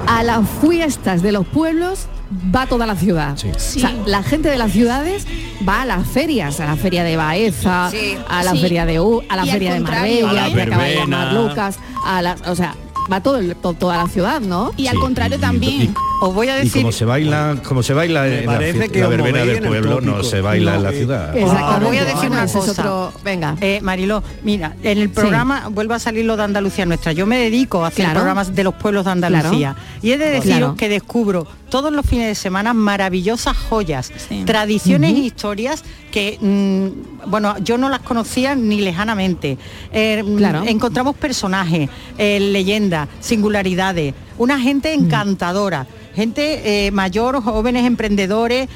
A 0.08 0.24
las 0.24 0.42
fiestas 0.62 1.22
de 1.22 1.32
los 1.32 1.46
pueblos 1.48 2.08
va 2.56 2.66
toda 2.66 2.86
la 2.86 2.96
ciudad. 2.96 3.34
O 3.34 3.60
sea, 3.60 3.94
la 4.06 4.24
gente 4.24 4.50
de 4.50 4.58
las 4.58 4.72
ciudades 4.72 5.26
va 5.68 5.82
a 5.82 5.86
las 5.86 6.08
ferias, 6.08 6.60
a 6.60 6.66
la 6.66 6.76
feria 6.76 7.04
de 7.04 7.18
Baeza, 7.18 7.90
Sí. 7.92 8.16
a 8.30 8.44
la 8.44 8.52
Sí. 8.52 8.60
feria 8.62 8.86
de 8.86 9.00
U, 9.00 9.22
a 9.30 9.36
la 9.36 9.46
Y 9.46 9.52
feria 9.52 9.74
de 9.74 9.80
Marbella, 9.82 10.30
A 10.30 10.34
la 10.34 10.52
que 10.54 10.62
acaba 10.62 10.84
de 10.84 10.96
llamar. 10.96 11.34
Lucas, 11.34 11.80
a 12.06 12.22
la, 12.22 12.36
o 12.48 12.56
sea, 12.56 12.76
va 13.12 13.22
todo 13.22 13.38
el- 13.40 13.56
to- 13.56 13.74
toda 13.74 13.98
la 13.98 14.08
ciudad, 14.08 14.40
¿no? 14.42 14.72
Y 14.78 14.88
al 14.88 14.98
contrario 14.98 15.40
también. 15.40 15.94
Os 16.24 16.36
voy 16.36 16.48
a 16.50 16.58
Y 16.60 16.66
decir 16.66 16.84
como 16.84 16.92
se 16.92 17.04
baila, 17.04 17.56
como 17.68 17.82
se 17.82 17.94
baila 17.96 18.28
en 18.28 18.46
la, 18.46 18.52
parece 18.54 18.90
que 18.90 19.00
la 19.02 19.08
verbena 19.08 19.40
del 19.40 19.50
en 19.50 19.64
el 19.64 19.68
pueblo, 19.70 20.02
no 20.02 20.24
se 20.24 20.40
baila 20.40 20.76
en 20.76 20.84
la 20.84 20.92
ciudad. 20.92 21.36
Os 21.36 21.82
voy 21.84 21.98
a 21.98 22.06
decir 22.06 22.30
una 22.30 22.46
cosa. 22.46 22.60
otro- 22.72 23.14
venga. 23.24 23.56
Eh, 23.60 23.80
Mariló, 23.82 24.22
mira, 24.44 24.76
en 24.84 25.00
el 25.00 25.10
programa 25.10 25.68
vuelve 25.72 25.96
a 25.96 26.00
salir 26.00 26.26
lo 26.26 26.38
de 26.38 26.44
Andalucía 26.44 26.86
Nuestra. 26.86 27.12
Yo 27.12 27.26
me 27.26 27.38
dedico 27.40 27.84
a 27.84 27.88
hacer 27.88 28.06
Claro. 28.06 28.20
programas 28.20 28.54
de 28.54 28.64
los 28.64 28.76
pueblos 28.76 29.06
de 29.06 29.12
Andalucía. 29.12 29.76
Y 30.04 30.12
he 30.12 30.18
de 30.20 30.30
deciros 30.30 30.58
Claro. 30.60 30.76
que 30.76 30.90
descubro 30.90 31.48
todos 31.72 31.92
los 31.92 32.06
fines 32.06 32.28
de 32.28 32.36
semana 32.36 32.74
maravillosas 32.74 33.58
joyas, 33.58 34.12
tradiciones 34.46 35.14
e 35.14 35.20
historias 35.20 35.84
que, 36.12 36.38
mm, 36.40 37.30
bueno, 37.32 37.58
yo 37.60 37.78
no 37.78 37.90
las 37.90 38.02
conocía 38.02 38.54
ni 38.56 38.82
lejanamente. 38.82 39.58
Eh, 39.92 40.22
mm, 40.22 40.36
Claro. 40.36 40.64
Encontramos 40.68 41.16
personajes, 41.16 41.90
eh, 42.18 42.40
leyendas, 42.40 43.08
singularidades, 43.22 44.14
una 44.38 44.60
gente 44.60 44.94
encantadora, 44.94 45.88
gente 46.14 46.88
eh, 46.88 46.92
mayor, 46.92 47.42
jóvenes 47.42 47.86
emprendedores, 47.86 48.68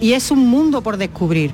y 0.00 0.12
es 0.12 0.30
un 0.30 0.46
mundo 0.46 0.82
por 0.82 0.96
descubrir. 0.98 1.52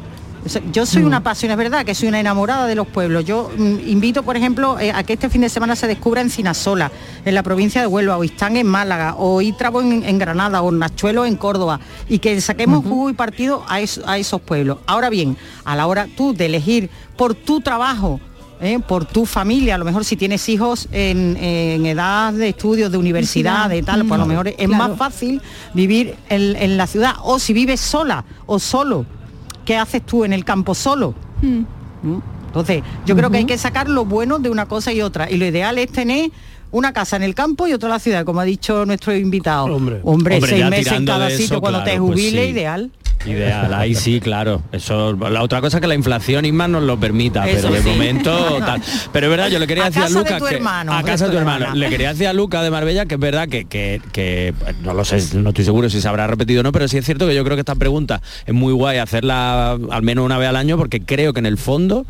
Yo 0.72 0.84
soy 0.84 1.02
una 1.04 1.18
apasionada, 1.18 1.62
es 1.62 1.70
verdad 1.70 1.86
que 1.86 1.94
soy 1.94 2.08
una 2.08 2.20
enamorada 2.20 2.66
de 2.66 2.74
los 2.74 2.86
pueblos. 2.86 3.24
Yo 3.24 3.50
mm, 3.56 3.76
invito, 3.88 4.22
por 4.22 4.36
ejemplo, 4.36 4.78
eh, 4.78 4.92
a 4.92 5.02
que 5.02 5.14
este 5.14 5.30
fin 5.30 5.40
de 5.40 5.48
semana 5.48 5.74
se 5.74 5.86
descubra 5.86 6.20
en 6.20 6.28
Cinasola, 6.28 6.92
en 7.24 7.34
la 7.34 7.42
provincia 7.42 7.80
de 7.80 7.86
Huelva, 7.86 8.18
o 8.18 8.24
Istán 8.24 8.56
en 8.56 8.66
Málaga, 8.66 9.14
o 9.16 9.40
Ítrabo 9.40 9.80
en, 9.80 10.02
en 10.04 10.18
Granada, 10.18 10.60
o 10.62 10.70
Nachuelo 10.70 11.24
en 11.24 11.36
Córdoba, 11.36 11.80
y 12.08 12.18
que 12.18 12.38
saquemos 12.40 12.84
jugo 12.84 13.08
y 13.08 13.14
partido 13.14 13.64
a, 13.68 13.80
es- 13.80 14.00
a 14.06 14.18
esos 14.18 14.40
pueblos. 14.42 14.78
Ahora 14.86 15.08
bien, 15.08 15.36
a 15.64 15.76
la 15.76 15.86
hora 15.86 16.08
tú 16.14 16.34
de 16.34 16.46
elegir 16.46 16.90
por 17.16 17.34
tu 17.34 17.62
trabajo, 17.62 18.20
¿eh? 18.60 18.78
por 18.86 19.06
tu 19.06 19.24
familia, 19.24 19.76
a 19.76 19.78
lo 19.78 19.86
mejor 19.86 20.04
si 20.04 20.14
tienes 20.16 20.46
hijos 20.50 20.88
en, 20.92 21.38
en 21.38 21.86
edad 21.86 22.34
de 22.34 22.50
estudios, 22.50 22.92
de 22.92 22.98
universidad, 22.98 23.70
de 23.70 23.82
tal, 23.82 24.00
pues 24.04 24.12
a 24.12 24.18
lo 24.18 24.26
mejor 24.26 24.48
es 24.48 24.56
Claro. 24.56 24.74
más 24.76 24.98
fácil 24.98 25.40
vivir 25.72 26.16
en, 26.28 26.54
en 26.56 26.76
la 26.76 26.86
ciudad. 26.86 27.14
O 27.22 27.38
si 27.38 27.54
vives 27.54 27.80
sola 27.80 28.24
o 28.46 28.58
solo, 28.58 29.06
¿qué 29.64 29.76
haces 29.76 30.02
tú 30.04 30.24
en 30.24 30.32
el 30.32 30.44
campo 30.44 30.74
solo? 30.74 31.14
¿Mm? 31.42 31.64
Entonces, 32.46 32.82
yo 33.04 33.16
creo 33.16 33.30
que 33.30 33.38
hay 33.38 33.46
que 33.46 33.58
sacar 33.58 33.88
lo 33.88 34.04
bueno 34.04 34.38
de 34.38 34.48
una 34.48 34.66
cosa 34.66 34.92
y 34.92 35.00
otra. 35.00 35.28
Y 35.30 35.36
lo 35.36 35.46
ideal 35.46 35.76
es 35.78 35.90
tener 35.90 36.30
una 36.70 36.92
casa 36.92 37.16
en 37.16 37.22
el 37.22 37.34
campo 37.34 37.66
y 37.66 37.72
otra 37.72 37.88
en 37.88 37.92
la 37.94 37.98
ciudad, 37.98 38.24
como 38.24 38.40
ha 38.40 38.44
dicho 38.44 38.86
nuestro 38.86 39.14
invitado. 39.14 39.64
Hombre, 39.66 40.00
Hombre, 40.04 40.40
seis 40.40 40.64
meses 40.66 40.92
en 40.92 41.06
cada 41.06 41.30
sitio 41.30 41.44
eso, 41.44 41.60
cuando 41.60 41.82
te 41.82 41.98
pues 41.98 42.00
jubile, 42.00 42.44
sí. 42.44 42.50
ideal. 42.50 42.90
Ideal, 43.26 43.72
ahí 43.74 43.94
sí, 43.94 44.20
claro. 44.20 44.62
Eso, 44.72 45.12
la 45.14 45.42
otra 45.42 45.60
cosa 45.60 45.78
es 45.78 45.80
que 45.80 45.86
la 45.86 45.94
inflación 45.94 46.44
Isma 46.44 46.68
nos 46.68 46.82
lo 46.82 46.98
permita, 46.98 47.48
Eso 47.48 47.68
pero 47.68 47.74
de 47.74 47.82
sí. 47.82 47.88
momento 47.88 48.58
tal. 48.58 48.82
Pero 49.12 49.26
es 49.26 49.30
verdad, 49.30 49.48
yo 49.48 49.58
le 49.58 49.66
quería 49.66 49.84
A 49.84 49.90
decir 49.90 50.02
a 50.02 50.06
casa 50.06 50.22
de 50.22 50.38
tu 50.38 50.46
que 50.46 50.54
hermano, 50.56 50.92
a 50.92 51.02
casa 51.02 51.26
de 51.26 51.32
tu 51.32 51.38
hermano. 51.38 51.74
Le 51.74 51.88
quería 51.88 52.10
decir 52.10 52.26
a 52.26 52.32
Luca 52.32 52.62
de 52.62 52.70
Marbella 52.70 53.06
que 53.06 53.14
es 53.14 53.20
verdad 53.20 53.48
que, 53.48 53.64
que, 53.64 54.00
que, 54.12 54.54
no 54.82 54.94
lo 54.94 55.04
sé, 55.04 55.36
no 55.36 55.50
estoy 55.50 55.64
seguro 55.64 55.88
si 55.90 56.00
se 56.00 56.08
habrá 56.08 56.26
repetido 56.26 56.60
o 56.60 56.62
no, 56.62 56.72
pero 56.72 56.88
sí 56.88 56.98
es 56.98 57.04
cierto 57.04 57.26
que 57.26 57.34
yo 57.34 57.44
creo 57.44 57.56
que 57.56 57.60
esta 57.60 57.74
pregunta 57.74 58.20
es 58.46 58.54
muy 58.54 58.72
guay 58.72 58.98
hacerla 58.98 59.72
al 59.90 60.02
menos 60.02 60.24
una 60.24 60.38
vez 60.38 60.48
al 60.48 60.56
año 60.56 60.76
porque 60.76 61.00
creo 61.00 61.32
que 61.32 61.40
en 61.40 61.46
el 61.46 61.58
fondo 61.58 62.06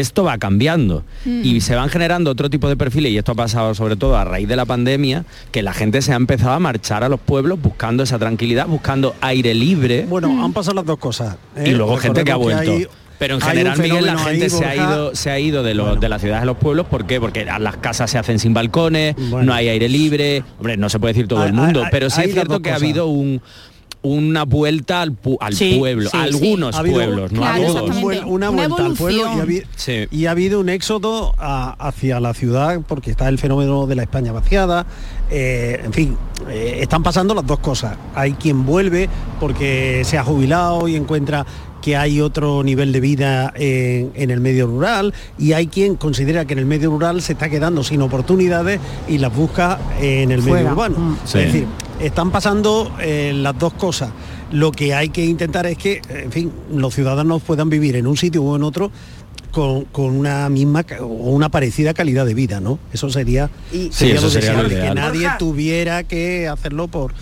esto 0.00 0.24
va 0.24 0.38
cambiando 0.38 1.04
Mm. 1.24 1.40
y 1.44 1.60
se 1.60 1.74
van 1.74 1.88
generando 1.88 2.30
otro 2.30 2.48
tipo 2.50 2.68
de 2.68 2.76
perfiles 2.76 3.12
y 3.12 3.18
esto 3.18 3.32
ha 3.32 3.34
pasado 3.34 3.74
sobre 3.74 3.96
todo 3.96 4.16
a 4.16 4.24
raíz 4.24 4.46
de 4.48 4.56
la 4.56 4.64
pandemia 4.64 5.24
que 5.50 5.62
la 5.62 5.72
gente 5.72 6.02
se 6.02 6.12
ha 6.12 6.16
empezado 6.16 6.52
a 6.52 6.58
marchar 6.58 7.04
a 7.04 7.08
los 7.08 7.20
pueblos 7.20 7.60
buscando 7.60 8.02
esa 8.02 8.18
tranquilidad 8.18 8.66
buscando 8.66 9.14
aire 9.20 9.54
libre 9.54 10.06
Bueno, 10.08 10.44
han 10.44 10.52
pasado 10.52 10.74
las 10.76 10.84
dos 10.86 10.98
cosas. 10.98 11.36
¿eh? 11.56 11.64
y 11.68 11.70
luego 11.72 11.96
gente 11.96 12.24
que 12.24 12.32
ha 12.32 12.36
vuelto. 12.36 12.72
hay- 12.72 12.86
pero 13.18 13.36
en 13.36 13.40
general, 13.40 13.78
Miguel, 13.78 14.04
la 14.04 14.18
gente 14.18 14.44
ahí, 14.44 14.50
se, 14.50 14.64
ha 14.66 14.76
ido, 14.76 15.14
se 15.14 15.30
ha 15.30 15.38
ido 15.40 15.62
de, 15.62 15.72
los, 15.72 15.98
de 15.98 16.06
las 16.10 16.20
ciudades 16.20 16.42
a 16.42 16.44
los 16.44 16.58
pueblos. 16.58 16.84
¿Por 16.86 17.06
qué? 17.06 17.18
Porque 17.18 17.46
las 17.46 17.78
casas 17.78 18.10
se 18.10 18.18
hacen 18.18 18.38
sin 18.38 18.52
balcones, 18.52 19.16
no 19.16 19.54
hay 19.54 19.68
aire 19.70 19.88
libre. 19.88 20.44
Hombre, 20.58 20.76
no 20.76 20.90
se 20.90 20.98
puede 21.00 21.14
decir 21.14 21.26
todo 21.26 21.46
el 21.46 21.54
mundo, 21.54 21.82
pero 21.90 22.10
sí 22.10 22.20
es 22.24 22.32
cierto 22.34 22.60
que 22.60 22.70
ha 22.72 22.74
habido 22.74 23.06
un 23.06 23.40
una 24.08 24.44
vuelta 24.44 25.02
al, 25.02 25.12
pu- 25.12 25.36
al 25.40 25.54
Sí, 25.54 25.76
pueblo, 25.78 26.10
sí, 26.10 26.16
a 26.16 26.22
sí. 26.22 26.28
algunos 26.34 26.74
Ha 26.74 26.78
habido- 26.78 26.94
pueblos, 26.96 27.32
no 27.32 27.44
a 27.44 27.56
todos. 27.56 27.90
una, 28.26 28.50
vuelta 28.50 28.86
al 28.86 28.94
pueblo 28.94 29.18
y 29.18 29.38
ha, 29.38 29.42
habi- 29.44 30.08
y 30.10 30.26
ha 30.26 30.30
habido 30.30 30.60
un 30.60 30.68
éxodo 30.68 31.34
a- 31.38 31.72
hacia 31.88 32.20
la 32.20 32.32
ciudad 32.34 32.80
porque 32.86 33.10
está 33.10 33.28
el 33.28 33.38
fenómeno 33.38 33.86
de 33.86 33.94
la 33.96 34.02
España 34.02 34.32
vaciada. 34.32 34.86
eh, 35.28 35.80
en 35.84 35.92
fin, 35.92 36.16
eh, 36.48 36.78
están 36.82 37.02
pasando 37.02 37.34
las 37.34 37.44
dos 37.44 37.58
cosas. 37.58 37.96
Hay 38.14 38.34
quien 38.34 38.64
vuelve 38.64 39.08
porque 39.40 40.02
se 40.04 40.18
ha 40.18 40.22
jubilado 40.24 40.86
y 40.86 40.94
encuentra 40.94 41.44
que 41.86 41.96
hay 41.96 42.20
otro 42.20 42.64
nivel 42.64 42.90
de 42.90 42.98
vida 42.98 43.52
en, 43.54 44.10
en 44.16 44.32
el 44.32 44.40
medio 44.40 44.66
rural 44.66 45.14
y 45.38 45.52
hay 45.52 45.68
quien 45.68 45.94
considera 45.94 46.44
que 46.44 46.54
en 46.54 46.58
el 46.58 46.66
medio 46.66 46.90
rural 46.90 47.22
se 47.22 47.34
está 47.34 47.48
quedando 47.48 47.84
sin 47.84 48.02
oportunidades 48.02 48.80
y 49.06 49.18
las 49.18 49.32
busca 49.32 49.78
en 50.00 50.32
el 50.32 50.42
Fuera. 50.42 50.56
medio 50.62 50.72
urbano. 50.72 50.98
Mm. 50.98 51.16
Es 51.24 51.30
Sí. 51.30 51.38
decir, 51.38 51.66
están 52.00 52.32
pasando 52.32 52.90
eh, 53.00 53.30
las 53.36 53.56
dos 53.56 53.72
cosas. 53.74 54.10
Lo 54.50 54.72
que 54.72 54.94
hay 54.94 55.10
que 55.10 55.24
intentar 55.26 55.64
es 55.66 55.78
que, 55.78 56.02
en 56.08 56.32
fin, 56.32 56.50
los 56.74 56.92
ciudadanos 56.92 57.40
puedan 57.42 57.70
vivir 57.70 57.94
en 57.94 58.08
un 58.08 58.16
sitio 58.16 58.42
o 58.42 58.56
en 58.56 58.64
otro 58.64 58.90
con, 59.52 59.84
con 59.84 60.06
una 60.06 60.48
misma 60.48 60.84
o 61.00 61.04
una 61.06 61.50
parecida 61.50 61.94
calidad 61.94 62.26
de 62.26 62.34
vida, 62.34 62.58
¿no? 62.58 62.80
Eso 62.92 63.10
sería, 63.10 63.48
Sí, 63.70 63.90
sería 63.92 64.14
eso 64.16 64.24
lo 64.24 64.30
sería 64.32 64.54
lo 64.54 64.62
deseable, 64.64 64.88
que 64.88 64.94
nadie 64.96 65.28
tuviera 65.38 66.02
que 66.02 66.48
hacerlo 66.48 66.88
por 66.88 67.12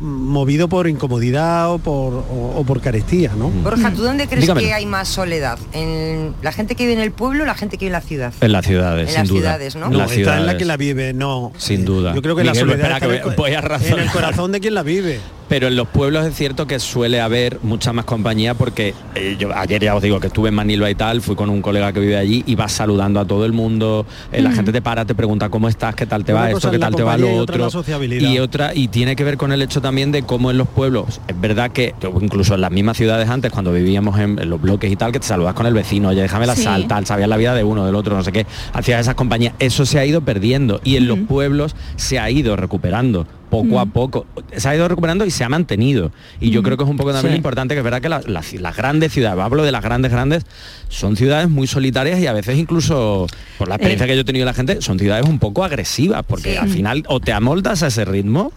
movido 0.00 0.68
por 0.68 0.88
incomodidad 0.88 1.70
o 1.72 1.78
por, 1.78 2.12
o, 2.14 2.54
o 2.56 2.64
por 2.64 2.80
carestía, 2.80 3.32
¿no? 3.36 3.50
Borja, 3.50 3.92
¿tú 3.92 4.02
dónde 4.02 4.26
crees 4.26 4.42
Dígame. 4.42 4.60
que 4.62 4.72
hay 4.72 4.86
más 4.86 5.08
soledad? 5.08 5.58
¿En 5.72 6.34
la 6.42 6.50
gente 6.52 6.74
que 6.74 6.84
vive 6.84 6.94
en 6.94 7.00
el 7.00 7.12
pueblo 7.12 7.44
o 7.44 7.46
la 7.46 7.54
gente 7.54 7.78
que 7.78 7.84
vive 7.84 7.96
en 7.96 8.02
la 8.02 8.06
ciudad? 8.08 8.32
En 8.40 8.52
las 8.52 8.66
ciudades, 8.66 9.08
En 9.08 9.14
sin 9.14 9.18
las 9.20 9.28
duda. 9.28 9.40
ciudades, 9.40 9.76
¿no? 9.76 9.90
No, 9.90 9.98
las 9.98 10.12
está 10.12 10.38
en 10.38 10.46
la 10.46 10.56
que 10.56 10.64
la 10.64 10.76
vive, 10.76 11.12
no. 11.12 11.52
Sin 11.56 11.84
duda. 11.84 12.14
Yo 12.14 12.22
creo 12.22 12.34
que 12.36 12.44
la 12.44 12.54
soledad 12.54 12.76
espera, 12.78 12.94
está 12.96 13.06
que 13.08 13.14
en 13.16 13.20
el 13.30 13.36
voy- 13.36 13.52
a 13.54 13.92
en 13.94 13.98
el 14.00 14.10
corazón 14.10 14.50
de 14.52 14.60
quien 14.60 14.74
la 14.74 14.82
vive. 14.82 15.20
Pero 15.52 15.66
en 15.68 15.76
los 15.76 15.86
pueblos 15.86 16.24
es 16.24 16.34
cierto 16.34 16.66
que 16.66 16.78
suele 16.80 17.20
haber 17.20 17.58
mucha 17.62 17.92
más 17.92 18.06
compañía 18.06 18.54
porque 18.54 18.94
eh, 19.14 19.36
yo 19.38 19.54
ayer 19.54 19.82
ya 19.82 19.94
os 19.94 20.02
digo 20.02 20.18
que 20.18 20.28
estuve 20.28 20.48
en 20.48 20.54
Manilva 20.54 20.90
y 20.90 20.94
tal, 20.94 21.20
fui 21.20 21.36
con 21.36 21.50
un 21.50 21.60
colega 21.60 21.92
que 21.92 22.00
vive 22.00 22.16
allí 22.16 22.42
y 22.46 22.54
vas 22.54 22.72
saludando 22.72 23.20
a 23.20 23.26
todo 23.26 23.44
el 23.44 23.52
mundo, 23.52 24.06
eh, 24.32 24.40
la 24.40 24.48
Mm. 24.48 24.54
gente 24.54 24.72
te 24.72 24.80
para, 24.80 25.04
te 25.04 25.14
pregunta 25.14 25.50
cómo 25.50 25.68
estás, 25.68 25.94
qué 25.94 26.06
tal 26.06 26.24
te 26.24 26.32
Una 26.32 26.40
va 26.40 26.50
esto, 26.52 26.68
es 26.68 26.72
qué 26.72 26.78
tal 26.78 26.94
te 26.94 27.02
va 27.02 27.18
lo 27.18 27.26
y 27.26 27.38
otra 27.38 27.56
otro. 27.56 27.70
sociabilidad. 27.70 28.30
Y 28.30 28.38
otra, 28.38 28.74
y 28.74 28.88
tiene 28.88 29.14
que 29.14 29.24
ver 29.24 29.36
con 29.36 29.52
el 29.52 29.60
hecho 29.60 29.82
también 29.82 30.10
de 30.10 30.22
cómo 30.22 30.50
en 30.50 30.56
los 30.56 30.68
pueblos, 30.68 31.20
es 31.28 31.38
verdad 31.38 31.70
que 31.70 31.94
incluso 32.22 32.54
en 32.54 32.62
las 32.62 32.70
mismas 32.70 32.96
ciudades 32.96 33.28
antes, 33.28 33.52
cuando 33.52 33.74
vivíamos 33.74 34.18
en, 34.18 34.38
en 34.38 34.48
los 34.48 34.58
bloques 34.58 34.90
y 34.90 34.96
tal, 34.96 35.12
que 35.12 35.20
te 35.20 35.26
saludas 35.26 35.52
con 35.52 35.66
el 35.66 35.74
vecino, 35.74 36.08
oye, 36.08 36.22
déjame 36.22 36.46
la 36.46 36.56
Sí. 36.56 36.62
sal, 36.62 36.86
tal, 36.88 37.04
sabías 37.04 37.28
la 37.28 37.36
vida 37.36 37.54
de 37.54 37.62
uno, 37.62 37.84
del 37.84 37.94
otro, 37.94 38.16
no 38.16 38.24
sé 38.24 38.32
qué, 38.32 38.46
hacías 38.72 39.02
esas 39.02 39.16
compañías, 39.16 39.52
eso 39.58 39.84
se 39.84 39.98
ha 39.98 40.06
ido 40.06 40.22
perdiendo 40.22 40.80
y 40.82 40.96
en 40.96 41.06
los 41.08 41.18
pueblos 41.18 41.76
se 41.96 42.18
ha 42.18 42.30
ido 42.30 42.56
recuperando 42.56 43.26
poco 43.52 43.78
a 43.78 43.84
poco. 43.84 44.24
Se 44.56 44.66
ha 44.66 44.74
ido 44.74 44.88
recuperando 44.88 45.26
y 45.26 45.30
se 45.30 45.44
ha 45.44 45.48
mantenido. 45.50 46.10
Y 46.40 46.48
yo 46.50 46.62
creo 46.62 46.78
que 46.78 46.84
es 46.84 46.88
un 46.90 46.96
poco 46.96 47.12
también 47.12 47.34
Sí. 47.34 47.36
importante 47.36 47.74
que 47.74 47.80
es 47.80 47.84
verdad 47.84 48.00
que 48.00 48.08
la- 48.08 48.22
las, 48.26 48.54
las 48.54 48.74
grandes 48.74 49.12
ciudades, 49.12 49.38
hablo 49.38 49.62
de 49.62 49.70
las 49.70 49.82
grandes, 49.84 50.10
grandes, 50.10 50.44
son 50.88 51.16
ciudades 51.16 51.50
muy 51.50 51.66
solitarias 51.66 52.18
y 52.18 52.26
a 52.26 52.32
veces 52.32 52.56
incluso, 52.58 53.26
por 53.58 53.68
la 53.68 53.74
experiencia 53.74 54.06
Eh. 54.06 54.08
que 54.08 54.14
yo 54.14 54.22
he 54.22 54.24
tenido 54.24 54.46
de 54.46 54.50
la 54.52 54.54
gente, 54.54 54.80
son 54.80 54.98
ciudades 54.98 55.26
un 55.28 55.38
poco 55.38 55.64
agresivas, 55.64 56.24
porque 56.26 56.52
Sí. 56.52 56.56
al 56.56 56.70
final 56.70 57.04
o 57.08 57.20
te 57.20 57.32
amoldas 57.34 57.82
a 57.82 57.88
ese 57.88 58.06
ritmo 58.06 58.52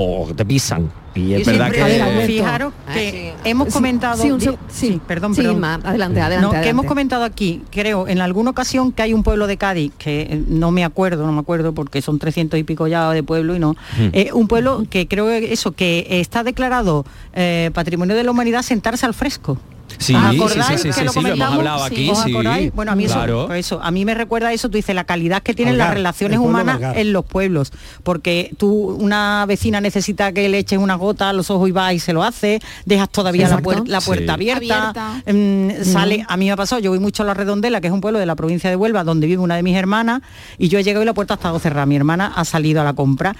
o 0.00 0.32
te 0.34 0.44
pisan. 0.44 0.90
Y 1.12 1.34
es 1.34 1.44
Yo 1.44 1.50
verdad 1.52 1.72
que... 1.72 1.82
Ver, 1.82 2.26
fijaros 2.26 2.72
que 2.94 3.34
hemos 3.42 3.66
Sí, 3.66 3.72
comentado 3.72 4.22
sí, 4.68 5.00
perdón, 5.04 5.34
sí, 5.34 5.40
perdón. 5.40 5.56
Inma, 5.56 5.74
adelante, 5.74 6.20
adelante, 6.20 6.56
No, 6.56 6.62
que 6.62 6.68
hemos 6.68 6.86
comentado 6.86 7.24
aquí, 7.24 7.62
creo, 7.72 8.06
en 8.06 8.20
alguna 8.20 8.50
ocasión 8.50 8.92
que 8.92 9.02
hay 9.02 9.12
un 9.12 9.24
pueblo 9.24 9.48
de 9.48 9.56
Cádiz 9.56 9.90
que 9.98 10.20
eh, 10.22 10.44
no 10.46 10.70
me 10.70 10.84
acuerdo, 10.84 11.26
no 11.26 11.32
me 11.32 11.40
acuerdo 11.40 11.74
porque 11.74 12.00
son 12.00 12.20
300 12.20 12.60
y 12.60 12.62
pico 12.62 12.86
ya 12.86 13.10
de 13.10 13.24
pueblo 13.24 13.56
y 13.56 13.58
no. 13.58 13.74
Eh, 14.12 14.30
un 14.32 14.46
pueblo 14.46 14.84
que 14.88 15.08
creo 15.08 15.26
que 15.26 15.52
eso 15.52 15.72
que 15.72 16.06
está 16.08 16.44
declarado 16.44 17.04
eh, 17.32 17.72
Patrimonio 17.74 18.14
de 18.14 18.22
la 18.22 18.30
Humanidad 18.30 18.62
sentarse 18.62 19.04
al 19.04 19.14
fresco. 19.14 19.58
Sí, 19.96 20.14
¿Os 20.14 20.20
sí, 20.20 20.36
acordáis 20.36 20.80
sí, 20.82 20.92
sí, 20.92 20.98
que 20.98 21.04
lo 21.06 21.12
sí, 21.12 21.20
lo 21.20 21.28
hemos 21.28 21.38
comentamos? 21.38 21.58
hablado 21.58 21.84
aquí, 21.84 22.10
¿Os 22.10 22.18
sí. 22.22 22.30
acordáis? 22.30 22.72
Bueno, 22.74 22.92
a 22.92 22.94
mí 22.94 23.04
eso, 23.06 23.14
Claro. 23.14 23.54
eso, 23.54 23.80
a 23.82 23.90
mí 23.90 24.04
me 24.04 24.14
recuerda 24.14 24.52
eso, 24.52 24.68
tú 24.68 24.76
dices, 24.76 24.94
la 24.94 25.04
calidad 25.04 25.42
que 25.42 25.54
tienen 25.54 25.74
Algar, 25.74 25.88
las 25.88 25.94
relaciones 25.96 26.38
humanas 26.38 26.76
Algar. 26.76 26.98
en 26.98 27.12
los 27.12 27.24
pueblos. 27.24 27.72
Porque 28.02 28.52
tú, 28.58 28.70
una 29.00 29.44
vecina 29.46 29.80
necesita 29.80 30.32
que 30.32 30.48
le 30.48 30.58
eches 30.58 30.78
una 30.78 30.94
gota 30.96 31.30
a 31.30 31.32
los 31.32 31.50
ojos 31.50 31.68
y 31.68 31.72
vas 31.72 31.94
y 31.94 31.98
se 32.00 32.12
lo 32.12 32.22
hace, 32.22 32.60
dejas 32.84 33.08
todavía 33.08 33.48
la, 33.48 33.56
Exacto. 33.56 33.70
puer- 33.84 33.86
la 33.88 34.00
puerta 34.00 34.34
Sí. 34.38 34.50
abierta, 34.50 35.22
mm, 35.26 35.68
sale, 35.84 36.24
a 36.28 36.36
mí 36.36 36.44
me 36.46 36.52
ha 36.52 36.56
pasado, 36.56 36.80
yo 36.80 36.90
voy 36.90 36.98
mucho 37.00 37.22
a 37.22 37.26
La 37.26 37.34
Redondela, 37.34 37.80
que 37.80 37.86
es 37.86 37.92
un 37.92 38.00
pueblo 38.00 38.18
de 38.18 38.26
la 38.26 38.36
provincia 38.36 38.68
de 38.70 38.76
Huelva, 38.76 39.04
donde 39.04 39.26
vive 39.26 39.42
una 39.42 39.56
de 39.56 39.62
mis 39.62 39.76
hermanas, 39.76 40.20
y 40.58 40.68
yo 40.68 40.78
he 40.78 40.82
llegado 40.84 41.02
y 41.02 41.06
la 41.06 41.14
puerta 41.14 41.34
ha 41.34 41.36
estado 41.36 41.58
cerrada. 41.58 41.86
Mi 41.86 41.96
hermana 41.96 42.32
ha 42.36 42.44
salido 42.44 42.80
a 42.80 42.84
la 42.84 42.92
compra 42.92 43.34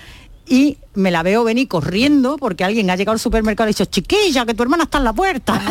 y 0.49 0.79
me 0.95 1.11
la 1.13 1.23
veo 1.23 1.45
venir 1.45 1.69
corriendo 1.69 2.37
porque 2.39 2.65
alguien 2.65 2.91
ha 2.91 2.97
llegado 2.97 3.13
al 3.13 3.21
supermercado 3.21 3.69
y 3.69 3.71
ha 3.71 3.73
dicho, 3.73 3.85
chiquilla, 3.85 4.45
que 4.45 4.55
tu 4.55 4.65
hermana 4.65 4.85
está 4.85 4.99
en 4.99 5.05
la 5.05 5.13
puerta. 5.13 5.61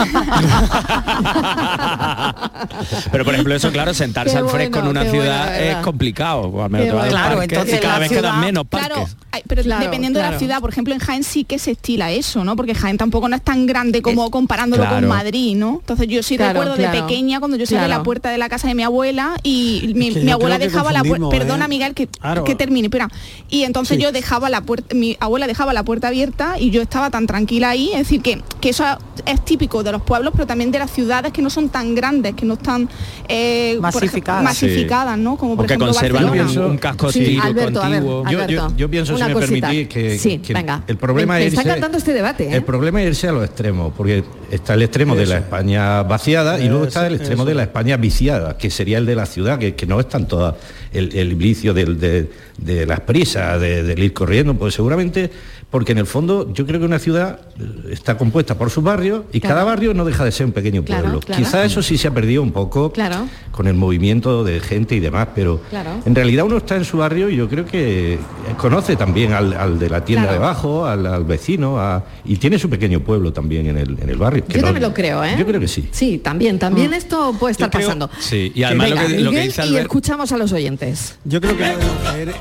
Pero 3.11 3.25
por 3.25 3.33
ejemplo 3.33 3.55
eso, 3.55 3.71
claro, 3.71 3.93
sentarse 3.93 4.33
Qué 4.33 4.37
al 4.39 4.49
fresco 4.49 4.79
bueno, 4.81 4.91
en 4.91 4.97
una 4.97 5.09
ciudad 5.11 5.51
de 5.51 5.71
es 5.71 5.77
complicado. 5.77 6.63
al 6.63 6.69
menos. 6.69 7.05
Claro, 7.07 7.37
parque 7.37 7.55
entonces 7.55 7.77
y 7.77 7.81
cada 7.81 7.99
vez 7.99 8.09
quedan 8.09 8.39
menos 8.39 8.65
parques. 8.67 9.15
pero 9.47 9.63
Claro, 9.63 9.83
dependiendo 9.83 10.19
de 10.19 10.29
la 10.31 10.37
ciudad, 10.39 10.61
por 10.61 10.69
ejemplo, 10.69 10.93
en 10.93 10.99
Jaén 10.99 11.23
sí 11.23 11.43
que 11.43 11.59
se 11.59 11.71
estila 11.71 12.11
eso, 12.11 12.43
¿no? 12.43 12.55
Porque 12.55 12.75
Jaén 12.75 12.97
tampoco 12.97 13.27
no 13.27 13.35
es 13.35 13.41
tan 13.43 13.65
grande 13.65 14.01
como 14.01 14.29
comparándolo 14.31 14.83
claro. 14.83 14.97
con 14.97 15.07
Madrid, 15.09 15.55
¿no? 15.57 15.77
Entonces 15.81 16.07
yo 16.07 16.23
sí 16.23 16.37
Claro, 16.37 16.53
recuerdo 16.61 16.75
claro. 16.75 16.95
de 16.95 17.01
pequeña 17.03 17.39
cuando 17.39 17.57
yo 17.57 17.65
salía 17.65 17.83
a 17.83 17.87
Claro. 17.87 17.99
la 17.99 18.03
puerta 18.03 18.29
de 18.29 18.37
la 18.37 18.49
casa 18.49 18.67
de 18.67 18.75
mi 18.75 18.83
abuela 18.83 19.35
y 19.43 19.91
mi, 19.95 20.31
abuela 20.31 20.57
dejaba 20.57 20.91
la 20.91 20.99
puerta, 20.99 21.23
confundimos, 21.23 21.33
perdona 21.33 21.65
¿eh? 21.65 21.67
Miguel 21.67 21.93
que, 21.93 22.07
Claro. 22.07 22.43
que 22.43 22.55
termine, 22.55 22.87
espera. 22.87 23.09
Y 23.49 23.63
entonces 23.63 23.97
Sí. 23.97 24.03
yo 24.03 24.11
dejaba 24.11 24.49
la 24.49 24.61
puerta, 24.67 24.93
mi 24.95 25.17
abuela 25.19 25.47
dejaba 25.47 25.73
la 25.73 25.83
puerta 25.83 26.09
abierta 26.09 26.59
y 26.59 26.69
yo 26.69 26.83
estaba 26.83 27.09
tan 27.09 27.25
tranquila 27.25 27.71
ahí, 27.71 27.89
es 27.93 27.99
decir, 27.99 28.21
que, 28.21 28.43
que 28.61 28.69
eso 28.69 28.85
es 29.25 29.43
típico 29.43 29.81
de 29.81 29.91
los 29.91 30.03
pueblos, 30.03 30.33
pero 30.35 30.45
también 30.45 30.69
de 30.71 30.77
las 30.77 30.91
ciudades 30.91 31.33
que 31.33 31.41
no 31.41 31.49
son 31.49 31.69
tan 31.69 31.95
grandes, 31.95 32.35
que 32.35 32.45
no 32.45 32.53
están 32.53 32.87
eh, 33.27 33.79
Masificadas. 33.81 35.17
¿no? 35.17 35.37
Como 35.37 35.55
por 35.55 35.65
O 35.65 35.67
que 35.67 35.73
ejemplo 35.73 35.87
conservan 35.93 36.29
un, 36.29 36.57
un 36.59 36.77
casco 36.77 37.11
Sí, 37.11 37.39
Alberto, 37.41 37.81
a 37.81 37.87
ver, 37.89 37.97
antiguo. 37.97 38.23
Alberto. 38.25 38.51
Yo, 38.53 38.69
yo- 38.69 38.75
yo 38.77 38.89
pienso, 38.89 39.15
una 39.15 39.25
si 39.25 39.29
me 39.29 39.33
cosita. 39.33 39.67
permitís, 39.69 39.87
que, 39.87 40.19
Sí, 40.19 40.37
que 40.39 40.53
venga. 40.53 40.83
el 40.87 40.97
problema 40.97 41.33
Me- 41.35 41.39
me 41.39 41.45
es 41.47 41.53
está 41.53 41.63
irse- 41.63 41.67
encantando 41.69 41.97
este 41.97 42.13
debate, 42.13 42.49
¿eh? 42.49 42.55
El 42.55 42.63
problema 42.63 43.01
es 43.01 43.07
irse 43.09 43.27
a 43.29 43.31
los 43.31 43.45
extremos, 43.45 43.93
porque 43.95 44.23
está 44.51 44.73
el 44.73 44.81
extremo 44.83 45.15
de 45.15 45.25
la. 45.25 45.37
España 45.37 46.03
vaciada 46.03 46.59
y 46.59 46.67
luego 46.67 46.85
está 46.85 47.07
el 47.07 47.15
extremo 47.15 47.43
eso. 47.43 47.49
de 47.49 47.55
la 47.55 47.63
España 47.63 47.95
viciada, 47.97 48.57
que 48.57 48.69
sería 48.69 48.97
el 48.97 49.05
de 49.05 49.15
la 49.15 49.25
ciudad, 49.25 49.57
que, 49.57 49.75
que 49.75 49.85
no 49.85 49.99
es 49.99 50.09
tanto 50.09 50.55
el, 50.93 51.15
el 51.15 51.35
vicio 51.35 51.73
de, 51.73 52.27
de 52.57 52.85
las 52.85 53.01
prisas, 53.01 53.59
de- 53.61 53.83
del 53.83 54.03
ir 54.03 54.13
corriendo, 54.13 54.53
pues 54.55 54.73
seguramente, 54.73 55.29
porque 55.69 55.91
en 55.91 55.97
el 55.97 56.05
fondo 56.05 56.51
yo 56.53 56.65
creo 56.65 56.79
que 56.79 56.85
una 56.85 56.97
ciudad 56.99 57.39
eh, 57.59 57.89
está 57.91 58.17
compuesta 58.17 58.57
por 58.57 58.69
sus 58.69 58.83
barrios 58.83 59.23
y 59.33 59.41
Claro. 59.41 59.55
cada 59.55 59.65
barrio 59.65 59.93
no 59.93 60.05
deja 60.05 60.23
de 60.23 60.31
ser 60.31 60.45
un 60.45 60.53
pequeño 60.53 60.83
Claro, 60.85 61.03
pueblo. 61.03 61.19
claro. 61.19 61.43
Quizá 61.43 61.65
eso 61.65 61.81
sí 61.83 61.97
se 61.97 62.07
ha 62.07 62.11
perdido 62.11 62.41
un 62.41 62.51
poco 62.51 62.91
Claro. 62.93 63.27
con 63.51 63.67
el 63.67 63.73
movimiento 63.73 64.43
de 64.45 64.59
gente 64.61 64.95
y 64.95 64.99
demás, 65.01 65.27
pero 65.35 65.59
Claro. 65.69 65.89
en 66.05 66.15
realidad 66.15 66.45
uno 66.45 66.57
está 66.57 66.77
en 66.77 66.85
su 66.85 66.97
barrio 66.97 67.29
y 67.29 67.35
yo 67.35 67.49
creo 67.49 67.65
que 67.65 68.17
conoce 68.57 68.95
también 68.95 69.33
al, 69.33 69.53
al 69.53 69.77
de 69.77 69.89
la 69.89 70.05
tienda 70.05 70.27
Claro. 70.29 70.39
de 70.39 70.45
abajo, 70.45 70.85
al, 70.85 71.05
al 71.05 71.25
vecino, 71.25 71.79
a- 71.79 72.03
y 72.23 72.37
tiene 72.37 72.57
su 72.59 72.69
pequeño 72.69 73.01
pueblo 73.01 73.33
también 73.33 73.67
en 73.67 73.77
el, 73.77 73.97
en 74.01 74.09
el 74.09 74.17
barrio. 74.17 74.45
Yo 74.47 74.57
no- 74.61 74.67
también 74.67 74.83
lo 74.83 74.93
creo, 74.93 75.21
¿eh? 75.23 75.35
Yo 75.37 75.45
creo 75.45 75.59
que 75.59 75.67
sí. 75.67 75.89
Sí, 75.91 76.17
también, 76.19 76.59
también 76.59 76.93
esto 76.93 77.35
puede 77.37 77.51
estar 77.51 77.69
creo- 77.69 77.83
pasando. 77.87 78.09
Sí, 78.19 78.53
y 78.55 78.63
además 78.63 78.89
Venga, 78.89 79.01
lo, 79.03 79.07
que, 79.09 79.13
lo 79.15 79.29
que 79.31 79.35
Miguel, 79.35 79.47
dice 79.49 79.67
y 79.67 79.75
escuchamos 79.75 80.31
a 80.31 80.37
los 80.37 80.53
oyentes. 80.53 81.17
Yo 81.25 81.41
creo 81.41 81.57
que 81.57 81.63
caer 82.03 82.33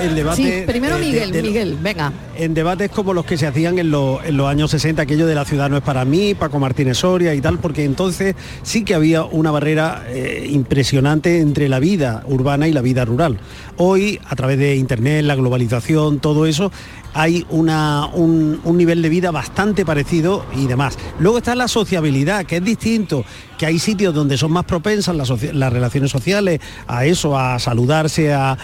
en 0.00 0.14
debate. 0.14 0.36
Sí, 0.36 0.52
primero 0.66 0.96
eh, 0.96 1.00
de- 1.00 1.06
Miguel, 1.06 1.32
de- 1.32 1.42
Miguel, 1.42 1.78
venga. 1.82 2.12
En 2.36 2.54
debates 2.60 2.90
como 2.90 3.14
los 3.14 3.24
que 3.24 3.38
se 3.38 3.46
hacían 3.46 3.78
en, 3.78 3.90
los- 3.90 4.20
años 4.46 4.70
60, 4.70 5.00
aquello 5.00 5.26
de 5.26 5.34
la 5.34 5.46
ciudad 5.46 5.70
no 5.70 5.78
es 5.78 5.82
para 5.82 6.04
mí, 6.04 6.34
Paco 6.34 6.58
Martínez 6.58 6.98
Soria 6.98 7.34
y 7.34 7.40
tal, 7.40 7.58
porque 7.58 7.84
entonces 7.84 8.34
sí 8.62 8.84
que 8.84 8.94
había 8.94 9.24
una 9.24 9.50
barrera 9.50 10.04
eh, 10.08 10.46
impresionante 10.50 11.40
entre 11.40 11.70
la 11.70 11.78
vida 11.78 12.22
urbana 12.26 12.68
y 12.68 12.72
la 12.72 12.82
vida 12.82 13.06
rural. 13.06 13.38
Hoy, 13.78 14.20
a 14.28 14.36
través 14.36 14.58
de 14.58 14.76
Internet, 14.76 15.24
la 15.24 15.36
globalización, 15.36 16.20
todo 16.20 16.44
eso, 16.44 16.70
hay 17.14 17.46
una- 17.48 18.06
un, 18.12 18.60
nivel 18.76 19.00
de 19.00 19.08
vida 19.08 19.30
bastante 19.30 19.86
parecido 19.86 20.44
y 20.54 20.66
demás. 20.66 20.98
Luego 21.18 21.38
está 21.38 21.54
la 21.54 21.66
sociabilidad, 21.66 22.44
que 22.44 22.56
es 22.58 22.64
distinto, 22.64 23.24
que 23.56 23.64
hay 23.64 23.78
sitios 23.78 24.14
donde 24.14 24.36
son 24.36 24.52
más 24.52 24.64
propensas 24.66 25.16
las, 25.16 25.72
relaciones 25.72 26.10
sociales 26.10 26.60
a 26.86 27.06
eso, 27.06 27.38
a 27.38 27.58
saludarse, 27.58 28.34
a 28.34 28.56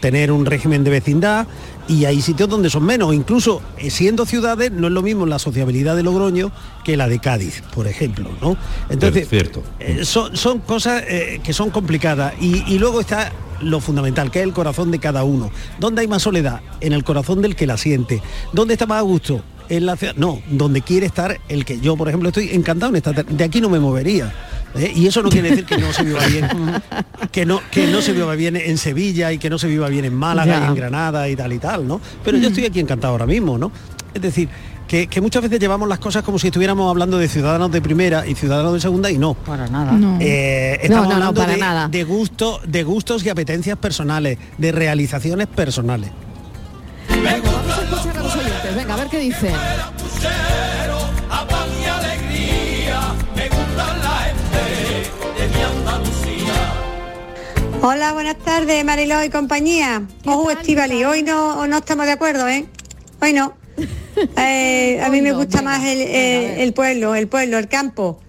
tener 0.00 0.32
un 0.32 0.44
régimen 0.44 0.84
de 0.84 0.90
vecindad, 0.90 1.46
y 1.88 2.04
hay 2.04 2.20
sitios 2.22 2.48
donde 2.48 2.70
son 2.70 2.84
menos. 2.84 3.14
Incluso 3.14 3.62
eh, 3.78 3.90
siendo 3.90 4.26
ciudades, 4.26 4.70
no 4.70 4.86
es 4.88 4.92
lo 4.92 5.02
mismo 5.02 5.26
la 5.26 5.38
sociabilidad 5.38 5.96
de 5.96 6.02
Logroño 6.02 6.52
que 6.84 6.96
la 6.96 7.08
de 7.08 7.18
Cádiz, 7.18 7.62
por 7.74 7.86
ejemplo. 7.86 8.30
¿no? 8.40 8.56
Entonces, 8.90 9.28
Cierto. 9.28 9.62
eh, 9.80 10.04
son, 10.04 10.36
son 10.36 10.58
cosas 10.60 11.02
eh, 11.08 11.40
que 11.42 11.52
son 11.52 11.70
complicadas 11.70 12.34
y, 12.40 12.62
y 12.72 12.78
luego 12.78 13.00
está 13.00 13.32
lo 13.60 13.80
fundamental, 13.80 14.30
que 14.30 14.38
es 14.38 14.44
el 14.44 14.52
corazón 14.52 14.90
de 14.92 14.98
cada 15.00 15.24
uno. 15.24 15.50
¿Dónde 15.80 16.02
hay 16.02 16.08
más 16.08 16.22
soledad? 16.22 16.60
En 16.80 16.92
el 16.92 17.02
corazón 17.02 17.42
del 17.42 17.56
que 17.56 17.66
la 17.66 17.76
siente. 17.76 18.22
¿Dónde 18.52 18.74
está 18.74 18.86
más 18.86 18.98
a 18.98 19.02
gusto? 19.02 19.42
En 19.68 19.84
la 19.84 19.96
ciudad. 19.96 20.14
No, 20.16 20.40
donde 20.48 20.80
quiere 20.82 21.06
estar 21.06 21.40
el 21.48 21.64
que 21.64 21.80
yo, 21.80 21.96
por 21.96 22.08
ejemplo, 22.08 22.28
estoy 22.28 22.50
encantado 22.50 22.90
en 22.90 22.96
esta. 22.96 23.12
De 23.12 23.44
aquí 23.44 23.60
no 23.60 23.68
me 23.68 23.80
movería. 23.80 24.32
¿Eh? 24.74 24.92
Y 24.94 25.06
eso 25.06 25.22
no 25.22 25.28
quiere 25.28 25.50
decir 25.50 25.64
que 25.64 25.78
no 25.78 25.92
se 25.92 26.02
viva 26.04 26.24
bien, 26.26 26.48
que 27.32 27.46
no, 27.46 27.60
que 27.70 27.86
no 27.86 28.00
se 28.02 28.12
viva 28.12 28.34
bien 28.34 28.56
en 28.56 28.78
Sevilla 28.78 29.32
y 29.32 29.38
que 29.38 29.50
no 29.50 29.58
se 29.58 29.66
viva 29.68 29.88
bien 29.88 30.04
en 30.04 30.14
Málaga 30.14 30.58
Ya. 30.60 30.64
y 30.66 30.68
en 30.68 30.74
Granada 30.74 31.28
y 31.28 31.36
tal 31.36 31.52
y 31.52 31.58
tal, 31.58 31.86
¿no? 31.86 32.00
Pero 32.24 32.38
yo 32.38 32.48
estoy 32.48 32.64
aquí 32.66 32.80
encantado 32.80 33.12
ahora 33.12 33.26
mismo, 33.26 33.58
¿no? 33.58 33.70
Es 34.14 34.22
decir, 34.22 34.48
que, 34.88 35.06
que 35.06 35.20
muchas 35.20 35.42
veces 35.42 35.60
llevamos 35.60 35.86
las 35.88 35.98
cosas 35.98 36.22
como 36.22 36.38
si 36.38 36.46
estuviéramos 36.46 36.88
hablando 36.88 37.18
de 37.18 37.28
ciudadanos 37.28 37.70
de 37.70 37.82
primera 37.82 38.26
y 38.26 38.34
ciudadanos 38.34 38.72
de 38.72 38.80
segunda 38.80 39.10
y 39.10 39.18
no. 39.18 39.34
Para 39.34 39.68
nada. 39.68 39.92
No. 39.92 40.16
Eh, 40.20 40.78
estamos 40.82 41.08
No, 41.08 41.12
no, 41.14 41.18
no, 41.20 41.26
hablando 41.26 41.40
para 41.42 41.52
de, 41.52 41.58
nada. 41.58 41.88
de 41.88 42.04
gusto, 42.04 42.60
de 42.66 42.82
gustos 42.84 43.22
y 43.24 43.28
apetencias 43.28 43.76
personales, 43.76 44.38
de 44.56 44.72
realizaciones 44.72 45.46
personales. 45.46 46.10
Venga, 47.10 47.50
vamos 47.50 47.78
a 47.78 47.82
escuchar 47.82 48.16
a 48.16 48.22
los 48.22 48.34
oyentes. 48.34 48.76
Venga, 48.76 48.94
a 48.94 48.96
ver 48.96 49.08
qué 49.08 49.18
dicen. 49.18 49.52
Hola, 57.90 58.12
buenas 58.12 58.36
tardes, 58.36 58.84
Mariló 58.84 59.24
y 59.24 59.30
compañía. 59.30 60.02
Ojo, 60.26 60.50
Estivali, 60.50 61.06
hoy 61.06 61.22
no, 61.22 61.66
no 61.66 61.78
estamos 61.78 62.04
de 62.04 62.12
acuerdo, 62.12 62.46
¿eh? 62.46 62.66
Hoy 63.22 63.32
no. 63.32 63.56
Eh, 64.36 65.00
a 65.00 65.08
mí 65.08 65.22
me 65.22 65.32
gusta 65.32 65.62
más 65.62 65.82
el, 65.86 66.00
eh, 66.02 66.62
el 66.62 66.74
pueblo, 66.74 67.14
el 67.14 67.28
pueblo, 67.28 67.56
el 67.56 67.66
campo. 67.68 68.20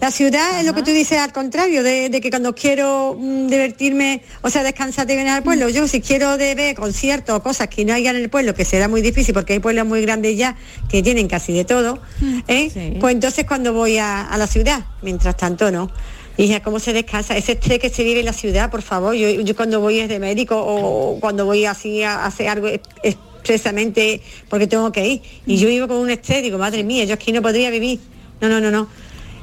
La 0.00 0.12
ciudad 0.12 0.60
es 0.60 0.66
lo 0.66 0.72
que 0.72 0.82
tú 0.82 0.92
dices 0.92 1.18
al 1.18 1.32
contrario, 1.32 1.82
de, 1.82 2.10
de 2.10 2.20
que 2.20 2.30
cuando 2.30 2.54
quiero 2.54 3.16
mm, 3.18 3.48
divertirme, 3.48 4.22
o 4.42 4.50
sea, 4.50 4.62
descansar 4.62 5.06
te 5.06 5.14
vienes 5.14 5.32
al 5.32 5.42
pueblo. 5.42 5.68
Yo 5.68 5.88
si 5.88 6.00
quiero 6.00 6.36
de 6.36 6.54
ver 6.54 6.76
conciertos 6.76 7.34
o 7.34 7.42
cosas 7.42 7.68
que 7.68 7.84
no 7.84 7.94
haya 7.94 8.10
en 8.10 8.16
el 8.16 8.28
pueblo, 8.30 8.54
que 8.54 8.64
será 8.64 8.86
muy 8.86 9.00
difícil 9.00 9.34
porque 9.34 9.54
hay 9.54 9.58
pueblos 9.58 9.84
muy 9.84 10.02
grandes 10.02 10.36
ya 10.36 10.54
que 10.88 11.02
tienen 11.02 11.26
casi 11.26 11.52
de 11.52 11.64
todo, 11.64 12.00
¿eh? 12.46 12.70
Sí. 12.72 12.98
pues 13.00 13.14
entonces 13.14 13.46
cuando 13.46 13.72
voy 13.72 13.98
a, 13.98 14.28
a 14.28 14.36
la 14.36 14.46
ciudad, 14.46 14.84
mientras 15.00 15.36
tanto 15.36 15.72
no. 15.72 15.90
Ya 16.38 16.62
cómo 16.62 16.78
se 16.80 16.92
descansa, 16.92 17.36
ese 17.36 17.52
estrés 17.52 17.78
que 17.78 17.88
se 17.90 18.02
vive 18.04 18.20
en 18.20 18.26
la 18.26 18.32
ciudad, 18.32 18.70
por 18.70 18.82
favor. 18.82 19.14
Yo, 19.14 19.28
yo 19.30 19.54
cuando 19.56 19.80
voy 19.80 19.98
es 20.00 20.08
de 20.08 20.18
médico 20.18 20.56
o 20.58 21.18
cuando 21.20 21.44
voy 21.44 21.66
así 21.66 22.02
a 22.02 22.24
hacer 22.24 22.48
algo 22.48 22.68
ex- 22.68 22.88
expresamente 23.02 24.20
porque 24.48 24.66
tengo 24.66 24.90
que 24.92 25.06
ir. 25.06 25.22
Y 25.46 25.56
yo 25.56 25.68
vivo 25.68 25.88
con 25.88 25.98
un 25.98 26.10
estrés, 26.10 26.42
digo, 26.42 26.58
madre 26.58 26.84
mía, 26.84 27.04
yo 27.04 27.14
aquí 27.14 27.32
no 27.32 27.42
podría 27.42 27.70
vivir. 27.70 28.00
No, 28.40 28.48
no, 28.48 28.60
no, 28.60 28.70
no. 28.70 28.88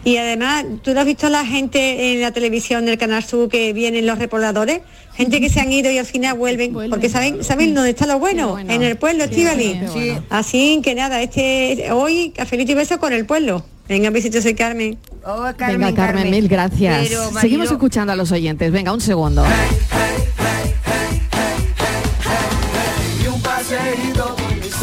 Y 0.03 0.17
además, 0.17 0.65
¿tú 0.81 0.93
no 0.93 1.01
has 1.01 1.05
visto 1.05 1.29
la 1.29 1.45
gente 1.45 2.13
en 2.13 2.21
la 2.21 2.31
televisión 2.31 2.85
del 2.85 2.97
Canal 2.97 3.23
Sur 3.23 3.49
que 3.49 3.73
vienen 3.73 4.05
los 4.05 4.17
repobladores? 4.17 4.81
Gente 5.13 5.41
que 5.41 5.49
se 5.49 5.59
han 5.59 5.71
ido 5.71 5.91
y 5.91 5.97
al 5.97 6.05
final 6.05 6.37
vuelven, 6.37 6.73
porque 6.89 7.09
saben, 7.09 7.43
¿saben 7.43 7.75
dónde 7.75 7.89
está 7.89 8.07
lo 8.07 8.19
bueno? 8.19 8.51
bueno. 8.51 8.71
En 8.71 8.81
el 8.83 8.97
pueblo, 8.97 9.25
Estivali. 9.25 9.81
bueno. 9.91 10.23
Así 10.29 10.79
que 10.81 10.95
nada, 10.95 11.21
este 11.21 11.91
hoy 11.91 12.31
cafelito 12.35 12.71
y 12.71 12.75
beso 12.75 12.99
con 12.99 13.11
el 13.11 13.25
pueblo. 13.25 13.65
Venga, 13.89 14.11
besitos, 14.11 14.43
soy 14.43 14.53
Carmen. 14.53 14.97
Oh, 15.25 15.43
Venga, 15.57 15.93
Carmen, 15.93 16.29
mil 16.29 16.47
gracias. 16.47 17.07
Pero, 17.07 17.31
Seguimos 17.41 17.71
escuchando 17.71 18.13
a 18.13 18.15
los 18.15 18.31
oyentes. 18.31 18.71
Venga, 18.71 18.93
un 18.93 19.01
segundo. 19.01 19.43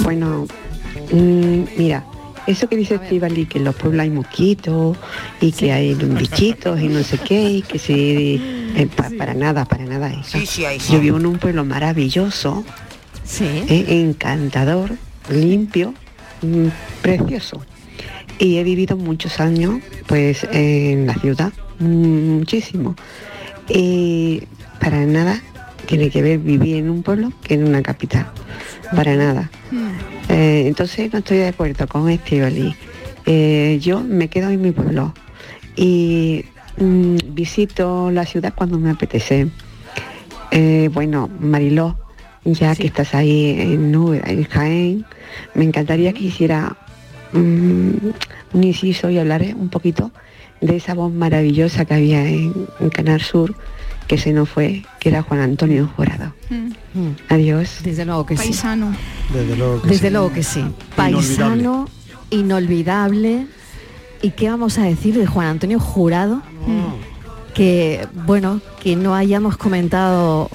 Bueno, 0.03 0.47
mm, 1.13 1.63
mira, 1.77 2.05
eso 2.47 2.69
que 2.69 2.77
dice 2.77 2.95
Estivali, 2.97 3.47
que 3.47 3.59
en 3.59 3.65
los 3.65 3.75
pueblos 3.75 4.03
hay 4.03 4.11
mosquitos 4.11 4.97
y 5.41 5.53
que 5.53 5.73
hay 5.73 5.95
bichitos 5.95 6.81
y 6.81 6.89
no 6.89 7.03
sé 7.03 7.19
qué, 7.19 7.43
y 7.51 7.63
que 7.63 7.79
si... 7.79 8.41
eh, 8.77 8.89
pa- 8.95 9.11
Para 9.19 9.35
nada, 9.35 9.65
para 9.65 9.85
nada 9.85 10.13
eso. 10.13 10.39
Sí, 10.39 10.47
sí, 10.47 10.65
hay, 10.65 10.79
sí. 10.81 10.93
Yo 10.93 11.01
vivo 11.01 11.17
en 11.19 11.27
un 11.27 11.39
pueblo 11.39 11.65
maravilloso, 11.65 12.65
Sí. 13.25 13.45
eh, 13.69 13.87
encantador, 14.03 14.93
limpio, 15.31 15.95
mm, 16.43 16.69
precioso. 17.03 17.65
Y 18.39 18.59
he 18.59 18.65
vivido 18.65 18.97
muchos 18.97 19.41
años 19.41 19.81
pues 20.07 20.47
en 20.53 21.07
la 21.07 21.15
ciudad, 21.15 21.53
mm, 21.81 21.85
muchísimo. 22.39 22.95
Y 23.69 24.43
para 24.81 25.05
nada 25.07 25.41
tiene 25.87 26.11
que 26.11 26.23
ver 26.23 26.39
vivir 26.39 26.77
en 26.77 26.91
un 26.91 27.03
pueblo 27.03 27.33
que 27.43 27.55
en 27.55 27.65
una 27.67 27.83
capital. 27.83 28.27
Para 28.95 29.17
nada. 29.17 29.51
Eh, 30.29 30.65
entonces 30.67 31.13
no 31.13 31.19
estoy 31.21 31.39
de 31.39 31.49
acuerdo 31.49 31.87
con 31.87 32.09
Estivali. 32.09 32.75
Eh, 33.25 33.79
yo 33.81 34.01
me 34.01 34.29
quedo 34.29 34.51
en 34.51 34.61
mi 34.61 34.71
pueblo. 34.73 35.15
y 35.75 36.45
mm, 36.79 37.17
visito 37.29 38.11
la 38.11 38.25
ciudad 38.25 38.53
cuando 38.55 38.79
me 38.79 38.91
apetece. 38.91 39.49
Eh, 40.51 40.89
bueno, 40.93 41.29
Mariló, 41.41 41.99
ya 42.45 42.75
que 42.77 42.87
estás 42.87 43.15
ahí 43.15 43.57
en 43.59 43.95
en 43.95 44.45
Jaén, 44.45 45.05
me 45.55 45.65
encantaría 45.65 46.13
que 46.13 46.25
hiciera 46.25 46.77
mm, 47.33 47.91
un 48.53 48.65
inciso 48.65 49.11
y 49.11 49.19
hablaré 49.19 49.55
un 49.55 49.69
poquito 49.69 50.13
de 50.61 50.77
esa 50.77 50.95
voz 50.95 51.13
maravillosa 51.13 51.85
que 51.85 51.95
había 51.95 52.27
en, 52.27 52.67
en 52.81 52.91
Canal 52.91 53.21
Sur, 53.21 53.55
que 54.07 54.19
se 54.19 54.33
nos 54.33 54.49
fue, 54.49 54.85
que 55.01 55.09
era 55.11 55.23
Juan 55.23 55.41
Antonio 55.41 55.91
Jurado. 55.97 56.33
Adiós. 57.29 57.81
Desde 57.83 58.05
luego 58.05 58.27
que 58.27 58.37
sí. 58.37 58.45
Paisano. 58.45 58.95
Desde 59.33 59.57
luego 59.57 59.83
que 59.83 59.89
Desde 59.89 60.09
sí. 60.09 60.13
luego 60.13 60.33
que 60.33 60.43
sí. 60.43 60.65
Paisano, 60.95 61.89
inolvidable. 62.31 63.47
¿Y 64.23 64.31
qué 64.31 64.49
vamos 64.49 64.79
a 64.79 64.83
decir 64.83 65.17
de 65.19 65.27
Juan 65.27 65.47
Antonio 65.47 65.79
Jurado? 65.79 66.43
Que, 67.55 68.07
bueno, 68.27 68.61
que 68.83 68.97
no 68.97 69.15
hayamos 69.15 69.57
comentado 69.57 70.51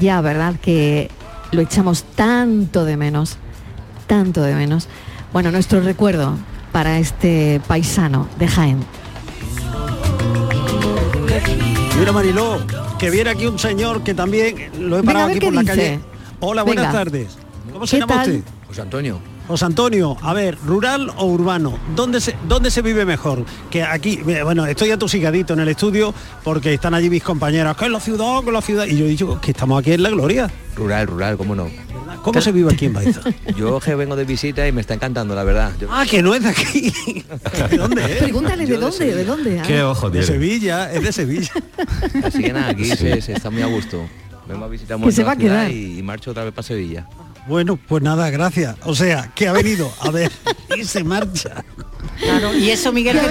ya, 0.00 0.20
¿verdad? 0.20 0.56
Que 0.60 1.10
lo 1.52 1.62
echamos 1.62 2.04
tanto 2.14 2.84
de 2.84 2.96
menos, 2.96 3.36
tanto 4.06 4.42
de 4.42 4.54
menos. 4.54 4.88
Bueno, 5.32 5.50
nuestro 5.50 5.80
recuerdo 5.80 6.36
para 6.72 6.98
este 6.98 7.60
paisano 7.66 8.28
de 8.38 8.48
Jaén. 8.48 8.78
Mira 11.98 12.12
Mariló, 12.12 12.58
que 12.98 13.10
viene 13.10 13.30
aquí 13.30 13.46
un 13.46 13.58
señor 13.58 14.02
que 14.02 14.14
también 14.14 14.70
lo 14.80 14.98
he 14.98 15.02
parado 15.02 15.28
aquí 15.28 15.40
por 15.40 15.52
la 15.54 15.60
dice. 15.62 15.74
calle. 15.74 16.00
Hola, 16.40 16.62
buenas 16.62 16.86
Venga. 16.86 16.98
tardes. 16.98 17.38
¿Cómo 17.72 17.86
se 17.86 17.96
¿Qué 17.96 18.00
llama 18.00 18.14
tal? 18.22 18.30
usted? 18.36 18.52
José 18.68 18.80
Antonio. 18.82 19.20
José 19.48 19.64
Antonio, 19.64 20.16
a 20.22 20.32
ver, 20.32 20.58
rural 20.66 21.12
o 21.18 21.26
urbano, 21.26 21.78
¿dónde 21.94 22.20
se, 22.20 22.34
dónde 22.48 22.68
se 22.68 22.82
vive 22.82 23.04
mejor? 23.04 23.44
Que 23.70 23.84
aquí, 23.84 24.20
eh, 24.26 24.42
bueno, 24.42 24.66
estoy 24.66 24.90
atosigadito 24.90 25.52
en 25.52 25.60
el 25.60 25.68
estudio 25.68 26.12
porque 26.42 26.74
están 26.74 26.94
allí 26.94 27.08
mis 27.08 27.22
compañeros, 27.22 27.76
que 27.76 27.84
es 27.84 27.90
la 27.92 28.00
ciudad, 28.00 28.40
que 28.40 28.48
es 28.48 28.52
la 28.52 28.60
ciudad, 28.62 28.86
y 28.86 28.96
yo 28.96 29.04
he 29.04 29.08
dicho 29.08 29.40
que 29.40 29.52
estamos 29.52 29.78
aquí 29.80 29.92
en 29.92 30.02
la 30.02 30.10
gloria. 30.10 30.50
Rural, 30.74 31.06
rural, 31.06 31.36
cómo 31.36 31.54
no. 31.54 31.68
¿Cómo 32.22 32.40
se 32.40 32.52
vive 32.52 32.72
aquí 32.72 32.86
en 32.86 32.92
Baeza? 32.92 33.20
Yo 33.56 33.78
que 33.80 33.94
vengo 33.94 34.16
de 34.16 34.24
visita 34.24 34.66
y 34.66 34.72
me 34.72 34.80
está 34.80 34.94
encantando, 34.94 35.34
la 35.34 35.44
verdad. 35.44 35.72
Yo- 35.80 35.88
Ah, 35.90 36.04
que 36.08 36.22
no 36.22 36.34
es 36.34 36.42
de 36.42 36.48
aquí. 36.48 36.92
¿De 37.70 37.76
dónde 37.76 38.04
es? 38.04 38.18
Pregúntale 38.22 38.66
de 38.66 38.76
dónde, 38.76 39.14
de 39.14 39.24
dónde. 39.24 39.60
ah. 39.60 39.88
ojo 39.90 40.10
De 40.10 40.22
Sevilla, 40.24 40.92
es 40.92 41.02
de 41.02 41.12
Sevilla. 41.12 41.52
Así 42.24 42.42
que 42.42 42.52
nada, 42.52 42.70
aquí 42.70 42.84
se, 42.84 43.20
se 43.20 43.32
está 43.32 43.50
muy 43.50 43.62
a 43.62 43.66
gusto. 43.66 44.04
Vengo 44.48 44.64
a 44.64 44.68
visitar 44.68 44.96
mucho 44.98 45.10
se 45.12 45.22
la 45.22 45.26
va 45.28 45.32
a 45.32 45.36
ciudad 45.36 45.54
quedar. 45.66 45.70
y, 45.72 45.98
y 45.98 46.02
marcho 46.02 46.30
otra 46.30 46.44
vez 46.44 46.52
para 46.52 46.62
Sevilla. 46.66 47.06
Bueno, 47.48 47.76
pues 47.76 48.02
nada, 48.02 48.28
gracias. 48.30 48.76
O 48.84 48.94
sea, 48.94 49.30
que 49.34 49.46
ha 49.48 49.52
venido 49.52 49.92
a 50.00 50.10
ver 50.10 50.30
y 50.76 50.84
se 50.84 51.02
marcha. 51.04 51.64
Claro, 52.20 52.54
y 52.56 52.70
eso 52.70 52.92
Miguel 52.92 53.18
que 53.18 53.28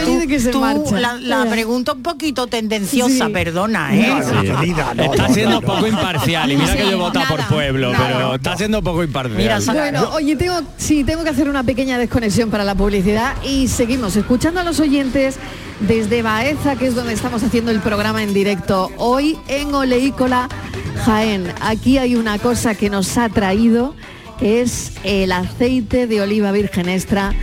tú, 0.52 0.90
que 0.92 1.00
la, 1.00 1.14
la 1.14 1.40
Mira. 1.40 1.52
pregunta 1.52 1.94
un 1.94 2.04
poquito 2.04 2.48
tendenciosa, 2.48 3.26
Sí. 3.28 3.32
perdona, 3.34 3.96
¿eh? 3.96 4.22
Sí. 4.24 4.74
está 5.12 5.30
siendo 5.30 5.62
poco 5.62 5.88
imparcial 5.88 6.52
y 6.52 6.58
mira 6.58 6.76
que 6.76 6.84
yo 6.84 6.92
he 6.92 6.96
votado 6.96 7.26
por 7.28 7.46
pueblo, 7.48 7.92
pero 7.98 8.36
está 8.36 8.56
siendo 8.58 8.82
poco 8.82 9.04
imparcial. 9.04 9.64
Bueno, 9.66 10.10
oye, 10.14 10.36
tengo, 10.36 10.62
sí, 10.78 11.04
tengo 11.04 11.24
que 11.24 11.30
hacer 11.30 11.50
una 11.50 11.64
pequeña 11.64 11.98
desconexión 11.98 12.50
para 12.50 12.64
la 12.64 12.76
publicidad 12.76 13.34
y 13.44 13.68
seguimos 13.68 14.16
escuchando 14.16 14.60
a 14.60 14.64
los 14.64 14.80
oyentes 14.80 15.38
desde 15.82 16.22
Baeza, 16.22 16.76
que 16.76 16.88
es 16.88 16.96
donde 16.96 17.14
estamos 17.14 17.44
haciendo 17.44 17.72
el 17.72 17.80
programa 17.80 18.24
en 18.24 18.34
directo 18.34 18.92
hoy 18.98 19.38
en 19.48 19.74
Oleícola 19.74 20.48
Jaén. 21.06 21.52
Aquí 21.62 21.98
hay 21.98 22.16
una 22.16 22.40
cosa 22.40 22.76
que 22.76 22.90
nos 22.90 23.18
ha 23.18 23.30
traído, 23.30 23.94
que 24.40 24.62
es 24.62 24.94
el 25.04 25.32
aceite 25.32 26.08
de 26.08 26.22
oliva 26.22 26.52
virgen 26.52 26.88
extra, 26.90 27.34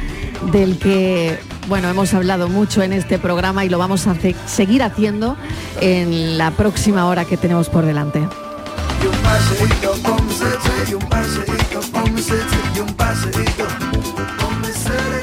del 0.51 0.79
que, 0.79 1.39
bueno, 1.69 1.89
hemos 1.89 2.13
hablado 2.15 2.49
mucho 2.49 2.83
en 2.83 2.93
este 2.93 3.19
programa 3.19 3.65
y 3.65 3.69
lo 3.69 3.79
vamos 3.79 4.07
a 4.07 4.17
seguir 4.47 4.83
haciendo 4.83 5.37
en 5.81 6.39
la 6.39 6.51
próxima 6.51 7.07
hora 7.07 7.25
que 7.25 7.37
tenemos 7.37 7.69
por 7.69 7.85
delante. 7.85 8.27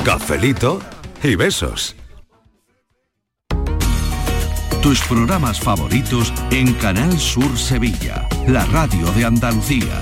Cafelito 0.03 0.81
y 1.23 1.35
besos. 1.35 1.95
Tus 4.81 5.01
programas 5.01 5.59
favoritos 5.59 6.33
en 6.51 6.73
Canal 6.73 7.19
Sur 7.19 7.57
Sevilla, 7.57 8.27
la 8.47 8.65
radio 8.65 9.11
de 9.11 9.25
Andalucía. 9.25 10.01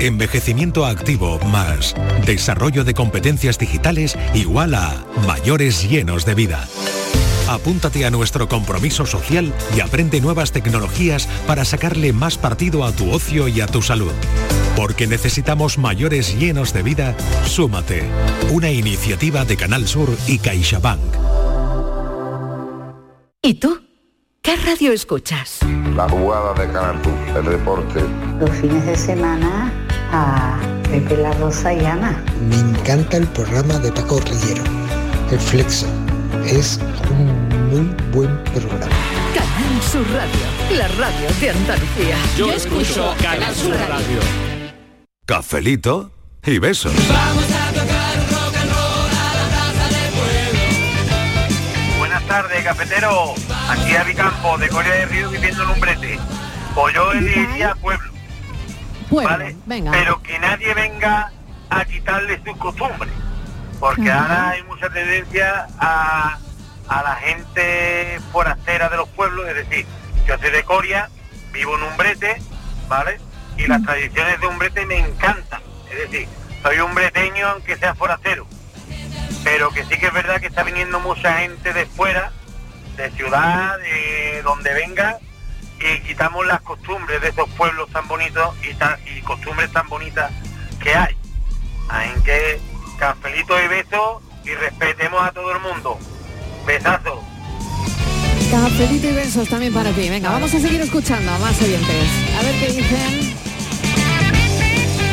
Envejecimiento 0.00 0.84
activo 0.84 1.40
más 1.46 1.94
desarrollo 2.26 2.84
de 2.84 2.92
competencias 2.92 3.58
digitales 3.58 4.16
igual 4.34 4.74
a 4.74 5.06
mayores 5.26 5.88
llenos 5.88 6.26
de 6.26 6.34
vida. 6.34 6.68
Apúntate 7.48 8.04
a 8.04 8.10
nuestro 8.10 8.46
compromiso 8.46 9.06
social 9.06 9.54
y 9.74 9.80
aprende 9.80 10.20
nuevas 10.20 10.52
tecnologías 10.52 11.28
para 11.46 11.64
sacarle 11.64 12.12
más 12.12 12.36
partido 12.36 12.84
a 12.84 12.92
tu 12.92 13.10
ocio 13.10 13.48
y 13.48 13.62
a 13.62 13.66
tu 13.66 13.80
salud. 13.80 14.12
Porque 14.76 15.06
necesitamos 15.06 15.78
mayores 15.78 16.38
llenos 16.38 16.74
de 16.74 16.82
vida, 16.82 17.16
súmate. 17.46 18.02
Una 18.52 18.70
iniciativa 18.70 19.46
de 19.46 19.56
Canal 19.56 19.86
Sur 19.86 20.10
y 20.26 20.38
CaixaBank. 20.38 21.00
¿Y 23.40 23.54
tú? 23.54 23.80
¿Qué 24.42 24.56
radio 24.56 24.92
escuchas? 24.92 25.60
La 25.94 26.08
jugada 26.08 26.52
de 26.52 26.70
Canal 26.70 27.02
Sur, 27.02 27.38
el 27.38 27.50
deporte. 27.50 28.00
Los 28.40 28.50
fines 28.50 28.84
de 28.84 28.96
semana 28.96 29.85
a 30.12 30.58
Pepe 30.90 31.16
La 31.16 31.32
Rosa 31.34 31.72
y 31.72 31.84
Ana. 31.84 32.22
Me 32.48 32.56
encanta 32.56 33.16
el 33.16 33.26
programa 33.28 33.78
de 33.78 33.92
Paco 33.92 34.20
Rillero, 34.20 34.62
El 35.30 35.38
Flexo. 35.38 35.86
Es 36.44 36.78
un 37.10 37.48
muy 37.70 37.94
buen 38.12 38.44
programa. 38.44 38.86
Canal 39.34 39.82
Sur 39.82 40.06
Radio, 40.12 40.78
la 40.78 40.88
radio 40.88 41.28
de 41.40 41.50
Andalucía. 41.50 42.16
Yo 42.36 42.52
escucho 42.52 43.14
Canal 43.20 43.54
Sur 43.54 43.76
Radio. 43.76 44.20
Cafelito 45.26 46.10
y 46.44 46.58
besos. 46.58 46.94
Buenas 51.98 52.26
tardes, 52.26 52.64
cafetero. 52.64 53.34
Aquí 53.68 53.96
a 53.96 54.04
de 54.04 54.68
Corea 54.68 54.94
del 54.94 55.08
Río, 55.08 55.30
viviendo 55.30 55.64
en 55.64 55.70
un 55.70 55.80
brete. 55.80 56.18
Pues 56.74 56.94
yo 56.94 57.12
elegiría 57.12 57.74
pueblo, 57.74 58.12
Pueblo, 59.08 59.30
¿vale? 59.30 59.56
venga. 59.66 59.90
Pero 59.92 60.22
que 60.22 60.38
nadie 60.38 60.74
venga 60.74 61.32
a 61.70 61.84
quitarle 61.84 62.40
sus 62.44 62.56
costumbres. 62.56 63.12
Porque 63.78 64.10
Ajá. 64.10 64.22
ahora 64.22 64.50
hay 64.50 64.62
mucha 64.64 64.88
tendencia 64.88 65.66
a, 65.78 66.38
a 66.88 67.02
la 67.02 67.14
gente 67.16 68.20
forastera 68.32 68.88
de 68.88 68.96
los 68.96 69.08
pueblos. 69.10 69.46
Es 69.48 69.56
decir, 69.56 69.86
yo 70.26 70.38
soy 70.38 70.50
de 70.50 70.64
Coria, 70.64 71.10
vivo 71.52 71.76
en 71.76 71.82
un 71.82 71.96
brete, 71.96 72.40
¿vale? 72.88 73.20
Y 73.56 73.66
las 73.66 73.82
tradiciones 73.82 74.40
de 74.40 74.46
un 74.46 74.58
brete 74.58 74.86
me 74.86 74.98
encantan. 74.98 75.60
Es 75.90 76.10
decir, 76.10 76.28
soy 76.62 76.78
un 76.78 76.94
breteño 76.94 77.48
aunque 77.48 77.76
sea 77.76 77.94
forastero 77.94 78.46
pero 79.46 79.70
que 79.70 79.84
sí 79.84 79.96
que 79.96 80.06
es 80.06 80.12
verdad 80.12 80.40
que 80.40 80.48
está 80.48 80.64
viniendo 80.64 80.98
mucha 80.98 81.38
gente 81.38 81.72
de 81.72 81.86
fuera, 81.86 82.32
de 82.96 83.12
ciudad, 83.12 83.78
de 83.78 84.42
donde 84.42 84.74
venga, 84.74 85.18
y 85.80 86.00
quitamos 86.06 86.46
las 86.46 86.60
costumbres 86.62 87.20
de 87.20 87.28
esos 87.28 87.48
pueblos 87.50 87.88
tan 87.90 88.06
bonitos 88.08 88.54
y, 88.68 88.74
tan- 88.74 88.98
y 89.16 89.20
costumbres 89.22 89.70
tan 89.72 89.88
bonitas 89.88 90.30
que 90.82 90.94
hay. 90.94 91.14
Así 91.88 92.10
que 92.24 92.58
cafelito 92.98 93.54
y 93.62 93.68
besos 93.68 94.22
y 94.44 94.50
respetemos 94.50 95.22
a 95.22 95.32
todo 95.32 95.52
el 95.52 95.60
mundo. 95.60 95.98
Besazo. 96.66 97.22
Cafelito 98.50 99.08
y 99.08 99.12
besos 99.12 99.48
también 99.48 99.72
para 99.72 99.90
ti. 99.90 100.08
Venga, 100.08 100.30
vamos 100.30 100.54
a 100.54 100.60
seguir 100.60 100.80
escuchando 100.80 101.30
a 101.32 101.38
más 101.38 101.60
oyentes. 101.60 102.08
A 102.38 102.42
ver 102.42 102.54
qué 102.60 102.72
dicen. 102.72 103.36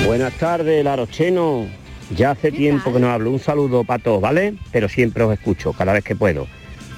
Buenas 0.05 0.33
tardes, 0.33 0.83
Larocheno. 0.83 1.67
Ya 2.15 2.31
hace 2.31 2.51
tiempo 2.51 2.93
que 2.93 2.99
no 2.99 3.11
hablo. 3.11 3.31
Un 3.31 3.39
saludo 3.39 3.83
para 3.83 4.03
todos, 4.03 4.21
¿vale? 4.21 4.55
Pero 4.71 4.87
siempre 4.89 5.23
os 5.23 5.33
escucho, 5.33 5.73
cada 5.73 5.93
vez 5.93 6.03
que 6.03 6.15
puedo. 6.15 6.47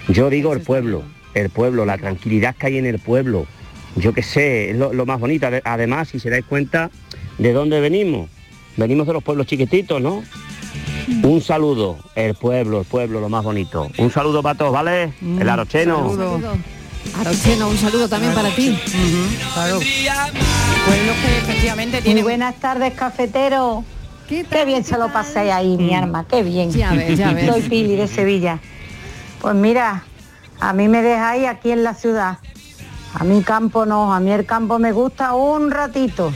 Yo 0.07 0.29
digo 0.29 0.53
el 0.53 0.61
pueblo, 0.61 1.03
el 1.35 1.49
pueblo, 1.51 1.85
la 1.85 1.97
tranquilidad 1.97 2.55
que 2.55 2.67
hay 2.67 2.77
en 2.79 2.85
el 2.87 2.97
pueblo. 2.99 3.45
Yo 3.95 4.13
qué 4.13 4.23
sé, 4.23 4.71
es 4.71 4.77
lo, 4.77 4.91
lo 4.93 5.05
más 5.05 5.19
bonito. 5.19 5.45
Ade- 5.47 5.61
Además, 5.63 6.09
si 6.09 6.19
se 6.19 6.29
dais 6.29 6.43
cuenta 6.45 6.89
de 7.37 7.53
dónde 7.53 7.79
venimos, 7.79 8.29
venimos 8.77 9.05
de 9.07 9.13
los 9.13 9.23
pueblos 9.23 9.45
chiquititos, 9.47 10.01
¿no? 10.01 10.23
Un 11.23 11.39
saludo, 11.41 11.97
el 12.15 12.33
pueblo, 12.33 12.79
el 12.79 12.85
pueblo, 12.85 13.21
lo 13.21 13.29
más 13.29 13.43
bonito. 13.43 13.89
Un 13.99 14.11
saludo 14.11 14.41
para 14.41 14.57
todos, 14.57 14.73
¿vale? 14.73 15.13
El 15.21 15.47
Arocheno. 15.47 16.09
Saludo. 16.09 16.57
Arocheno, 17.19 17.69
un 17.69 17.77
saludo 17.77 18.09
también 18.09 18.33
para 18.33 18.49
ti. 18.49 18.77
Claro. 19.53 19.79
Pueblos 19.79 21.15
que 21.23 21.37
efectivamente 21.37 21.97
Muy 21.97 22.03
tienen 22.03 22.23
buenas 22.23 22.55
tardes, 22.55 22.93
cafetero. 22.93 23.83
¿Qué, 24.27 24.43
bien 24.65 24.83
se 24.83 24.97
lo 24.97 25.13
paséis 25.13 25.51
ahí, 25.51 25.77
mi 25.77 25.93
arma, 25.93 26.25
qué 26.27 26.41
bien. 26.41 26.71
Ya 26.71 26.91
ves, 26.93 27.17
ya 27.17 27.31
ves. 27.31 27.45
Soy 27.47 27.61
Pili 27.61 27.95
de 27.95 28.07
Sevilla. 28.07 28.59
Pues 29.39 29.53
mira, 29.53 30.03
a 30.59 30.73
mí 30.73 30.87
me 30.87 31.01
dejáis 31.01 31.47
aquí 31.47 31.71
en 31.71 31.83
la 31.83 31.93
ciudad. 31.93 32.37
A 33.17 33.23
mi 33.23 33.41
campo 33.43 33.85
no, 33.85 34.13
a 34.13 34.19
mí 34.19 34.31
el 34.31 34.45
campo 34.45 34.77
me 34.79 34.91
gusta 34.91 35.33
un 35.33 35.71
ratito. 35.71 36.33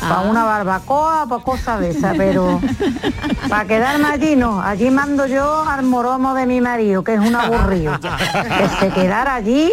Para 0.00 0.16
Ah. 0.20 0.22
una 0.22 0.44
barbacoa, 0.44 1.26
para 1.28 1.42
cosas 1.42 1.80
de 1.80 1.90
esas, 1.90 2.16
pero 2.16 2.58
para 3.50 3.66
quedarme 3.66 4.06
allí 4.08 4.34
no. 4.36 4.60
Allí 4.62 4.90
mando 4.90 5.26
yo 5.26 5.62
al 5.62 5.82
moromo 5.84 6.32
de 6.34 6.46
mi 6.46 6.60
marido, 6.60 7.04
que 7.04 7.14
es 7.14 7.20
un 7.20 7.34
aburrido. 7.34 7.98
que 8.00 8.68
se 8.80 8.88
quedara 8.90 9.34
allí, 9.34 9.70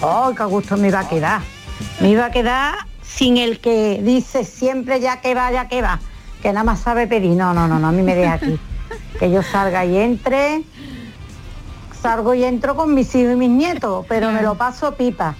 oh, 0.00 0.32
qué 0.36 0.44
gusto 0.44 0.76
me 0.76 0.88
iba 0.88 1.00
a 1.00 1.08
quedar. 1.08 1.40
Me 2.00 2.10
iba 2.10 2.26
a 2.26 2.30
quedar 2.30 2.74
sin 3.02 3.36
el 3.36 3.60
que 3.60 4.00
dice 4.02 4.44
siempre 4.44 5.00
ya 5.00 5.20
que 5.20 5.34
va, 5.34 5.52
ya 5.52 5.68
que 5.68 5.82
va, 5.82 6.00
que 6.42 6.52
nada 6.52 6.64
más 6.64 6.80
sabe 6.80 7.06
pedir. 7.06 7.36
No, 7.36 7.54
no, 7.54 7.68
no, 7.68 7.78
no, 7.78 7.88
a 7.88 7.92
mí 7.92 8.02
me 8.02 8.14
deja 8.14 8.34
aquí. 8.34 8.58
Que 9.20 9.30
yo 9.30 9.42
salga 9.42 9.84
y 9.84 9.98
entre, 9.98 10.62
salgo 12.02 12.34
y 12.34 12.44
entro 12.44 12.74
con 12.76 12.94
mis 12.94 13.14
hijos 13.14 13.32
y 13.34 13.36
mis 13.36 13.50
nietos, 13.50 14.04
pero 14.08 14.30
me 14.32 14.42
lo 14.42 14.54
paso 14.56 14.94
pipa. 14.94 15.34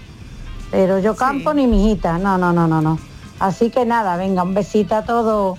Pero 0.70 0.98
yo 0.98 1.16
campo 1.16 1.52
ni 1.54 1.66
mijita, 1.66 2.18
no, 2.18 2.38
no, 2.38 2.52
no, 2.52 2.68
no, 2.68 2.80
no. 2.80 2.98
Así 3.38 3.70
que 3.70 3.84
nada, 3.84 4.16
venga, 4.16 4.42
un 4.42 4.54
besito 4.54 4.94
a 4.94 5.02
todos. 5.04 5.58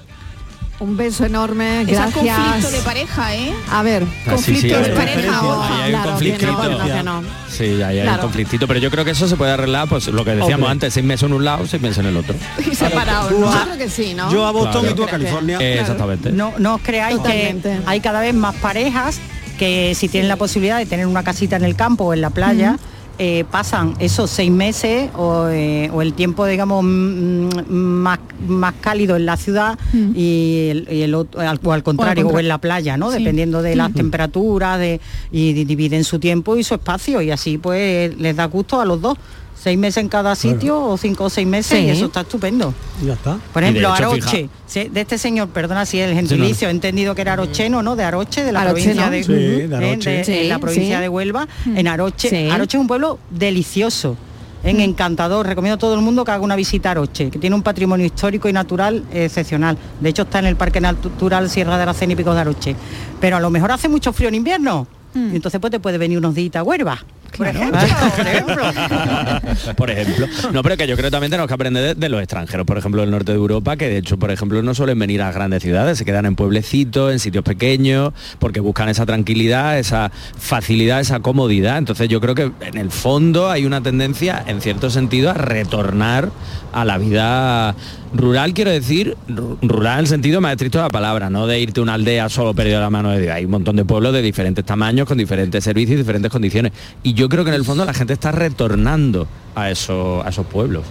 Un 0.80 0.98
beso 0.98 1.26
enorme, 1.26 1.84
gracias. 1.86 2.12
conflicto 2.36 2.72
de 2.72 2.80
pareja, 2.82 3.36
¿eh? 3.36 3.54
A 3.72 3.84
ver, 3.84 4.02
Ah, 4.26 4.36
sí, 4.36 4.56
sí, 4.56 4.72
conflicto 4.72 4.80
de 4.82 4.90
un 4.90 4.98
pareja, 4.98 5.40
hay 5.40 5.46
un 5.46 5.52
Claro, 5.62 5.92
que 5.92 5.92
no, 5.92 6.04
conflictito. 6.10 6.70
no, 6.70 6.86
que 6.96 7.04
no. 7.04 7.22
Sí, 7.50 7.84
hay 7.84 8.02
Claro. 8.02 8.12
un 8.14 8.18
conflictito, 8.22 8.68
pero 8.68 8.80
yo 8.80 8.90
creo 8.90 9.06
que 9.06 9.12
eso 9.12 9.28
se 9.28 9.36
puede 9.36 9.52
arreglar, 9.52 9.88
pues 9.88 10.08
lo 10.08 10.26
que 10.26 10.32
decíamos 10.32 10.54
Hombre. 10.56 10.72
antes, 10.72 10.94
seis 10.96 11.06
meses 11.06 11.24
en 11.24 11.34
un 11.34 11.46
lado, 11.46 11.68
seis 11.68 11.84
meses 11.84 12.00
en 12.00 12.06
el 12.08 12.18
otro. 12.18 12.34
Y 12.72 12.74
separados, 12.74 13.32
¿no? 13.34 13.54
Yo 13.54 13.64
creo 13.64 13.78
que 13.78 13.90
sí, 13.92 14.16
¿no? 14.16 14.32
Yo 14.32 14.44
a 14.48 14.52
Boston 14.52 14.82
Claro. 14.82 14.90
y 14.90 14.96
tú 14.96 15.04
a 15.04 15.08
California. 15.08 15.58
Eh, 15.62 15.82
Exactamente. 15.82 16.32
No, 16.32 16.54
no 16.58 16.76
os 16.76 16.82
creáis 16.82 17.18
Totalmente. 17.18 17.70
que 17.78 17.82
hay 17.86 18.00
cada 18.00 18.20
vez 18.22 18.34
más 18.34 18.56
parejas 18.56 19.20
que 19.62 19.94
si 19.94 20.08
tienen 20.10 20.28
la 20.28 20.38
posibilidad 20.38 20.80
de 20.80 20.88
tener 20.88 21.06
una 21.06 21.22
casita 21.24 21.56
en 21.56 21.64
el 21.66 21.76
campo 21.76 22.06
o 22.06 22.14
en 22.16 22.22
la 22.22 22.32
playa, 22.32 22.80
eh, 23.20 23.46
pasan 23.52 23.94
esos 24.00 24.32
seis 24.32 24.50
meses 24.50 25.12
o, 25.16 25.50
eh, 25.50 25.92
o 25.94 26.02
el 26.02 26.14
tiempo, 26.14 26.48
digamos, 26.48 26.84
más, 26.84 28.18
más 28.48 28.74
cálido 28.82 29.16
en 29.16 29.28
la 29.28 29.38
ciudad 29.38 29.78
y, 29.94 30.70
el, 30.72 30.88
y 30.92 31.04
el 31.04 31.14
otro- 31.14 31.42
al, 31.42 31.60
o 31.64 31.72
al 31.74 31.84
contrario, 31.84 32.24
o, 32.24 32.28
contra- 32.30 32.42
en 32.42 32.48
la 32.48 32.58
playa, 32.58 32.98
¿no? 32.98 33.12
Sí. 33.12 33.20
Dependiendo 33.20 33.62
de 33.62 33.76
las 33.76 33.94
temperaturas 33.94 34.80
de, 34.80 35.00
y 35.32 35.54
di- 35.54 35.66
dividen 35.66 36.04
su 36.06 36.18
tiempo 36.18 36.58
y 36.58 36.64
su 36.64 36.74
espacio 36.74 37.22
y 37.22 37.30
así 37.30 37.60
pues 37.60 38.18
les 38.18 38.36
da 38.36 38.46
gusto 38.46 38.82
a 38.82 38.86
los 38.86 39.00
dos. 39.00 39.16
Seis 39.62 39.78
meses 39.78 39.98
en 39.98 40.10
cada 40.10 40.34
sitio 40.36 40.82
o 40.84 40.98
cinco 40.98 41.26
o 41.26 41.30
seis 41.30 41.46
meses 41.48 41.78
Sí. 41.78 41.86
y 41.86 41.90
eso 41.90 42.06
está 42.06 42.22
estupendo. 42.22 42.74
Ya 43.06 43.14
está. 43.14 43.38
Por 43.54 43.62
ejemplo, 43.62 43.94
hecho, 43.94 43.94
Aroche, 44.08 44.50
fija- 44.68 44.90
de 44.92 45.02
este 45.02 45.18
señor, 45.20 45.50
perdona 45.50 45.86
si 45.86 46.00
el 46.00 46.16
gentilicio, 46.16 46.68
he 46.68 46.72
entendido 46.72 47.14
que 47.14 47.22
era 47.22 47.34
arocheno, 47.34 47.84
¿no? 47.84 47.96
De 47.96 48.04
Aroche, 48.04 48.44
de 48.44 48.52
la 48.52 48.64
provincia 48.64 49.10
de, 49.12 49.24
Sí, 49.24 49.32
de 49.34 49.66
eh, 49.66 49.76
Aroche. 49.76 50.24
de- 50.24 50.44
la 50.50 50.58
provincia 50.58 50.96
sí. 50.98 51.02
de 51.04 51.10
Huelva, 51.10 51.48
en 51.66 51.88
Aroche. 51.88 52.30
Sí. 52.30 52.50
Aroche 52.50 52.78
es 52.78 52.82
un 52.82 52.88
pueblo 52.88 53.20
delicioso. 53.30 54.18
En 54.64 54.80
encantador, 54.80 55.46
recomiendo 55.48 55.76
a 55.76 55.80
todo 55.80 55.96
el 55.96 56.02
mundo 56.02 56.24
que 56.24 56.32
haga 56.32 56.44
una 56.44 56.56
visita 56.56 56.90
a 56.90 56.92
Aroche, 56.94 57.30
que 57.32 57.40
tiene 57.40 57.56
un 57.56 57.64
patrimonio 57.64 58.06
histórico 58.06 58.48
y 58.50 58.54
natural 58.54 59.04
excepcional. 59.14 59.76
De 60.00 60.10
hecho 60.10 60.22
está 60.24 60.38
en 60.40 60.46
el 60.46 60.56
Parque 60.56 60.80
Natural 60.82 61.50
Sierra 61.50 61.78
de 61.78 61.84
Aracena 61.84 62.14
y 62.14 62.16
Picos 62.16 62.36
de 62.36 62.42
Aroche. 62.42 62.76
Pero 63.20 63.38
a 63.38 63.40
lo 63.40 63.50
mejor 63.50 63.72
hace 63.72 63.90
mucho 63.90 64.12
frío 64.14 64.30
en 64.30 64.36
invierno. 64.36 64.88
Y 65.14 65.36
entonces 65.36 65.60
pues 65.60 65.70
te 65.72 65.80
puede 65.80 65.98
venir 65.98 66.18
unos 66.20 66.34
días 66.36 66.56
a 66.56 66.64
Huelva. 66.64 67.04
Por 67.38 67.48
ejemplo, 67.48 67.80
por 68.18 68.28
ejemplo. 68.28 69.76
por 69.76 69.90
ejemplo. 69.92 70.28
No, 70.54 70.64
pero 70.64 70.78
que 70.78 70.88
yo 70.88 70.96
creo 70.96 71.08
que 71.08 71.12
también 71.12 71.32
tenemos 71.32 71.48
que 71.48 71.54
aprender 71.54 71.84
de, 71.84 71.96
de 71.96 72.10
los 72.10 72.20
extranjeros, 72.22 72.66
por 72.66 72.78
ejemplo, 72.78 73.02
del 73.02 73.12
norte 73.12 73.32
de 73.32 73.38
Europa, 73.38 73.78
que 73.78 73.88
de 73.88 73.98
hecho, 73.98 74.18
por 74.18 74.32
ejemplo, 74.32 74.62
no 74.62 74.74
suelen 74.76 75.00
venir 75.00 75.22
a 75.22 75.32
grandes 75.32 75.64
ciudades, 75.64 75.98
se 75.98 76.06
quedan 76.06 76.26
en 76.26 76.36
pueblecitos, 76.36 77.12
en 77.12 77.20
sitios 77.20 77.44
pequeños, 77.44 78.14
porque 78.40 78.60
buscan 78.60 78.90
esa 78.90 79.06
tranquilidad, 79.06 79.80
esa 79.80 80.12
facilidad, 80.38 81.00
esa 81.00 81.20
comodidad. 81.20 81.78
Entonces 81.78 82.08
yo 82.10 82.20
creo 82.22 82.36
que 82.36 82.52
en 82.62 82.78
el 82.78 82.92
fondo 82.92 83.50
hay 83.50 83.66
una 83.66 83.82
tendencia, 83.82 84.44
en 84.48 84.62
cierto 84.62 84.90
sentido, 84.90 85.30
a 85.32 85.34
retornar 85.34 86.30
a 86.74 86.86
la 86.86 86.98
vida 86.98 87.76
rural, 88.14 88.54
quiero 88.54 88.72
decir, 88.72 89.16
ru- 89.30 89.58
rural 89.62 89.94
en 89.96 90.00
el 90.02 90.08
sentido 90.08 90.42
más 90.42 90.52
estricto 90.52 90.78
de 90.80 90.84
la 90.86 90.90
palabra, 90.90 91.30
no 91.30 91.48
de 91.48 91.60
irte 91.60 91.80
a 91.80 91.84
una 91.84 91.94
aldea 91.94 92.28
solo 92.30 92.54
perdido 92.54 92.80
la 92.82 92.90
mano 92.90 93.10
de 93.12 93.22
Dios. 93.22 93.34
Hay 93.34 93.46
un 93.46 93.52
montón 93.52 93.76
de 93.78 93.86
pueblos 93.86 94.14
de 94.14 94.22
diferentes 94.22 94.66
tamaños, 94.66 95.08
con 95.08 95.18
diferentes 95.18 95.64
servicios 95.64 95.96
y 95.96 95.98
diferentes 95.98 96.32
condiciones. 96.32 96.72
Y 97.04 97.14
yo 97.14 97.21
creo 97.30 97.44
que 97.44 97.50
en 97.50 97.56
el 97.56 97.66
fondo 97.66 97.86
la 97.86 97.94
gente 97.94 98.14
está 98.14 98.32
retornando 98.32 99.28
a, 99.56 99.70
eso, 99.70 100.24
a 100.26 100.30
esos 100.30 100.46
pueblos. 100.46 100.86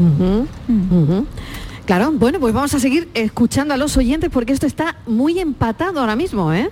Claro, 1.86 2.12
bueno, 2.12 2.38
pues 2.38 2.54
vamos 2.54 2.72
a 2.74 2.78
seguir 2.78 3.08
escuchando 3.14 3.74
a 3.74 3.76
los 3.76 3.96
oyentes 3.96 4.30
porque 4.30 4.52
esto 4.52 4.66
está 4.66 4.96
muy 5.06 5.38
empatado 5.40 6.00
ahora 6.00 6.14
mismo, 6.16 6.52
¿eh? 6.52 6.70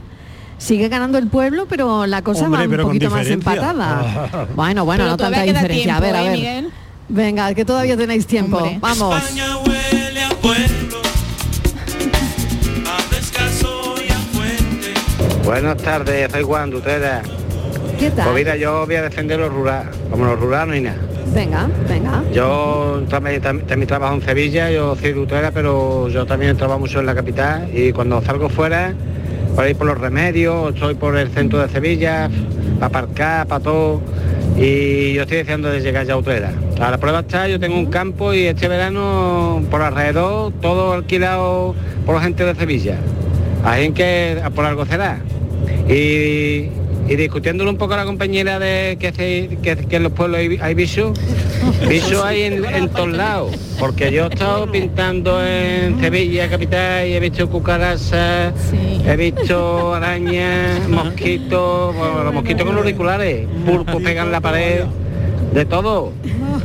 Sigue 0.58 0.88
ganando 0.88 1.18
el 1.18 1.28
pueblo, 1.28 1.66
pero 1.68 2.06
la 2.06 2.22
cosa 2.22 2.44
Hombre, 2.46 2.66
va 2.66 2.82
un 2.84 2.88
poquito 2.88 3.10
más 3.10 3.26
empatada. 3.28 4.48
Bueno, 4.56 4.84
bueno, 4.84 5.04
Pero 5.04 5.10
no 5.10 5.16
tanta 5.16 5.42
diferencia. 5.42 5.96
a 5.96 6.00
ver, 6.00 6.16
a 6.16 6.22
¿eh, 6.22 6.28
ver. 6.28 6.36
Miguel? 6.36 6.72
Venga, 7.08 7.54
que 7.54 7.64
todavía 7.64 7.96
tenéis 7.96 8.26
tiempo. 8.26 8.58
Hombre. 8.58 8.78
Vamos. 8.80 9.22
Buenas 15.44 15.76
tardes, 15.78 16.30
soy 16.30 16.42
Juan 16.42 16.70
Dutera. 16.70 17.22
¿Qué 17.98 18.10
tal? 18.10 18.24
Pues 18.26 18.36
mira, 18.36 18.56
yo 18.56 18.86
voy 18.86 18.94
a 18.96 19.02
defender 19.02 19.38
lo 19.40 19.48
rural. 19.48 19.90
Como 20.10 20.24
lo 20.24 20.36
rural 20.36 20.68
no 20.68 20.74
hay 20.74 20.80
nada. 20.82 20.98
Venga, 21.34 21.68
venga. 21.88 22.22
Yo 22.32 23.02
también, 23.10 23.42
tam- 23.42 23.62
también 23.66 23.86
trabajo 23.86 24.14
en 24.14 24.22
Sevilla, 24.22 24.70
yo 24.70 24.96
soy 24.96 25.12
Dutera, 25.12 25.50
pero 25.50 26.08
yo 26.08 26.24
también 26.26 26.56
trabajo 26.56 26.80
mucho 26.80 27.00
en 27.00 27.06
la 27.06 27.14
capital 27.14 27.68
y 27.72 27.92
cuando 27.92 28.22
salgo 28.22 28.48
fuera, 28.48 28.94
por 29.54 29.64
ahí 29.64 29.74
por 29.74 29.86
los 29.88 29.98
remedios, 29.98 30.74
estoy 30.74 30.94
por 30.94 31.16
el 31.16 31.28
centro 31.30 31.58
de 31.60 31.68
Sevilla, 31.68 32.30
para 32.80 32.86
aparcar, 32.86 33.46
para 33.46 33.62
todo, 33.62 34.00
y 34.56 35.12
yo 35.14 35.22
estoy 35.22 35.38
deseando 35.38 35.68
de 35.68 35.80
llegar 35.80 36.06
ya 36.06 36.14
a 36.14 36.16
Utrera. 36.16 36.52
A 36.80 36.90
la 36.90 36.98
prueba 36.98 37.20
está, 37.20 37.46
yo 37.46 37.60
tengo 37.60 37.76
un 37.76 37.86
campo 37.86 38.32
y 38.32 38.46
este 38.46 38.66
verano 38.68 39.62
por 39.70 39.82
alrededor, 39.82 40.52
todo 40.62 40.92
alquilado 40.94 41.74
por 42.06 42.14
la 42.14 42.22
gente 42.22 42.44
de 42.44 42.54
Sevilla. 42.54 42.96
Así 43.64 43.90
que 43.92 44.40
por 44.54 44.64
algo 44.64 44.86
será. 44.86 45.18
Y, 45.88 46.70
y 47.08 47.16
discutiéndolo 47.16 47.70
un 47.70 47.76
poco 47.78 47.94
a 47.94 47.96
la 47.98 48.04
compañera 48.04 48.58
de 48.58 48.96
que, 49.00 49.12
se- 49.12 49.56
que, 49.62 49.76
que 49.76 49.96
en 49.96 50.02
los 50.02 50.12
pueblos 50.12 50.38
hay, 50.40 50.58
hay 50.60 50.74
bichos, 50.74 51.18
bichos 51.88 52.22
hay 52.22 52.42
en, 52.42 52.64
en 52.64 52.88
todos 52.90 53.08
lados, 53.10 53.56
porque 53.78 54.12
yo 54.12 54.26
he 54.26 54.28
estado 54.28 54.70
pintando 54.70 55.44
en 55.44 55.98
Sevilla 56.00 56.48
capital 56.50 57.06
y 57.08 57.14
he 57.14 57.20
visto 57.20 57.48
cucarachas, 57.48 58.52
he 59.06 59.16
visto 59.16 59.94
arañas, 59.94 60.86
mosquitos, 60.88 61.96
bueno, 61.96 62.24
los 62.24 62.34
mosquitos 62.34 62.64
con 62.66 62.74
los 62.74 62.84
auriculares, 62.84 63.46
pulpos 63.66 64.02
pegan 64.02 64.30
la 64.30 64.40
pared, 64.40 64.82
de 65.54 65.64
todo. 65.64 66.12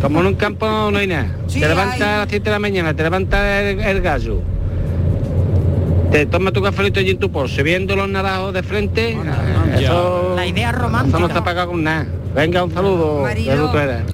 Como 0.01 0.19
en 0.19 0.25
un 0.25 0.35
campo 0.35 0.89
no 0.91 0.97
hay 0.97 1.07
nada. 1.07 1.27
Te 1.47 1.59
levantas 1.69 2.01
a 2.01 2.17
las 2.19 2.27
7 2.29 2.43
de 2.43 2.51
la 2.51 2.59
mañana, 2.59 2.93
te 2.93 3.03
levanta 3.03 3.61
el, 3.61 3.79
el 3.79 4.01
gallo, 4.01 4.41
te 6.13 6.27
toma 6.27 6.51
tu 6.51 6.61
cafelito 6.61 6.99
allí 6.99 7.09
en 7.09 7.17
tu 7.17 7.31
pozo, 7.31 7.63
viendo 7.63 7.95
los 7.95 8.07
naranjos 8.07 8.53
de 8.53 8.61
frente, 8.61 9.17
eso, 9.79 10.33
La 10.35 10.45
idea 10.45 10.69
eso 10.69 10.77
no 10.77 10.83
romántica. 10.83 11.25
está 11.25 11.43
pagado 11.43 11.71
con 11.71 11.83
nada. 11.83 12.05
Venga, 12.33 12.63
un 12.63 12.73
saludo 12.73 13.23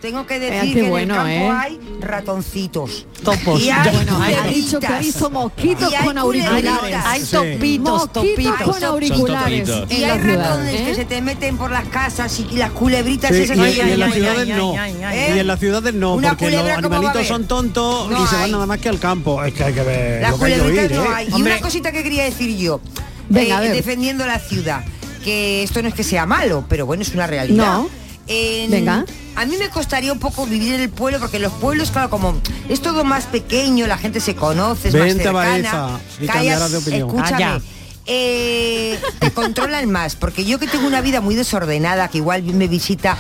tengo 0.02 0.26
que 0.26 0.36
Eh, 0.36 0.40
decir 0.40 0.74
que 0.76 0.90
bueno, 0.90 1.16
en 1.26 1.32
el 1.32 1.40
campo 1.40 1.54
¿eh? 1.54 1.58
hay 1.58 1.80
ratoncitos. 2.02 3.06
Topos. 3.24 3.62
Y 3.62 3.70
hay 3.70 3.96
Bueno, 3.96 4.22
ha 4.22 4.48
dicho 4.48 4.80
que 4.80 4.86
ha 4.88 4.90
culebritas. 4.90 5.00
visto 5.00 5.30
mosquitos 5.30 5.92
Y 5.92 5.96
hay 5.96 6.06
con 6.06 6.18
auriculares. 6.18 6.70
culebritas. 6.72 7.06
Hay 7.06 7.22
Sí. 7.22 7.32
topitos, 7.32 7.92
Mosquitos 7.92 8.14
topitos. 8.14 8.62
con 8.76 8.84
auriculares. 8.84 9.70
Y 9.90 10.04
hay 10.04 10.20
ratones 10.20 10.76
que 10.82 10.92
¿eh? 10.92 10.96
se 10.96 11.06
te 11.06 11.22
meten 11.22 11.58
por 11.58 11.72
las 11.72 11.88
casas 11.88 12.40
y, 12.40 12.48
y 12.52 12.58
las 12.58 12.72
culebritas 12.72 13.32
Sí, 13.36 13.44
esas 13.44 13.58
y, 13.58 13.62
que 13.62 13.70
y 13.72 13.80
hay 13.80 13.92
en 13.94 14.00
las 14.00 14.14
ciudades 14.14 14.48
no. 14.50 14.74
Y 14.76 15.40
en 15.40 15.48
las 15.48 15.60
ciudades 15.60 15.94
no, 15.94 16.14
porque 16.14 16.28
los 16.28 16.36
culebra, 16.38 16.76
¿cómo 16.76 16.90
va 16.90 16.96
a 16.96 16.98
animalitos 17.00 17.28
son 17.28 17.46
tontos 17.48 18.10
No 18.10 18.24
y 18.24 18.28
se 18.28 18.36
van 18.36 18.44
hay. 18.46 18.52
nada 18.52 18.66
más 18.66 18.80
que 18.80 18.90
al 18.90 19.00
campo. 19.00 19.44
Es 19.44 19.54
que 19.54 19.64
hay 19.64 19.74
que 19.74 19.84
ver 19.84 20.22
Las 20.22 20.32
lo 20.32 20.40
que 20.40 20.46
hay 20.46 20.52
que 20.54 20.60
culebritas 20.60 20.98
oír, 20.98 21.10
no 21.10 21.16
hay. 21.16 21.28
Y 21.30 21.42
una 21.42 21.60
cosita 21.60 21.92
que 21.92 22.04
quería 22.04 22.24
decir 22.26 22.58
yo, 22.58 22.82
Venga, 23.30 23.62
defendiendo 23.62 24.26
la 24.26 24.40
ciudad, 24.40 24.84
que 25.24 25.64
esto 25.64 25.82
no 25.82 25.88
es 25.88 25.94
que 25.94 26.04
sea 26.04 26.26
malo, 26.26 26.66
pero 26.68 26.86
bueno, 26.86 27.04
es 27.04 27.14
una 27.14 27.28
realidad. 27.28 27.66
No. 27.66 27.99
En- 28.30 28.72
Venga. 28.72 29.06
A 29.36 29.46
mí 29.46 29.56
me 29.58 29.70
costaría 29.70 30.12
un 30.14 30.20
poco 30.20 30.46
vivir 30.46 30.74
en 30.76 30.82
el 30.82 30.90
pueblo, 30.90 31.20
porque 31.20 31.40
los 31.40 31.52
pueblos, 31.54 31.92
claro, 31.92 32.10
como 32.10 32.40
es 32.70 32.82
todo 32.82 33.04
más 33.04 33.26
pequeño, 33.26 33.88
la 33.88 33.98
gente 33.98 34.20
se 34.20 34.36
conoce, 34.36 34.90
es 34.90 34.94
más 34.94 35.04
Vente 35.04 35.28
a 35.28 35.32
cercana. 35.32 36.00
Y 36.20 36.28
Callas, 36.28 36.72
de 36.72 36.78
opinión. 36.78 37.08
Escúchame. 37.10 37.32
Calla. 37.32 37.62
eh, 38.06 39.00
te 39.20 39.32
controlan 39.32 39.90
más, 39.92 40.16
porque 40.16 40.44
yo 40.46 40.60
que 40.60 40.68
tengo 40.68 40.88
una 40.88 41.00
vida 41.02 41.22
muy 41.22 41.36
desordenada, 41.36 42.08
que 42.10 42.18
igual 42.18 42.44
me 42.44 42.68
visita 42.68 43.18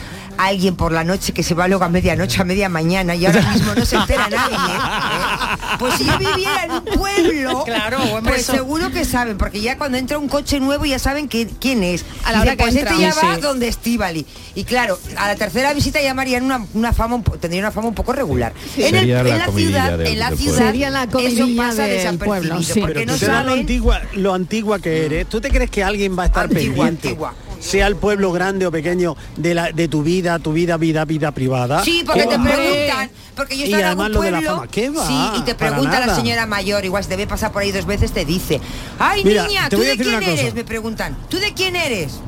alguien 0.47 0.75
por 0.75 0.91
la 0.91 1.03
noche 1.03 1.33
que 1.33 1.43
se 1.43 1.53
va 1.53 1.67
luego 1.67 1.83
a 1.83 1.89
medianoche, 1.89 2.41
a 2.41 2.45
media 2.45 2.69
mañana 2.69 3.13
y 3.15 3.25
ahora 3.25 3.41
mismo 3.51 3.75
no 3.75 3.85
se 3.85 3.95
entera 3.97 4.29
nadie. 4.29 4.55
¿eh? 4.55 5.77
Pues 5.79 5.95
si 5.95 6.05
yo 6.05 6.17
viviera 6.17 6.63
en 6.65 6.71
un 6.71 6.85
pueblo, 6.85 7.63
Claro, 7.65 7.97
pues 8.23 8.41
eso- 8.41 8.53
seguro 8.53 8.89
que 8.91 9.03
saben, 9.05 9.37
porque 9.37 9.59
ya 9.61 9.77
cuando 9.77 9.97
entra 9.97 10.17
un 10.17 10.27
coche 10.29 10.59
nuevo 10.59 10.85
ya 10.85 10.97
saben 10.99 11.27
que- 11.27 11.47
quién 11.59 11.83
es. 11.83 12.05
A 12.23 12.31
la 12.31 12.41
hora 12.41 12.51
que 12.55 12.63
pues 12.63 12.75
entra. 12.75 12.91
este 12.91 13.01
ya 13.01 13.11
Sí, 13.11 13.19
va 13.25 13.35
sí. 13.35 13.41
donde 13.41 13.67
Estivali. 13.67 14.25
Y 14.55 14.63
claro, 14.63 14.97
a 15.17 15.27
la 15.27 15.35
tercera 15.35 15.73
visita 15.73 16.01
llamarían 16.01 16.43
una, 16.43 16.65
una 16.73 16.93
fama, 16.93 17.21
tendría 17.39 17.61
una 17.61 17.71
fama 17.71 17.87
un 17.89 17.95
poco 17.95 18.13
regular. 18.13 18.53
En, 18.77 18.83
el- 18.95 18.99
Sería 19.01 19.19
en 19.19 19.37
la 19.39 19.47
ciudad, 19.51 19.97
del- 19.97 20.07
en 20.07 20.19
la 20.19 20.31
ciudad. 20.31 20.57
Sería 20.57 20.89
la 20.89 21.03
eso 21.03 21.11
comidilla 21.11 21.63
pasa 21.63 21.83
del 21.83 21.91
desapercibido, 21.97 22.25
pueblo, 22.25 22.63
sí. 22.63 22.79
porque 22.79 22.93
Pero 22.93 23.05
no 23.05 23.13
tú 23.13 23.19
te 23.19 23.25
das 23.27 23.35
lo 23.45 23.49
saben 23.49 23.59
antigua, 23.59 24.01
lo 24.15 24.33
antigua 24.33 24.79
que 24.79 25.05
eres. 25.05 25.27
¿Tú 25.27 25.41
te 25.41 25.49
crees 25.49 25.69
que 25.69 25.83
alguien 25.83 26.17
va 26.17 26.23
a 26.23 26.25
estar 26.27 26.43
Antigua, 26.45 26.63
pendiente? 26.85 27.07
antigua. 27.09 27.33
Sea 27.59 27.87
el 27.87 27.95
pueblo 27.95 28.31
grande 28.31 28.65
o 28.65 28.71
pequeño 28.71 29.15
de 29.35 29.53
la 29.53 29.71
de 29.71 29.87
tu 29.87 30.03
vida, 30.03 30.39
tu 30.39 30.53
vida, 30.53 30.77
vida, 30.77 31.05
vida 31.05 31.31
privada. 31.31 31.83
Sí, 31.83 32.03
porque 32.05 32.23
te 32.25 32.39
preguntan, 32.39 33.11
porque 33.35 33.57
yo 33.57 33.65
Y 33.65 33.73
estaba 33.73 34.05
en 34.05 34.13
lo 34.13 34.21
de 34.21 34.31
la 34.31 34.37
pueblo, 34.37 34.55
fama, 34.55 34.67
¿qué 34.67 34.89
va? 34.89 35.07
sí, 35.07 35.39
y 35.39 35.41
te 35.41 35.55
pregunta 35.55 36.05
la 36.05 36.15
señora 36.15 36.45
mayor, 36.45 36.85
igual 36.85 37.03
si 37.03 37.09
debe 37.09 37.27
pasar 37.27 37.51
por 37.51 37.61
ahí 37.61 37.71
dos 37.71 37.85
veces, 37.85 38.11
te 38.11 38.25
dice, 38.25 38.61
ay 38.97 39.23
Mira, 39.23 39.47
niña, 39.47 39.69
¿tú 39.69 39.79
de 39.79 39.97
quién 39.97 40.23
eres? 40.23 40.53
Me 40.53 40.63
preguntan, 40.63 41.17
¿tú 41.29 41.37
de 41.37 41.53
quién 41.53 41.75
eres? 41.75 42.19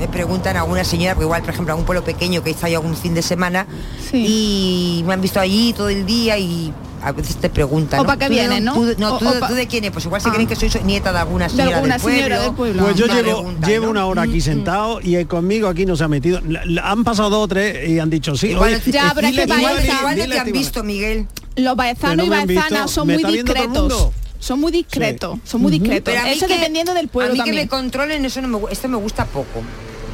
Me 0.00 0.08
preguntan 0.08 0.56
a 0.56 0.64
una 0.64 0.82
señora, 0.82 1.14
porque 1.14 1.26
igual, 1.26 1.42
por 1.42 1.50
ejemplo, 1.52 1.74
a 1.74 1.76
un 1.76 1.84
pueblo 1.84 2.02
pequeño 2.02 2.42
que 2.42 2.50
está 2.50 2.68
yo 2.70 2.78
algún 2.78 2.96
fin 2.96 3.12
de 3.14 3.20
semana 3.22 3.66
y 4.12 5.02
me 5.06 5.12
han 5.14 5.20
visto 5.20 5.38
allí 5.38 5.72
todo 5.74 5.88
el 5.90 6.06
día 6.06 6.38
y 6.38 6.72
a 7.02 7.12
veces 7.12 7.36
te 7.36 7.50
preguntan. 7.50 8.00
O 8.00 8.04
para 8.04 8.18
qué 8.18 8.26
¿Tú 8.28 8.32
de 8.34 8.40
dónde- 8.46 8.60
¿no? 8.62 8.74
tú 8.74 8.84
de- 8.86 8.96
no, 8.96 9.14
O- 9.14 9.18
tú, 9.18 9.28
o 9.28 9.32
de- 9.34 9.40
pa- 9.40 9.48
tú 9.48 9.54
de 9.54 9.66
quién 9.66 9.84
eres? 9.84 9.92
Pues 9.92 10.04
igual 10.06 10.20
se 10.22 10.28
Ah. 10.28 10.32
creen 10.32 10.48
que 10.48 10.56
soy 10.56 10.70
nieta 10.84 11.12
de 11.12 11.18
alguna 11.18 11.44
De 11.48 11.50
señora 11.50 11.76
alguna 11.76 11.94
del 11.94 12.02
pueblo. 12.02 12.18
señora 12.22 12.42
del 12.42 12.52
pueblo. 12.54 12.82
Pues 12.82 12.96
yo 12.96 13.06
Me 13.06 13.14
llevo, 13.14 13.36
preguntan, 13.42 13.70
llevo 13.70 13.84
¿no? 13.86 13.90
una 13.90 14.06
hora 14.06 14.22
aquí 14.22 14.40
sentado 14.40 15.00
y 15.02 15.22
conmigo 15.26 15.68
aquí 15.68 15.84
no 15.86 15.96
se 15.96 16.04
ha 16.04 16.08
metido. 16.08 16.40
Han 16.82 17.04
pasado 17.04 17.28
dos 17.30 17.44
o 17.44 17.48
tres 17.48 17.88
y 17.88 17.98
han 17.98 18.08
dicho 18.10 18.34
sí. 18.36 18.48
Igual, 18.48 18.74
oye, 18.82 18.92
Ya, 18.92 19.12
pero 19.14 19.26
es 19.28 19.34
que 19.36 19.46
dile- 19.46 19.56
dile- 19.56 19.92
igual 19.98 20.14
dile 20.14 20.34
te 20.34 20.40
han 20.40 20.52
visto, 20.52 20.82
Miguel. 20.82 21.26
Los 21.56 21.72
Que 21.72 21.76
baezanos 21.76 22.16
no 22.16 22.24
y 22.24 22.28
baezanas 22.46 22.90
son 22.90 23.06
¿Me 23.06 23.18
muy 23.18 23.32
discretos. 23.32 24.08
Son 24.38 24.58
muy 24.58 24.72
discretos, 24.72 25.38
son 25.44 25.60
muy 25.60 25.70
discretos. 25.72 26.02
Pero 26.04 26.20
a 26.20 26.24
mí 26.24 26.30
Eso 26.30 26.46
que- 26.46 26.54
dependiendo 26.54 26.94
del 26.94 27.08
pueblo 27.08 27.32
A 27.32 27.34
mí 27.34 27.38
también. 27.40 27.56
que 27.56 27.62
me 27.64 27.68
controlen, 27.68 28.24
eso 28.24 28.40
no 28.40 28.48
me, 28.48 28.72
esto 28.72 28.88
me 28.88 28.96
gusta 28.96 29.26
poco. 29.26 29.62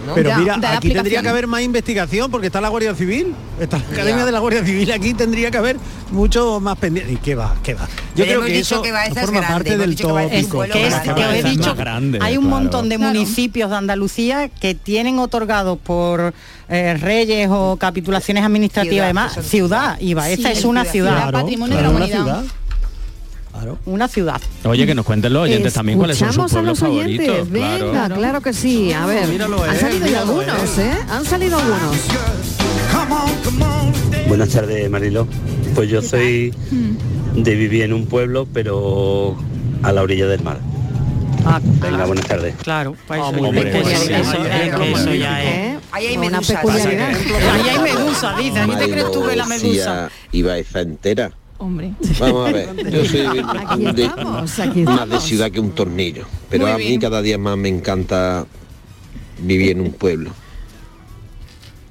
¿No? 0.06 0.14
Pero 0.14 0.30
Ya, 0.30 0.38
mira, 0.38 0.58
aquí 0.76 0.90
tendría 0.92 1.20
que 1.22 1.28
haber 1.28 1.46
más 1.46 1.62
investigación 1.62 2.30
porque 2.30 2.46
está 2.46 2.60
la 2.60 2.68
Guardia 2.68 2.94
Civil, 2.94 3.34
está 3.60 3.78
la 3.78 3.84
Ya. 3.84 3.90
Academia 3.92 4.24
de 4.24 4.32
la 4.32 4.38
Guardia 4.38 4.64
Civil, 4.64 4.90
aquí 4.92 5.12
tendría 5.14 5.50
que 5.50 5.58
haber 5.58 5.76
mucho 6.10 6.60
más 6.60 6.78
pendiente. 6.78 7.12
¿Y 7.12 7.16
qué 7.16 7.34
va? 7.34 7.54
¿Qué 7.62 7.74
va? 7.74 7.86
Yo 8.14 8.24
Pero 8.24 8.40
creo 8.40 8.42
que 8.44 8.52
dicho 8.52 8.74
eso 8.76 8.82
que 8.82 8.88
es 8.90 8.94
forma 9.20 9.40
grande, 9.40 9.46
parte 9.46 9.76
del 9.78 9.90
es 9.92 9.96
tópico. 9.98 10.62
que 10.72 10.86
es 10.86 11.02
grande. 11.04 11.14
que 11.22 11.38
he 11.38 11.42
dicho 11.42 11.68
más 11.70 11.76
grande, 11.76 12.18
hay 12.22 12.36
un 12.36 12.44
claro. 12.44 12.60
montón 12.62 12.88
de 12.88 12.96
Claro. 12.96 13.12
municipios 13.12 13.70
de 13.70 13.76
Andalucía 13.76 14.48
que 14.48 14.74
tienen 14.74 15.18
otorgados 15.18 15.78
por 15.78 16.32
eh, 16.68 16.94
reyes 17.00 17.48
o 17.50 17.76
capitulaciones 17.76 18.44
administrativas 18.44 18.86
Ciudad, 18.94 19.04
y 19.04 19.08
demás 19.08 19.28
que 19.34 19.40
son 19.42 19.50
ciudad 19.50 20.00
y 20.00 20.14
Baeza 20.14 20.48
Sí, 20.52 20.58
es 20.58 20.64
una 20.64 20.84
ciudad. 20.84 20.92
ciudad, 21.10 21.22
Ciudad, 21.28 21.40
patrimonio 21.42 21.76
de 21.76 21.82
la 21.82 21.90
humanidad. 21.90 22.44
Claro. 23.66 23.78
una 23.86 24.06
ciudad 24.08 24.40
Oye, 24.64 24.86
que 24.86 24.94
nos 24.94 25.04
cuenten 25.04 25.32
los 25.32 25.42
oyentes 25.42 25.72
también 25.74 25.98
cuáles 25.98 26.18
son 26.18 26.28
sus 26.32 26.36
Escuchamos 26.44 26.52
a 26.52 26.54
pueblos 26.56 26.80
los 26.80 26.88
oyentes. 26.90 27.26
favoritos. 27.26 27.50
Venga, 27.52 27.90
claro. 27.90 28.14
claro. 28.16 28.40
que 28.40 28.52
sí. 28.52 28.92
A 28.92 29.06
ver, 29.06 29.26
Míralo 29.28 29.62
han 29.64 29.74
él, 29.74 29.80
salido 29.80 30.06
ya 30.06 30.20
algunos, 30.20 30.78
él. 30.78 30.84
¿eh? 30.84 30.96
Han 31.10 31.24
salido 31.24 31.58
algunos. 31.58 31.96
Buenas 34.28 34.48
tardes, 34.50 34.90
Marilo. 34.90 35.26
Pues 35.74 35.88
yo 35.88 36.02
soy 36.02 36.54
de 37.34 37.54
vivir 37.54 37.82
en 37.82 37.92
un 37.92 38.06
pueblo, 38.06 38.46
pero 38.52 39.36
a 39.82 39.92
la 39.92 40.02
orilla 40.02 40.26
del 40.26 40.42
mar. 40.42 40.58
Ah, 41.44 41.60
Venga, 41.62 42.06
buenas 42.06 42.26
tardes. 42.26 42.56
claro 42.56 42.96
pues 43.06 43.20
eso, 43.20 43.28
Hombre, 43.28 43.70
que 43.70 43.80
pues 43.80 43.88
ya- 43.88 43.98
sí, 43.98 44.12
eso- 44.12 44.30
sí, 44.32 44.36
es 44.42 44.74
que 44.74 44.92
eso 44.92 45.14
ya 45.14 45.44
es 45.44 45.48
¿Eh? 45.48 45.78
Ahí 45.92 46.06
hay 46.06 46.18
medusas. 46.18 46.64
ahí 46.64 47.68
hay 47.68 47.78
medusa 47.78 48.36
dice 48.36 48.58
¿a 48.58 48.66
qué 48.66 48.76
te 48.76 48.90
crees 48.90 49.10
tú 49.12 49.24
que 49.28 49.36
la 49.36 49.46
medusa 49.46 50.10
y 50.32 50.42
Baeza 50.42 50.80
entera. 50.80 51.30
Hombre. 51.58 51.92
Vamos 52.18 52.48
a 52.48 52.52
ver, 52.52 52.90
yo 52.90 53.04
soy 53.04 53.20
de- 53.94 54.04
estamos, 54.04 54.58
más 54.84 55.08
de 55.08 55.20
ciudad 55.20 55.50
que 55.50 55.60
un 55.60 55.70
tornillo, 55.72 56.26
pero 56.50 56.64
Muy 56.64 56.72
a 56.72 56.78
mí 56.78 56.86
bien. 56.88 57.00
cada 57.00 57.22
día 57.22 57.38
más 57.38 57.56
me 57.56 57.68
encanta 57.68 58.46
vivir 59.40 59.70
en 59.72 59.80
un 59.80 59.92
pueblo. 59.92 60.30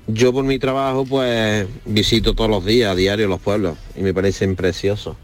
Yo 0.07 0.31
por 0.31 0.43
mi 0.45 0.59
trabajo 0.59 1.03
pues 1.03 1.67
visito 1.85 2.35
todos 2.35 2.49
los 2.49 2.63
días, 2.63 2.91
a 2.91 2.95
diario, 2.95 3.27
los 3.27 3.39
pueblos 3.41 3.75
y 3.97 4.01
me 4.01 4.13
parecen 4.13 4.55
preciosos. 4.55 5.15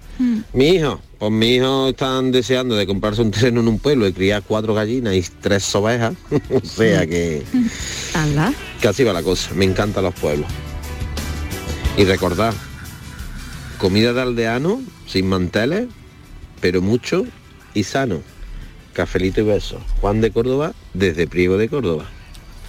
Mi 0.54 0.70
hijo, 0.70 1.00
pues 1.18 1.32
mi 1.32 1.56
hijo 1.56 1.90
están 1.90 2.32
deseando 2.32 2.76
de 2.76 2.86
comprarse 2.86 3.22
un 3.24 3.32
terreno 3.32 3.62
en 3.62 3.68
un 3.68 3.80
pueblo 3.80 4.08
y 4.08 4.14
criar 4.14 4.44
cuatro 4.44 4.74
gallinas 4.76 5.16
y 5.16 5.22
tres 5.40 5.74
ovejas, 5.76 6.14
o 6.52 6.66
sea 6.66 7.08
que, 7.08 7.44
así 8.88 9.04
va 9.04 9.14
la 9.14 9.24
cosa. 9.24 9.52
Me 9.56 9.66
encantan 9.66 10.04
los 10.04 10.14
pueblos. 10.16 10.48
Y 11.98 12.04
recordar, 12.06 12.54
comida 13.82 14.14
de 14.14 14.22
aldeano, 14.22 14.80
sin 15.08 15.28
manteles, 15.28 15.88
pero 16.62 16.82
mucho 16.84 17.26
y 17.74 17.84
sano. 17.84 18.20
Cafelito 18.94 19.42
y 19.42 19.46
besos. 19.46 19.82
Juan 20.00 20.22
de 20.22 20.30
Córdoba, 20.32 20.74
desde 20.94 21.26
Priego 21.26 21.58
de 21.58 21.68
Córdoba. 21.68 22.04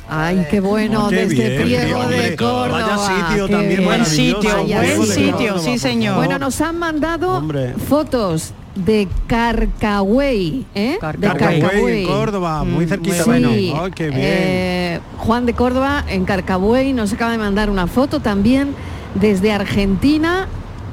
Ay, 0.08 0.46
qué 0.50 0.60
bueno, 0.60 1.06
Oh, 1.06 1.08
qué 1.10 1.26
desde 1.26 1.48
bien, 1.50 1.62
Priego 1.62 2.08
de 2.08 2.36
Córdoba. 2.36 2.96
Vaya 2.96 3.28
sitio 3.28 3.46
qué 3.46 3.52
también 3.52 3.76
bien. 3.80 3.84
buen 3.84 4.06
sitio 4.06 4.64
buen 4.64 5.06
sitio 5.06 5.32
Córdoba, 5.36 5.58
sí 5.60 5.78
señor 5.78 6.16
Bueno, 6.16 6.38
nos 6.38 6.60
han 6.62 6.78
mandado 6.78 7.30
Hombre. 7.38 7.74
fotos 7.88 8.52
de 8.74 9.06
Carcahuey, 9.26 10.64
¿eh? 10.74 10.92
De 10.92 10.98
Carcahuey, 10.98 12.02
en 12.02 12.06
Córdoba, 12.06 12.64
muy 12.64 12.86
Mm, 12.86 12.88
cerquita. 12.88 13.16
Sí, 13.24 13.30
Bueno, 13.30 13.90
qué 13.94 14.08
bien. 14.08 14.20
eh, 14.22 15.00
Juan 15.18 15.44
de 15.46 15.52
Córdoba 15.54 16.04
en 16.08 16.24
Carcahuey 16.24 16.92
nos 16.94 17.12
acaba 17.12 17.32
de 17.32 17.38
mandar 17.38 17.68
una 17.70 17.86
foto 17.86 18.20
también 18.20 18.74
desde 19.14 19.52
Argentina. 19.52 20.48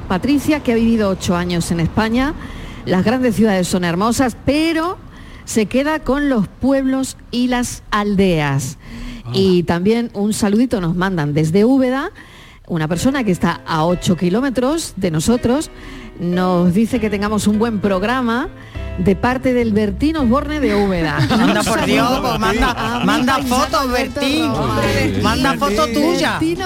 Patricia, 0.09 0.61
que 0.61 0.71
ha 0.71 0.75
vivido 0.75 1.07
ocho 1.07 1.35
años 1.35 1.69
en 1.71 1.79
España. 1.79 2.33
Las 2.85 3.05
grandes 3.05 3.35
ciudades 3.35 3.67
son 3.67 3.83
hermosas, 3.83 4.35
pero 4.43 4.97
se 5.45 5.67
queda 5.67 5.99
con 5.99 6.29
los 6.29 6.47
pueblos 6.47 7.15
y 7.29 7.47
las 7.47 7.83
aldeas. 7.91 8.79
Y 9.33 9.63
también 9.63 10.09
un 10.15 10.33
saludito 10.33 10.81
nos 10.81 10.95
mandan 10.95 11.35
desde 11.35 11.63
Úbeda. 11.63 12.11
Una 12.67 12.87
persona 12.87 13.23
que 13.23 13.31
está 13.31 13.61
a 13.67 13.85
8 13.85 14.17
kilómetros 14.17 14.93
de 14.97 15.11
nosotros 15.11 15.69
nos 16.19 16.73
dice 16.73 16.99
que 16.99 17.11
tengamos 17.11 17.45
un 17.45 17.59
buen 17.59 17.79
programa 17.79 18.49
de 18.99 19.15
parte 19.15 19.53
del 19.53 19.73
Bertín 19.73 20.17
Osborne 20.17 20.59
de 20.59 20.75
Úbeda. 20.75 21.17
Anda 21.29 21.61
Un 21.61 21.65
por 21.65 21.85
Dios, 21.85 22.19
pues 22.21 22.39
manda, 22.39 23.01
manda 23.05 23.37
fotos, 23.43 23.91
Bertín. 23.91 24.45
Roma. 24.47 24.81
Manda 25.23 25.53
foto 25.55 25.87
tuya. 25.87 26.39
Bertín 26.39 26.61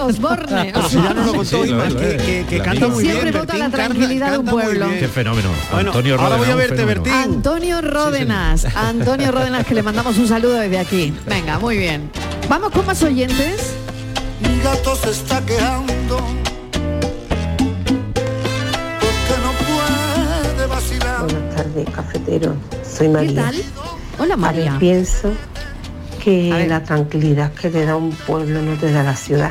Osborne. 0.00 0.72
Ya 0.96 1.12
no 1.14 1.24
lo 1.24 1.34
contó 1.34 1.62
que, 1.62 2.60
canta 2.64 2.88
muy 2.88 3.02
bien. 3.02 3.16
Siempre 3.16 3.38
vota 3.38 3.54
la 3.54 3.64
canta- 3.64 3.76
tranquilidad 3.76 4.32
de 4.32 4.38
un 4.38 4.46
pueblo. 4.46 4.88
Qué 4.98 5.08
fenómeno. 5.08 5.50
Bueno, 5.70 5.90
Antonio 5.90 6.20
ahora 6.20 6.36
voy 6.36 6.50
a 6.50 6.54
verte. 6.54 6.84
Bertín. 6.84 7.12
Antonio 7.12 7.80
Ródenas, 7.82 8.64
Antonio 8.76 9.32
Ródenas, 9.32 9.66
que 9.66 9.74
le 9.74 9.82
mandamos 9.82 10.16
un 10.18 10.28
saludo 10.28 10.54
desde 10.54 10.78
aquí. 10.78 11.14
Venga, 11.26 11.58
muy 11.58 11.76
bien. 11.76 12.10
Vamos 12.48 12.70
con 12.70 12.86
más 12.86 13.02
oyentes. 13.02 13.74
Mi 14.40 14.60
gato 14.62 14.94
se 14.96 15.10
está 15.10 15.44
quejando 15.44 16.20
Buenas 21.76 21.92
tardes, 21.92 21.94
cafetero. 21.94 22.54
Soy 22.82 23.06
¿Qué 23.08 23.12
María. 23.12 23.34
tal? 23.42 23.54
Hola 24.18 24.34
A 24.34 24.36
ver, 24.36 24.36
María. 24.38 24.76
pienso 24.78 25.28
A 25.28 26.24
que 26.24 26.50
ver. 26.50 26.68
la 26.68 26.82
tranquilidad 26.82 27.52
que 27.52 27.68
te 27.68 27.84
da 27.84 27.96
un 27.96 28.10
pueblo 28.12 28.62
no 28.62 28.76
te 28.76 28.90
da 28.90 29.02
la 29.02 29.14
ciudad. 29.14 29.50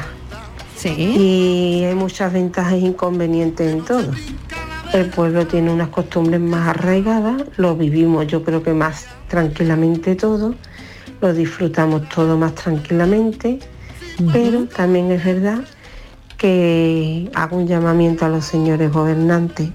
Sí. 0.76 0.89
Y 0.89 1.84
hay 1.84 1.93
muchas 1.93 2.34
ventajas 2.34 2.73
e 2.73 2.78
inconvenientes 2.80 3.71
en 3.71 3.86
todo. 3.86 4.11
El 4.93 5.09
pueblo 5.11 5.45
tiene 5.45 5.71
unas 5.71 5.89
costumbres 5.89 6.39
más 6.39 6.67
arraigadas, 6.69 7.43
lo 7.57 7.76
vivimos 7.76 8.26
yo 8.28 8.43
creo 8.43 8.63
que 8.63 8.73
más 8.73 9.05
tranquilamente 9.28 10.15
todo, 10.15 10.55
lo 11.21 11.34
disfrutamos 11.34 12.07
todo 12.09 12.38
más 12.38 12.55
tranquilamente 12.55 13.59
Pero 14.32 14.65
también 14.65 15.11
es 15.11 15.23
verdad 15.26 15.59
que 16.38 17.30
hago 17.36 17.57
un 17.57 17.67
llamamiento 17.67 18.26
a 18.26 18.30
los 18.30 18.45
señores 18.45 18.91
gobernantes 18.91 19.69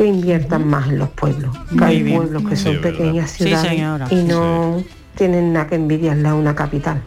que 0.00 0.06
inviertan 0.06 0.66
más 0.66 0.88
en 0.88 0.98
los 0.98 1.10
pueblos. 1.10 1.54
Que 1.78 1.84
hay 1.84 2.02
bien. 2.02 2.16
pueblos 2.16 2.42
que 2.48 2.56
Sí, 2.56 2.62
son 2.64 2.72
verdad. 2.80 2.90
pequeñas 2.90 3.30
ciudades 3.32 3.82
y 4.10 4.14
no 4.22 4.82
tienen 5.14 5.52
nada 5.52 5.66
que 5.66 5.74
envidiarle 5.74 6.26
a 6.26 6.34
una 6.34 6.54
capital, 6.54 7.02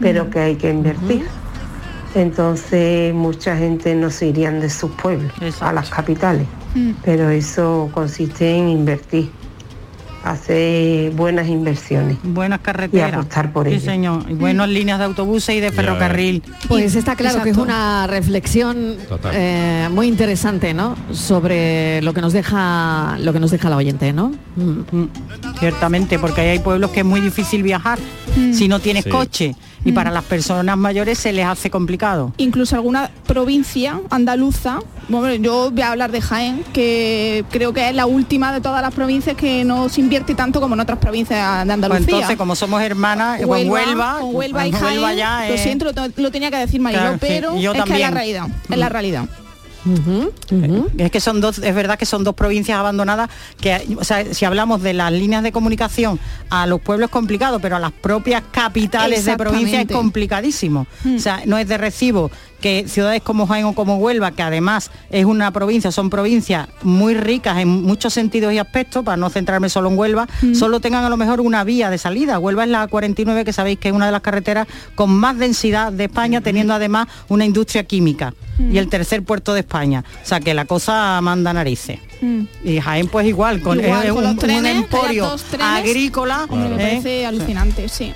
pero 0.00 0.28
que 0.28 0.40
hay 0.40 0.56
que 0.56 0.68
invertir. 0.70 1.24
Entonces 2.16 3.14
mucha 3.14 3.56
gente 3.56 3.94
no 3.94 4.10
se 4.10 4.26
irían 4.26 4.58
de 4.60 4.68
sus 4.70 4.90
pueblos 4.90 5.30
a 5.60 5.72
las 5.72 5.88
capitales, 5.88 6.48
pero 7.04 7.30
eso 7.30 7.88
consiste 7.94 8.56
en 8.56 8.68
invertir, 8.70 9.30
hacer 10.24 11.10
buenas 11.12 11.48
inversiones. 11.48 12.16
Buenas 12.22 12.60
Y 12.60 12.62
carreteras. 12.62 13.12
apostar 13.14 13.52
por 13.52 13.66
Sí, 13.68 13.74
ello. 13.74 13.80
señor. 13.84 14.24
Y 14.28 14.34
buenas 14.34 14.68
líneas 14.68 14.98
de 14.98 15.04
autobuses 15.06 15.54
y 15.56 15.60
de 15.60 15.72
ferrocarril. 15.72 16.42
Pues 16.68 16.94
está 16.94 17.16
claro 17.16 17.42
que 17.42 17.50
es 17.50 17.56
una 17.56 18.06
reflexión 18.06 18.96
eh, 19.32 19.88
muy 19.92 20.06
interesante, 20.08 20.74
¿no? 20.74 20.94
Sobre 21.12 22.00
lo 22.02 22.12
que 22.14 22.20
nos 22.20 22.32
deja 22.32 23.16
lo 23.20 23.32
que 23.32 23.40
nos 23.40 23.50
deja 23.50 23.68
la 23.70 23.76
oyente, 23.76 24.12
¿no? 24.12 24.32
Mm, 24.56 25.04
Ciertamente, 25.58 26.18
porque 26.18 26.40
ahí 26.40 26.48
hay 26.50 26.58
pueblos 26.58 26.90
que 26.90 27.00
es 27.00 27.06
muy 27.06 27.20
difícil 27.20 27.62
viajar 27.62 27.98
si 28.52 28.68
no 28.68 28.80
tienes 28.80 29.04
Sí. 29.04 29.10
coche. 29.10 29.54
Y 29.84 29.90
Mm. 29.90 29.94
para 29.94 30.10
las 30.12 30.24
personas 30.24 30.76
mayores 30.76 31.18
se 31.18 31.32
les 31.32 31.44
hace 31.46 31.68
complicado. 31.70 32.32
incluso 32.36 32.76
alguna 32.76 33.10
provincia 33.26 34.00
andaluza, 34.10 34.78
bueno, 35.20 35.34
yo 35.42 35.70
voy 35.70 35.82
a 35.82 35.90
hablar 35.92 36.10
de 36.12 36.20
Jaén, 36.20 36.64
que 36.72 37.44
creo 37.50 37.72
que 37.72 37.88
es 37.88 37.94
la 37.94 38.06
última 38.06 38.52
de 38.52 38.60
todas 38.60 38.80
las 38.82 38.94
provincias 38.94 39.36
que 39.36 39.64
no 39.64 39.88
se 39.88 40.00
invierte 40.00 40.34
tanto 40.34 40.60
como 40.60 40.74
en 40.74 40.80
otras 40.80 40.98
provincias 40.98 41.38
de 41.38 41.64
Pues 41.64 41.70
Andalucía. 41.74 42.04
entonces, 42.16 42.36
como 42.36 42.54
somos 42.56 42.80
hermanas, 42.82 43.40
pues 43.44 43.68
Huelva, 43.68 44.18
con 44.20 44.34
Huelva 44.34 44.66
y 44.66 44.70
pues 44.70 44.80
Jaén, 44.82 44.94
Huelva 44.98 45.14
ya 45.14 45.48
lo 45.50 45.58
siento, 45.58 45.84
lo, 45.84 45.92
lo 46.16 46.30
tenía 46.30 46.50
que 46.50 46.56
decir 46.58 46.80
Mariló, 46.80 47.02
Claro, 47.02 47.14
sí, 47.14 47.26
pero 47.28 47.58
yo 47.58 47.72
es 47.72 47.76
que 47.76 47.82
es 47.82 47.88
la 47.88 47.94
también. 48.08 48.12
realidad, 48.14 48.46
es 48.70 48.78
la 48.78 48.88
Mm. 48.88 48.92
realidad. 48.92 49.24
Es 50.96 51.10
que 51.10 51.20
son 51.20 51.40
dos, 51.40 51.58
es 51.58 51.74
verdad 51.74 51.98
que 51.98 52.06
son 52.06 52.22
dos 52.22 52.34
provincias 52.34 52.78
abandonadas 52.78 53.28
que, 53.60 53.96
o 53.98 54.04
sea, 54.04 54.32
si 54.32 54.44
hablamos 54.44 54.80
de 54.82 54.92
las 54.92 55.10
líneas 55.10 55.42
de 55.42 55.50
comunicación 55.50 56.20
a 56.50 56.66
los 56.68 56.80
pueblos 56.80 57.08
es 57.08 57.12
complicado, 57.12 57.58
pero 57.58 57.74
a 57.76 57.80
las 57.80 57.90
propias 57.90 58.42
capitales 58.52 59.24
de 59.24 59.36
provincia 59.36 59.80
es 59.80 59.88
complicadísimo. 59.88 60.86
O 61.16 61.18
sea, 61.18 61.42
no 61.46 61.58
es 61.58 61.66
de 61.66 61.78
recibo 61.78 62.30
que 62.62 62.88
ciudades 62.88 63.20
como 63.20 63.46
Jaén 63.46 63.66
o 63.66 63.74
como 63.74 63.96
Huelva, 63.96 64.30
que 64.30 64.42
además 64.42 64.90
es 65.10 65.26
una 65.26 65.50
provincia, 65.50 65.92
son 65.92 66.08
provincias 66.08 66.68
muy 66.82 67.14
ricas 67.14 67.58
en 67.58 67.68
muchos 67.68 68.14
sentidos 68.14 68.54
y 68.54 68.58
aspectos, 68.58 69.04
para 69.04 69.18
no 69.18 69.28
centrarme 69.28 69.68
solo 69.68 69.90
en 69.90 69.98
Huelva, 69.98 70.26
solo 70.54 70.80
tengan 70.80 71.04
a 71.04 71.10
lo 71.10 71.18
mejor 71.18 71.42
una 71.42 71.64
vía 71.64 71.90
de 71.90 71.98
salida. 71.98 72.38
Huelva 72.38 72.64
es 72.64 72.70
la 72.70 72.86
49, 72.86 73.44
que 73.44 73.52
sabéis 73.52 73.78
que 73.78 73.88
es 73.88 73.94
una 73.94 74.06
de 74.06 74.12
las 74.12 74.22
carreteras 74.22 74.66
con 74.94 75.10
más 75.10 75.36
densidad 75.36 75.92
de 75.92 76.04
España, 76.04 76.40
teniendo 76.40 76.72
además 76.72 77.08
una 77.28 77.44
industria 77.44 77.84
química 77.84 78.32
y 78.58 78.78
el 78.78 78.88
tercer 78.88 79.22
puerto 79.22 79.52
de 79.52 79.60
España. 79.60 80.04
O 80.22 80.26
sea 80.26 80.40
que 80.40 80.54
la 80.54 80.64
cosa 80.64 81.20
manda 81.20 81.52
narices. 81.52 81.98
Y 82.64 82.78
Jaén 82.78 83.08
pues 83.08 83.26
igual, 83.26 83.60
con, 83.60 83.80
Igual, 83.80 84.08
con 84.14 84.26
un, 84.26 84.36
trenes, 84.36 84.76
emporio 84.76 85.36
agrícola. 85.60 86.46
Me 86.48 86.66
¿eh? 86.66 86.70
parece 86.70 87.26
alucinante, 87.26 87.88
sí. 87.88 88.12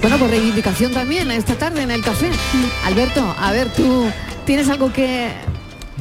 Bueno, 0.00 0.16
pues 0.18 0.30
reivindicación 0.30 0.92
también 0.92 1.30
esta 1.30 1.54
tarde 1.56 1.82
en 1.82 1.90
el 1.90 2.02
café. 2.02 2.30
Alberto, 2.84 3.34
a 3.38 3.52
ver, 3.52 3.68
tú 3.72 4.06
tienes 4.44 4.68
algo 4.68 4.92
que 4.92 5.32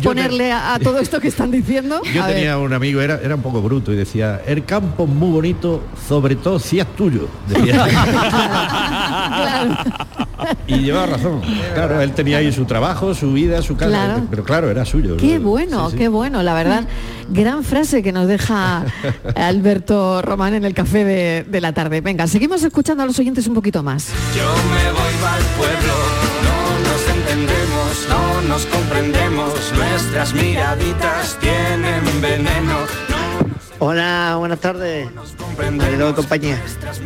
ponerle 0.03 0.51
a, 0.51 0.75
a 0.75 0.79
todo 0.79 0.99
esto 0.99 1.19
que 1.19 1.27
están 1.27 1.51
diciendo. 1.51 2.01
Yo 2.13 2.23
A 2.23 2.27
ver. 2.27 2.35
tenía 2.35 2.57
un 2.57 2.73
amigo, 2.73 3.01
era, 3.01 3.19
era 3.23 3.35
un 3.35 3.41
poco 3.41 3.61
bruto, 3.61 3.93
y 3.93 3.95
decía, 3.95 4.41
el 4.45 4.65
campo 4.65 5.03
es 5.03 5.09
muy 5.09 5.29
bonito, 5.31 5.83
sobre 6.07 6.35
todo 6.35 6.59
si 6.59 6.79
es 6.79 6.87
tuyo. 6.95 7.27
Decía. 7.47 7.87
y 10.67 10.75
llevaba 10.79 11.05
razón. 11.07 11.41
Claro, 11.73 12.01
él 12.01 12.11
tenía 12.13 12.37
ahí 12.37 12.51
su 12.51 12.65
trabajo, 12.65 13.13
su 13.13 13.33
vida, 13.33 13.61
su 13.61 13.75
casa, 13.75 13.89
Claro. 13.89 14.23
pero 14.29 14.43
claro, 14.43 14.69
era 14.69 14.85
suyo. 14.85 15.17
Qué 15.17 15.39
bueno, 15.39 15.89
qué 15.95 16.07
bueno, 16.07 16.43
la 16.43 16.53
verdad. 16.53 16.85
Gran 17.29 17.63
frase 17.63 18.03
que 18.03 18.11
nos 18.11 18.27
deja 18.27 18.85
Alberto 19.35 20.21
Román 20.21 20.53
en 20.53 20.65
el 20.65 20.73
café 20.73 21.03
de, 21.03 21.45
de 21.47 21.61
la 21.61 21.73
tarde. 21.73 22.01
Venga, 22.01 22.27
seguimos 22.27 22.63
escuchando 22.63 23.03
a 23.03 23.05
los 23.05 23.17
oyentes 23.19 23.47
un 23.47 23.53
poquito 23.55 23.83
más. 23.83 24.09
Yo 24.35 24.43
me 24.43 24.91
voy 24.91 25.27
al 25.27 25.43
pueblo, 25.57 25.93
no 28.09 28.41
nos 28.43 28.65
comprendemos, 28.65 29.53
nuestras 29.75 30.33
miraditas 30.33 31.38
tienen 31.39 32.21
veneno. 32.21 32.77
Hola, 33.79 34.35
buenas 34.39 34.59
tardes. 34.59 35.09
Compañía. 36.15 36.61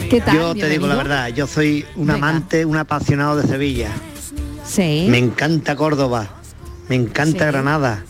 ¿Qué 0.10 0.22
tal? 0.22 0.36
Yo 0.36 0.56
te 0.56 0.70
digo 0.70 0.88
la 0.88 0.96
verdad, 0.96 1.28
yo 1.30 1.48
soy 1.48 1.86
un 1.96 2.08
Venga. 2.08 2.16
amante, 2.16 2.66
un 2.66 2.78
apasionado 2.78 3.36
de 3.38 3.48
Sevilla. 3.48 3.90
Sí. 4.66 5.08
Me 5.10 5.18
encanta 5.18 5.76
Córdoba, 5.76 6.28
me 6.90 6.96
encanta 6.96 7.46
Sí. 7.46 7.52
Granada. 7.52 8.04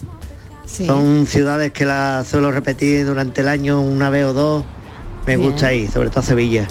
Sí. 0.66 0.86
Son 0.86 1.26
ciudades 1.28 1.72
que 1.74 1.86
las 1.86 2.28
suelo 2.28 2.52
repetir 2.52 3.06
durante 3.06 3.42
el 3.42 3.48
año 3.50 3.82
una 3.82 4.10
vez 4.10 4.26
o 4.26 4.34
dos. 4.34 4.66
Me 5.28 5.38
Bien. 5.38 5.52
gusta 5.52 5.74
ir, 5.74 5.90
sobre 5.92 6.10
todo 6.10 6.24
Sevilla. 6.24 6.68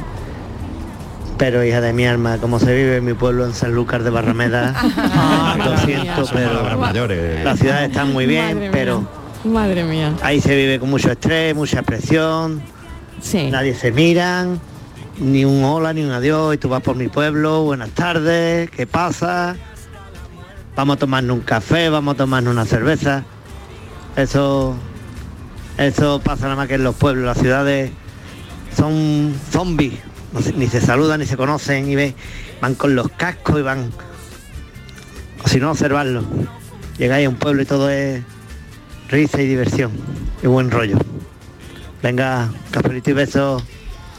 Pero 1.40 1.64
hija 1.64 1.80
de 1.80 1.94
mi 1.94 2.04
alma, 2.06 2.36
como 2.36 2.58
se 2.58 2.66
vive 2.76 2.98
en 2.98 3.04
mi 3.06 3.14
pueblo 3.14 3.46
en 3.46 3.54
Sanlúcar 3.54 4.02
de 4.02 4.10
Barrameda, 4.10 4.74
lo 5.56 5.78
siento, 5.78 6.26
Son 6.26 6.34
palabras 6.36 6.64
pero 6.66 6.78
mayores. 6.78 7.42
las 7.44 7.58
ciudades 7.58 7.88
están 7.88 8.12
muy 8.12 8.26
bien, 8.26 8.44
Madre 8.44 8.60
mía. 8.60 8.70
pero 8.70 9.08
Madre 9.44 9.84
mía. 9.84 10.12
Ahí 10.22 10.42
se 10.42 10.54
vive 10.54 10.78
con 10.78 10.90
mucho 10.90 11.10
estrés, 11.10 11.54
mucha 11.56 11.80
presión. 11.80 12.60
Sí. 13.22 13.48
Nadie 13.50 13.74
se 13.74 13.90
miran, 13.90 14.60
ni 15.18 15.46
un 15.46 15.64
hola, 15.64 15.94
ni 15.94 16.02
un 16.02 16.10
adiós. 16.12 16.54
Y 16.56 16.58
tú 16.58 16.68
vas 16.68 16.82
por 16.82 16.94
mi 16.96 17.08
pueblo, 17.08 17.62
buenas 17.62 17.88
tardes, 17.90 18.70
¿qué 18.70 18.86
pasa? 18.86 19.56
Vamos 20.76 20.96
a 20.96 20.98
tomarnos 20.98 21.38
un 21.38 21.42
café, 21.42 21.88
vamos 21.88 22.16
a 22.16 22.18
tomarnos 22.18 22.52
una 22.52 22.66
cerveza. 22.66 23.24
Eso, 24.14 24.76
eso 25.78 26.20
pasa 26.22 26.42
nada 26.44 26.56
más 26.56 26.68
que 26.68 26.74
en 26.74 26.84
los 26.84 26.96
pueblos, 26.96 27.24
las 27.24 27.38
ciudades 27.38 27.92
son 28.76 29.34
zombies. 29.50 29.94
No 30.32 30.40
se- 30.40 30.52
ni 30.52 30.66
se 30.68 30.80
saludan, 30.80 31.20
ni 31.20 31.26
se 31.26 31.36
conocen, 31.36 31.88
y 31.90 31.96
ve, 31.96 32.14
van 32.60 32.74
con 32.74 32.94
los 32.94 33.08
cascos 33.10 33.58
y 33.58 33.62
van. 33.62 33.90
O 35.44 35.48
si 35.48 35.58
no, 35.58 35.70
observarlo. 35.70 36.22
Llegáis 36.98 37.26
a 37.26 37.30
un 37.30 37.36
pueblo 37.36 37.62
y 37.62 37.66
todo 37.66 37.88
es 37.90 38.22
risa 39.08 39.40
y 39.42 39.46
diversión 39.46 39.90
y 40.42 40.46
buen 40.46 40.70
rollo. 40.70 40.98
Venga, 42.02 42.50
cafelito 42.70 43.10
y 43.10 43.12
besos. 43.14 43.62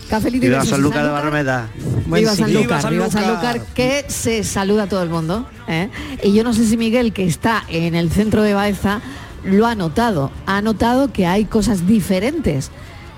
Cafelito 0.10 0.46
y 0.46 0.50
besos, 0.50 0.68
San 0.70 0.82
Lucas 0.82 1.04
de. 1.04 1.10
Barrameda. 1.10 1.70
Viva 2.08 2.36
Sanlúcar, 2.36 2.90
viva 2.92 3.10
Sanlúcar, 3.10 3.62
que 3.74 4.04
se 4.10 4.44
saluda 4.44 4.84
a 4.84 4.88
todo 4.88 5.02
el 5.04 5.10
mundo. 5.10 5.48
¿eh? 5.70 5.90
Y 6.24 6.34
yo 6.34 6.44
no 6.44 6.54
sé 6.54 6.66
si 6.66 6.76
Miguel, 6.76 7.14
que 7.14 7.26
está 7.26 7.64
en 7.70 7.96
el 7.96 8.12
centro 8.12 8.42
de 8.44 8.54
Baeza, 8.54 9.00
lo 9.46 9.66
ha 9.68 9.76
notado. 9.76 10.30
Ha 10.46 10.62
notado 10.62 11.14
que 11.14 11.26
hay 11.28 11.46
cosas 11.46 11.88
diferentes. 11.88 12.72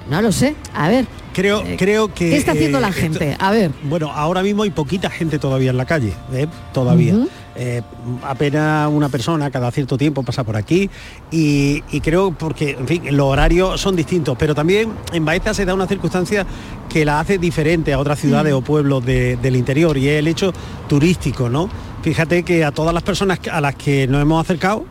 No 0.09 0.21
lo 0.21 0.31
sé. 0.31 0.55
A 0.75 0.89
ver. 0.89 1.07
Creo, 1.33 1.63
creo 1.77 2.07
que... 2.13 2.29
¿Qué 2.29 2.37
está 2.37 2.51
haciendo 2.53 2.77
eh, 2.77 2.81
la 2.81 2.89
esto- 2.89 3.01
gente? 3.01 3.35
A 3.39 3.51
ver. 3.51 3.71
Bueno, 3.83 4.11
ahora 4.13 4.43
mismo 4.43 4.63
hay 4.63 4.69
poquita 4.69 5.09
gente 5.09 5.39
todavía 5.39 5.71
en 5.71 5.77
la 5.77 5.85
calle, 5.85 6.13
¿eh? 6.33 6.47
todavía. 6.73 7.15
Eh, 7.55 7.81
apenas 8.23 8.89
una 8.91 9.09
persona 9.09 9.51
cada 9.51 9.69
cierto 9.71 9.95
tiempo 9.97 10.23
pasa 10.23 10.43
por 10.43 10.55
aquí 10.57 10.89
y, 11.31 11.83
y 11.91 12.01
creo 12.01 12.31
porque, 12.31 12.71
en 12.71 12.87
fin, 12.87 13.03
los 13.15 13.27
horarios 13.27 13.79
son 13.79 13.95
distintos, 13.95 14.35
pero 14.39 14.55
también 14.55 14.91
en 15.11 15.23
Baeza 15.23 15.53
se 15.53 15.63
da 15.65 15.73
una 15.75 15.85
circunstancia 15.85 16.47
que 16.89 17.05
la 17.05 17.19
hace 17.19 17.37
diferente 17.37 17.93
a 17.93 17.99
otras 17.99 18.19
ciudades 18.19 18.53
o 18.53 18.61
pueblos 18.61 19.05
de- 19.05 19.35
del 19.37 19.55
interior 19.55 19.97
y 19.97 20.09
es 20.09 20.19
el 20.19 20.27
hecho 20.27 20.51
turístico, 20.87 21.47
¿no? 21.49 21.69
Fíjate 22.01 22.43
que 22.43 22.65
a 22.65 22.71
todas 22.71 22.93
las 22.93 23.03
personas 23.03 23.39
a 23.51 23.61
las 23.61 23.75
que 23.75 24.07
nos 24.07 24.21
hemos 24.21 24.43
acercado 24.43 24.85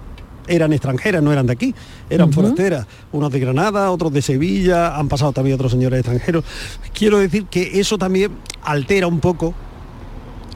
eran 0.55 0.73
extranjeras, 0.73 1.23
no 1.23 1.33
eran 1.33 1.47
de 1.47 1.53
aquí, 1.55 1.75
eran 2.11 2.29
forasteras, 2.33 2.87
unos 3.13 3.33
de 3.33 3.41
Granada, 3.41 3.91
otros 3.91 4.13
de 4.13 4.23
Sevilla, 4.23 4.97
han 4.97 5.09
pasado 5.09 5.33
también 5.33 5.55
otros 5.55 5.73
señores 5.73 6.01
extranjeros. 6.01 6.45
Quiero 6.93 7.19
decir 7.19 7.47
que 7.47 7.81
eso 7.81 7.99
también 7.99 8.33
altera 8.63 9.07
un 9.07 9.21
poco 9.21 9.55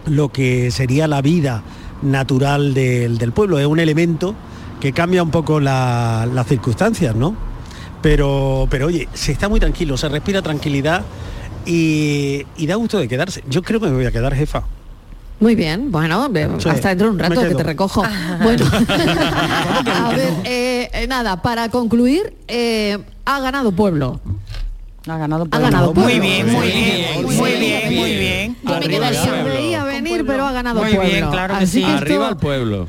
lo 0.07 0.29
que 0.31 0.71
sería 0.71 1.09
la 1.09 1.23
vida 1.23 1.63
natural 2.03 2.75
del, 2.75 3.19
del 3.19 3.33
pueblo, 3.33 3.59
es 3.59 3.67
un 3.67 3.81
elemento 3.81 4.35
que 4.81 4.93
cambia 4.93 5.23
un 5.23 5.31
poco 5.31 5.59
la- 5.61 6.29
las 6.33 6.47
circunstancias, 6.47 7.17
¿no? 7.17 7.35
Pero, 8.03 8.69
pero 8.71 8.87
oye, 8.87 9.09
se 9.15 9.33
está 9.33 9.49
muy 9.49 9.59
tranquilo, 9.59 9.97
se 9.97 10.09
respira 10.09 10.43
tranquilidad 10.43 11.03
y, 11.65 12.45
y 12.57 12.67
da 12.67 12.75
gusto 12.77 12.99
de 12.99 13.09
quedarse. 13.09 13.43
Yo 13.49 13.63
creo 13.63 13.81
que 13.81 13.87
me 13.87 13.95
voy 13.95 14.05
a 14.07 14.13
quedar 14.13 14.35
jefa. 14.35 14.63
Muy 15.39 15.55
bien, 15.55 15.93
bueno, 15.93 16.31
Sí, 16.59 16.69
hasta 16.69 16.89
dentro 16.91 17.09
de 17.09 17.13
un 17.13 17.19
rato 17.19 17.41
que 17.43 17.55
te 17.55 17.63
recojo. 17.63 18.03
Bueno, 18.43 18.65
a 19.95 20.11
ver, 20.15 20.33
eh, 20.45 21.07
nada, 21.09 21.43
para 21.43 21.69
concluir, 21.69 22.35
eh, 22.49 22.99
ha 23.25 23.41
ganado 23.41 23.73
Pueblo. 23.73 24.21
Ha 25.09 25.19
ganado 25.19 25.47
Ha 25.51 25.59
ganado 25.59 25.95
Muy 25.95 26.03
Pueblo. 26.05 26.21
bien, 26.23 26.53
muy 26.53 26.67
bien, 26.67 27.25
muy 27.25 27.51
bien, 27.53 27.95
muy 27.95 28.17
bien. 28.17 28.57
Yo 28.65 28.81
me 28.81 28.89
quedé 28.89 29.15
se 29.15 29.31
veía 29.45 29.85
venir, 29.85 30.25
pero 30.27 30.47
ha 30.47 30.53
ganado 30.53 30.81
Muy 30.83 30.95
Pueblo. 30.95 31.13
bien, 31.13 31.31
claro 31.31 31.59
que 31.59 31.65
Así 31.65 31.79
sí. 31.81 31.85
que 31.85 31.87
esto 31.93 32.03
Arriba 32.03 32.29
el 32.31 32.37
pueblo. 32.39 32.89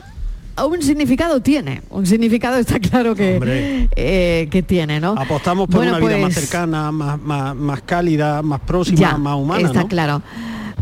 un 0.67 0.81
significado 0.81 1.41
tiene, 1.41 1.81
un 1.91 2.05
significado 2.07 2.57
está 2.57 2.79
claro 2.79 3.13
que, 3.13 3.87
eh, 3.95 4.47
que 4.49 4.63
tiene, 4.63 4.99
¿no? 4.99 5.11
Apostamos 5.17 5.67
por 5.67 5.77
Bueno, 5.77 5.97
una 5.97 5.99
vida 6.07 6.17
más 6.17 6.33
pues, 6.33 6.45
cercana, 6.49 6.91
más, 6.91 7.19
más, 7.21 7.55
más 7.55 7.81
cálida, 7.83 8.41
más 8.41 8.61
próxima, 8.61 8.97
Ya, 8.99 9.17
más 9.17 9.35
humana, 9.35 9.67
está 9.67 9.81
¿no? 9.81 9.87
claro. 9.87 10.21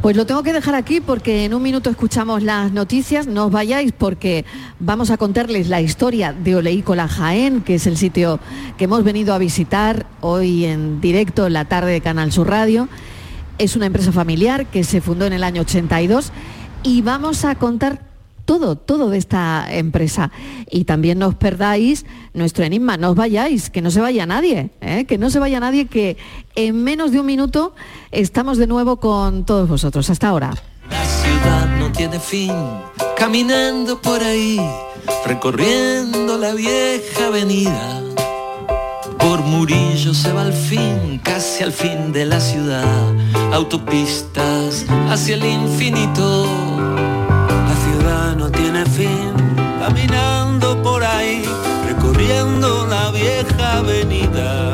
Pues 0.01 0.15
lo 0.15 0.25
tengo 0.27 0.43
que 0.43 0.53
dejar 0.53 0.75
aquí 0.75 1.01
porque 1.01 1.45
en 1.45 1.53
un 1.53 1.63
minuto 1.63 1.89
escuchamos 1.89 2.43
las 2.43 2.71
noticias. 2.71 3.25
No 3.25 3.45
os 3.45 3.51
vayáis 3.51 3.91
porque 3.91 4.45
vamos 4.79 5.09
a 5.09 5.17
contarles 5.17 5.67
la 5.67 5.81
historia 5.81 6.31
de 6.31 6.55
Oleícola 6.55 7.07
Jaén, 7.07 7.61
que 7.61 7.75
es 7.75 7.87
el 7.87 7.97
sitio 7.97 8.39
que 8.77 8.83
hemos 8.83 9.03
venido 9.03 9.33
a 9.33 9.39
visitar 9.39 10.05
hoy 10.21 10.65
en 10.65 11.01
directo 11.01 11.47
en 11.47 11.53
la 11.53 11.65
tarde 11.65 11.91
de 11.91 12.01
Canal 12.01 12.31
Sur 12.31 12.49
Radio. 12.49 12.87
Es 13.57 13.75
una 13.75 13.87
empresa 13.87 14.11
familiar 14.11 14.67
que 14.67 14.83
se 14.83 15.01
fundó 15.01 15.25
en 15.25 15.33
el 15.33 15.43
año 15.43 15.61
82 15.61 16.31
y 16.83 17.01
vamos 17.01 17.43
a 17.45 17.55
contar 17.55 18.14
todo, 18.45 18.75
todo 18.75 19.09
de 19.09 19.17
esta 19.17 19.67
empresa. 19.69 20.31
Y 20.69 20.85
también 20.85 21.19
no 21.19 21.27
os 21.27 21.35
perdáis 21.35 22.05
nuestro 22.33 22.63
enigma, 22.63 22.97
no 22.97 23.11
os 23.11 23.15
vayáis, 23.15 23.69
que 23.69 23.81
no 23.81 23.91
se 23.91 23.99
vaya 23.99 24.25
nadie, 24.25 24.69
¿eh? 24.81 25.05
que 25.05 25.17
no 25.17 25.29
se 25.29 25.39
vaya 25.39 25.59
nadie, 25.59 25.87
que 25.87 26.17
en 26.55 26.83
menos 26.83 27.11
de 27.11 27.19
un 27.19 27.25
minuto 27.25 27.75
estamos 28.11 28.57
de 28.57 28.67
nuevo 28.67 28.97
con 28.97 29.45
todos 29.45 29.67
vosotros. 29.67 30.09
Hasta 30.09 30.29
ahora. 30.29 30.53
La 30.89 31.05
ciudad 31.05 31.77
no 31.79 31.91
tiene 31.91 32.19
fin, 32.19 32.53
caminando 33.17 34.01
por 34.01 34.23
ahí, 34.23 34.59
recorriendo 35.25 36.37
la 36.37 36.53
vieja 36.53 37.27
avenida. 37.27 38.01
Por 39.17 39.41
Murillo 39.41 40.13
se 40.13 40.31
va 40.31 40.43
al 40.43 40.53
fin, 40.53 41.19
casi 41.23 41.63
al 41.63 41.71
fin 41.71 42.11
de 42.11 42.25
la 42.25 42.39
ciudad, 42.39 43.11
autopistas 43.51 44.85
hacia 45.09 45.35
el 45.35 45.45
infinito. 45.45 47.04
Tiene 48.75 48.89
fin, 48.89 49.33
caminando 49.79 50.81
por 50.83 51.01
ahí, 51.01 51.45
recorriendo 51.87 52.85
la 52.87 53.09
vieja 53.11 53.77
avenida. 53.77 54.73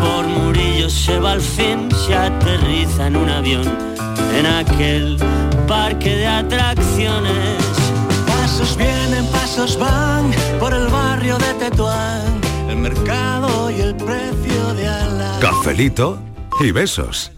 Por 0.00 0.28
Murillo 0.28 0.88
se 0.88 1.18
va 1.18 1.32
al 1.32 1.40
fin, 1.40 1.88
se 2.06 2.14
aterriza 2.14 3.08
en 3.08 3.16
un 3.16 3.28
avión, 3.28 3.76
en 4.38 4.46
aquel 4.46 5.18
parque 5.66 6.14
de 6.14 6.28
atracciones. 6.28 7.64
Pasos 8.24 8.76
vienen, 8.76 9.26
pasos 9.32 9.76
van 9.76 10.30
por 10.60 10.72
el 10.72 10.86
barrio 10.86 11.38
de 11.38 11.54
Tetuán, 11.54 12.40
el 12.68 12.76
mercado 12.76 13.68
y 13.68 13.80
el 13.80 13.96
precio 13.96 14.74
de 14.74 14.86
ala. 14.86 15.38
Cafelito 15.40 16.20
y 16.60 16.70
besos. 16.70 17.32